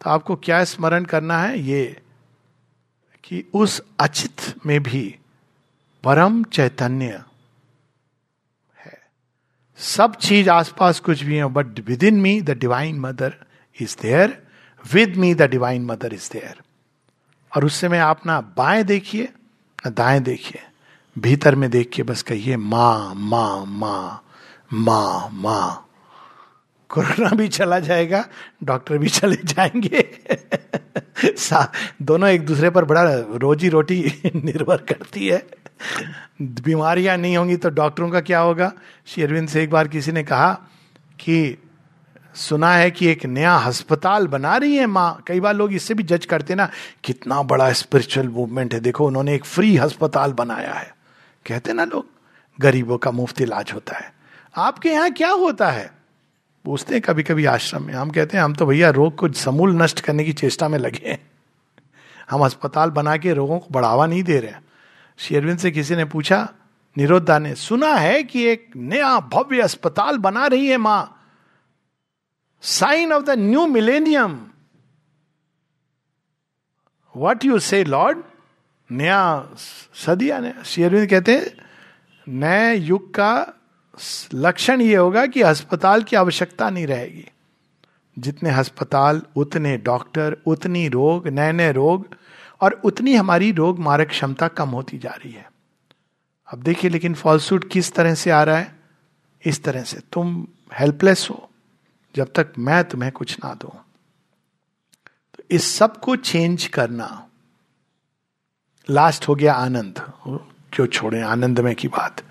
[0.00, 1.58] तो आपको क्या स्मरण करना है?
[1.60, 2.00] ये
[3.24, 5.18] कि उस अचित में भी
[6.04, 7.24] परम चैतन्य
[8.78, 8.98] है।
[9.78, 13.34] सब चीज़ आसपास कुछ भी है but within me the divine mother
[13.80, 14.42] is there
[14.92, 16.62] with me the divine mother is there
[17.52, 20.62] और उससे में आप ना बाएँ देखिए, ना दाएँ देखिए,
[21.16, 24.24] भीतर में देख के बस कहिए, माँ माँ माँ।
[24.72, 25.84] माँ माँ।
[26.88, 28.28] कोरोना भी चला जाएगा,
[28.64, 30.20] डॉक्टर भी चले जाएँगे।
[32.02, 35.46] दोनों एक दूसरे पर बड़ा रोजी रोटी निर्भर करती है।
[36.42, 38.72] बीमारियाँ नहीं होंगी तो डॉक्टरों का क्या होगा?
[39.06, 40.52] शेरविंद से एक बार किसी ने कहा
[41.20, 41.58] कि
[42.34, 46.02] सुना है कि एक नया अस्पताल बना रही है माँ। कई बार लोग इससे भी
[46.02, 46.70] जज करते ना,
[47.04, 50.94] कितना बड़ा स्पिरिचुअल मूवमेंट है। देखो, उन्होंने एक फ्री अस्पताल बनाया है।
[51.46, 52.06] कहते ना लोग,
[52.60, 54.17] गरीबों का मुफ़्त इलाज होता है।
[54.58, 55.90] आपके यहाँ क्या होता है?
[56.64, 59.82] पूछते हैं कभी कभी आश्रम में। हम कहते हैं, हम तो भैया रोग को समूल
[59.82, 61.30] नष्ट करने की चेष्टा में लगे हैं।
[62.30, 64.52] हम अस्पताल बना के रोगों को बढ़ावा नहीं दे रहे
[65.18, 66.48] शेरविंद से किसी ने पूछा,
[66.98, 71.14] निरोधा ने सुना है कि एक नया भव्य अस्पताल बना रही है माँ?
[72.62, 74.46] Sign of the new millennium
[77.16, 78.18] what you say lord
[78.90, 79.48] नया
[79.94, 81.46] सदिया ने शेरविंद कहते हैं,
[82.28, 83.57] नए युग का
[84.34, 87.24] लक्षण ये होगा कि अस्पताल की आवश्यकता नहीं रहेगी।
[88.18, 92.08] जितने अस्पताल, उतने डॉक्टर, उतनी रोग नए नए रोग,
[92.60, 95.52] और उतनी हमारी रोग मारक क्षमता कम होती जा रही है।
[96.52, 98.78] अब देखिए, लेकिन फॉल्सूट किस तरह से आ रहा है?
[99.44, 101.50] इस तरह से। तुम हेल्पलेस हो।
[102.16, 103.68] जब तक मैं तुम्हें कुछ ना दू।
[105.34, 107.26] तो इस सबको चेंज करना।
[108.90, 110.12] लास्ट हो गया आनंद।
[110.72, 111.22] क्यों छोड़े?
[111.22, 112.27] आनंद में की बात।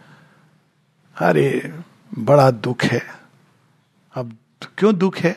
[1.18, 1.80] अरे,
[2.18, 3.02] बड़ा दुख है।
[4.15, 4.38] अब
[4.77, 5.34] क्यों दुख है?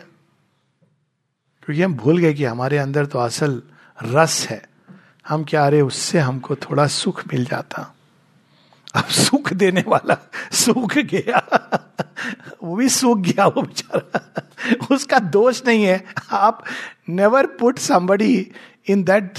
[1.62, 3.62] क्योंकि हम भूल गए कि हमारे अंदर तो असल
[4.02, 4.68] रस है।
[5.28, 7.94] हम क्या, अरे, उससे हमको थोड़ा सुख मिल जाता।
[8.94, 11.48] अब सुख देने वाला सूख गया।
[12.62, 14.34] वो भी सूख गया, वो बेचारा।
[14.90, 16.64] उसका दोष नहीं है। आप
[17.08, 18.52] never put somebody
[18.88, 19.38] in that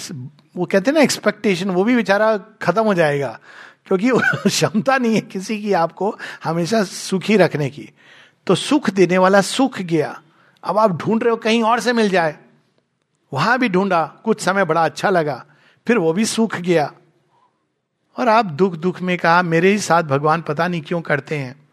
[0.56, 3.40] वो कहते हैं ना एक्सपेक्टेशन वो भी बेचारा खत्म हो जाएगा।
[3.86, 4.12] क्योंकि
[4.50, 7.90] क्षमता नहीं है किसी की आपको हमेशा सुखी रखने की।
[8.48, 10.22] तो सुख देने वाला सुख गया।
[10.64, 12.38] अब आप ढूंढ रहे हो कहीं और से मिल जाए।
[13.34, 15.46] वहाँ भी ढूंढा, कुछ समय बड़ा अच्छा लगा,
[15.88, 16.94] फिर वो भी सूख गया।
[18.18, 21.70] और आप दुख दुख में कहा, मेरे ही साथ भगवान पता नहीं क्यों करते हैं।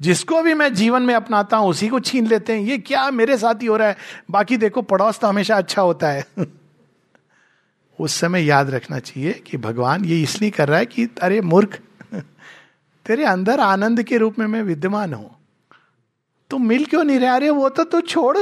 [0.00, 3.38] जिसको भी मैं जीवन में अपनाता हूँ, उसी को छीन लेते हैं। ये क्या मेरे
[3.38, 3.96] साथ ही हो रहा है?
[4.30, 6.24] बाकी देखो, पड़ोस तो हमेशा अच्छा होता है।
[8.00, 11.80] उस समय याद रखना चाहिए कि भगवान ये इसलिए कर रहा है कि अरे मूर्ख,
[13.06, 15.36] तेरे अंदर आनंद के रूप में मैं विद्यमान हूँ।
[16.50, 17.28] तुम मिल क्यों नहीं रहे?
[17.28, 18.38] अरे वो तो तू छोड़।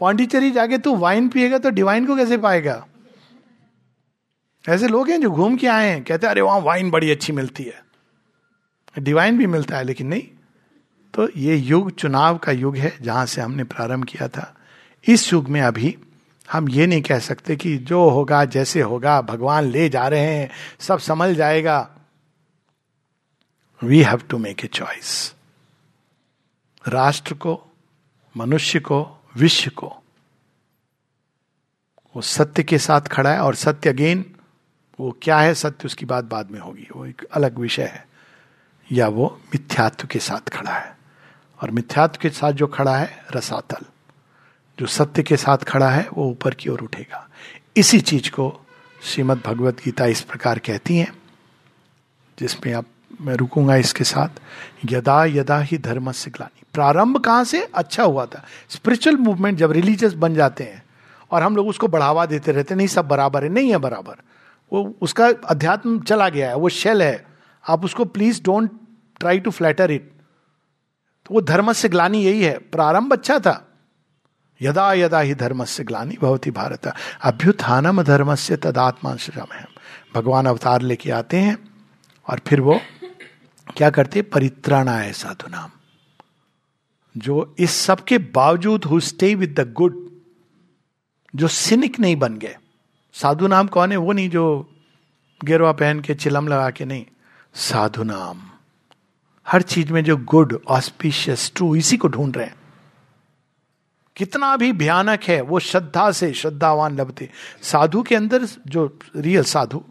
[0.00, 2.86] पांडिचेरी जाके तू वाइन पिएगा तो डिवाइन को कैसे पाएगा?
[4.68, 7.32] ऐसे लोग हैं जो घूम के आए हैं, कहते हैं, अरे वहाँ वाइन बड़ी अच्छी
[7.32, 7.84] मिलती है।
[8.98, 10.28] डिवाइन भी मिलता है, लेकिन नहीं।
[11.14, 14.56] तो ये युग चुनाव का युग है जहाँ से हमने प्रारंभ किया था।
[15.08, 15.98] इस युग में अभी
[16.52, 20.50] हम ये नहीं कह सकते कि जो होगा, जैसे होगा, भगवान ले जा रहे हैं,
[20.78, 21.96] सब समझ जाएगा।
[23.82, 25.34] We have to make a choice
[26.88, 27.66] राष्ट्र को,
[28.36, 29.96] मनुष्य को, विश्व को।
[32.16, 34.36] वो सत्य के साथ खड़ा है और सत्य अगेन
[35.00, 38.08] वो क्या है सत्य, उसकी बात बाद में होगी। वो एक अलग विषय है।
[38.92, 40.98] या वो मिथ्यात्व के साथ खड़ा है।
[41.62, 43.91] और मिथ्यात्व के साथ जो खड़ा है, रसातल।
[44.80, 47.28] जो सत्य के साथ खड़ा है, वो ऊपर की ओर उठेगा।
[47.76, 48.66] इसी चीज़ को
[49.02, 51.12] श्रीमद भगवत गीता इस प्रकार कहती है,
[52.38, 52.86] जिसमें आप,
[53.20, 54.28] मैं रुकूँगा इसके साथ।
[54.90, 57.68] यदा यदा ही धर्म से ग्लानी। प्रारंभ कहाँ से?
[57.74, 60.82] अच्छा हुआ था। स्पिरिचुअल मूवमेंट जब रिलीजियस बन जाते हैं,
[61.30, 64.14] और हम लोग उसको बढ़ावा देते रहते नहीं, सब बराबर है, नहीं है बराबर।
[64.72, 67.26] वो, उसका अध्यात्म चला गया है, वो शेल है।
[67.68, 68.70] आप उसको please don't
[69.20, 70.12] try to flatter it
[71.26, 73.71] तो वो धर्म से ग्लानी यही है। प्रारंभ अच्छा था।
[74.62, 76.86] यदा यदा ही धर्म से ग्लानी बहुत ही भारत।
[77.22, 79.16] अभ्युत्थानम धर्म से तदात्मा
[79.52, 79.66] है
[80.14, 81.56] भगवान अवतार लेके आते हैं,
[82.26, 82.80] और फिर वो
[83.76, 85.70] क्या करते परित्राणाय साधु नाम
[87.14, 89.96] जो इस सब के बावजूद who stay with the good
[91.34, 92.56] जो सिनिक नहीं बन गए।
[93.14, 93.96] साधु नाम कौन है?
[93.96, 94.44] वो नहीं जो
[95.40, 97.04] गेरवा पहन के चिलम लगा के नहीं।
[97.54, 98.42] साधु नाम
[99.46, 102.54] हर चीज़ में जो गुड ऑस्पिशियस ट्रू इसी को ढूंढ रहे हैं।
[104.16, 107.30] कितना भी भयानक है, वो श्रद्धा से श्रद्धावान लभते।
[107.62, 109.84] साधु के अंदर जो रियल साधु,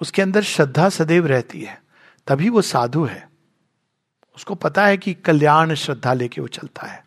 [0.00, 1.82] उसके अंदर श्रद्धा सदैव रहती है।
[2.26, 3.30] तभी वो साधु है।
[4.36, 7.04] उसको पता है कि कल्याण श्रद्धा लेके वो चलता है।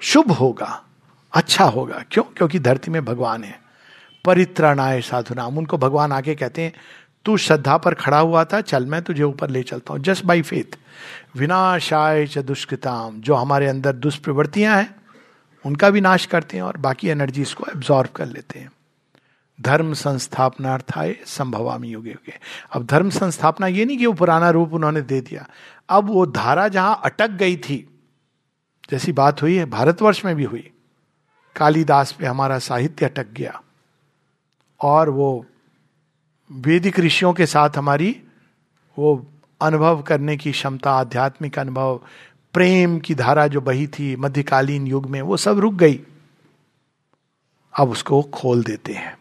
[0.00, 0.84] शुभ होगा
[1.32, 2.24] अच्छा होगा। क्यों?
[2.24, 3.60] क्योंकि धरती में भगवान है।
[4.24, 6.72] परित्राणाय साधु नाम। उनको भगवान आके कहते हैं,
[7.24, 10.42] तू श्रद्धा पर खड़ा हुआ था, चल, मैं तुझे ऊपर ले चलता हूँ जस्ट बाई
[10.42, 10.78] फेथ
[11.36, 15.05] विनाशाय च दुष्कृताम। जो हमारे अंदर दुष्प्रवृत्तियाँ हैं
[15.66, 18.72] उनका भी नाश करते हैं और बाकी एनर्जीज को एब्जॉर्व कर लेते हैं।
[19.60, 22.38] धर्म संस्थापनार्थाय संभवामी युगे युगे।
[22.72, 25.48] अब धर्म संस्थापना ये नहीं कि वो पुराना रूप उन्होंने दे दिया।
[25.88, 28.00] अब वो धारा जहाँ अटक गई थी,
[28.90, 30.70] जैसी बात हुई है, भारतवर्ष में भी हुई।
[31.56, 33.62] कालिदास पे हमारा साहित्य अटक गया।
[34.80, 35.46] और वो
[36.52, 38.22] वैदिक ऋषियों के साथ हमारी
[38.98, 39.26] वो
[39.60, 42.00] अनुभव करने की क्षमता, आध्यात्मिक अनुभव
[42.56, 46.00] प्रेम की धारा जो बही थी मध्यकालीन युग में, वो सब रुक गई।
[47.74, 49.16] अब उसको खोल देते हैं।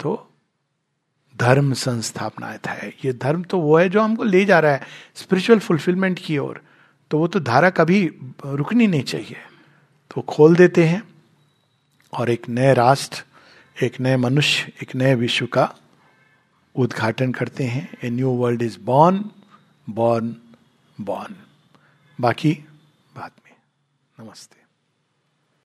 [0.00, 0.28] तो
[1.36, 4.82] धर्म संस्थापना है ये धर्म तो वो है जो हमको ले जा रहा है
[5.14, 6.60] स्पिरिचुअल फुलफिलमेंट की ओर।
[7.10, 8.04] तो वो तो धारा कभी
[8.46, 9.36] रुकनी नहीं चाहिए।
[10.14, 11.02] तो खोल देते हैं
[12.12, 13.22] और एक नए राष्ट्र,
[13.82, 15.64] एक नए मनुष्य, एक नए विश्व का
[16.74, 19.24] उद्घाटन करते हैं। A new world is born
[19.90, 20.34] born
[21.00, 21.34] born
[22.20, 22.52] बाकी
[23.16, 23.56] बाद में।
[24.20, 24.61] नमस्ते।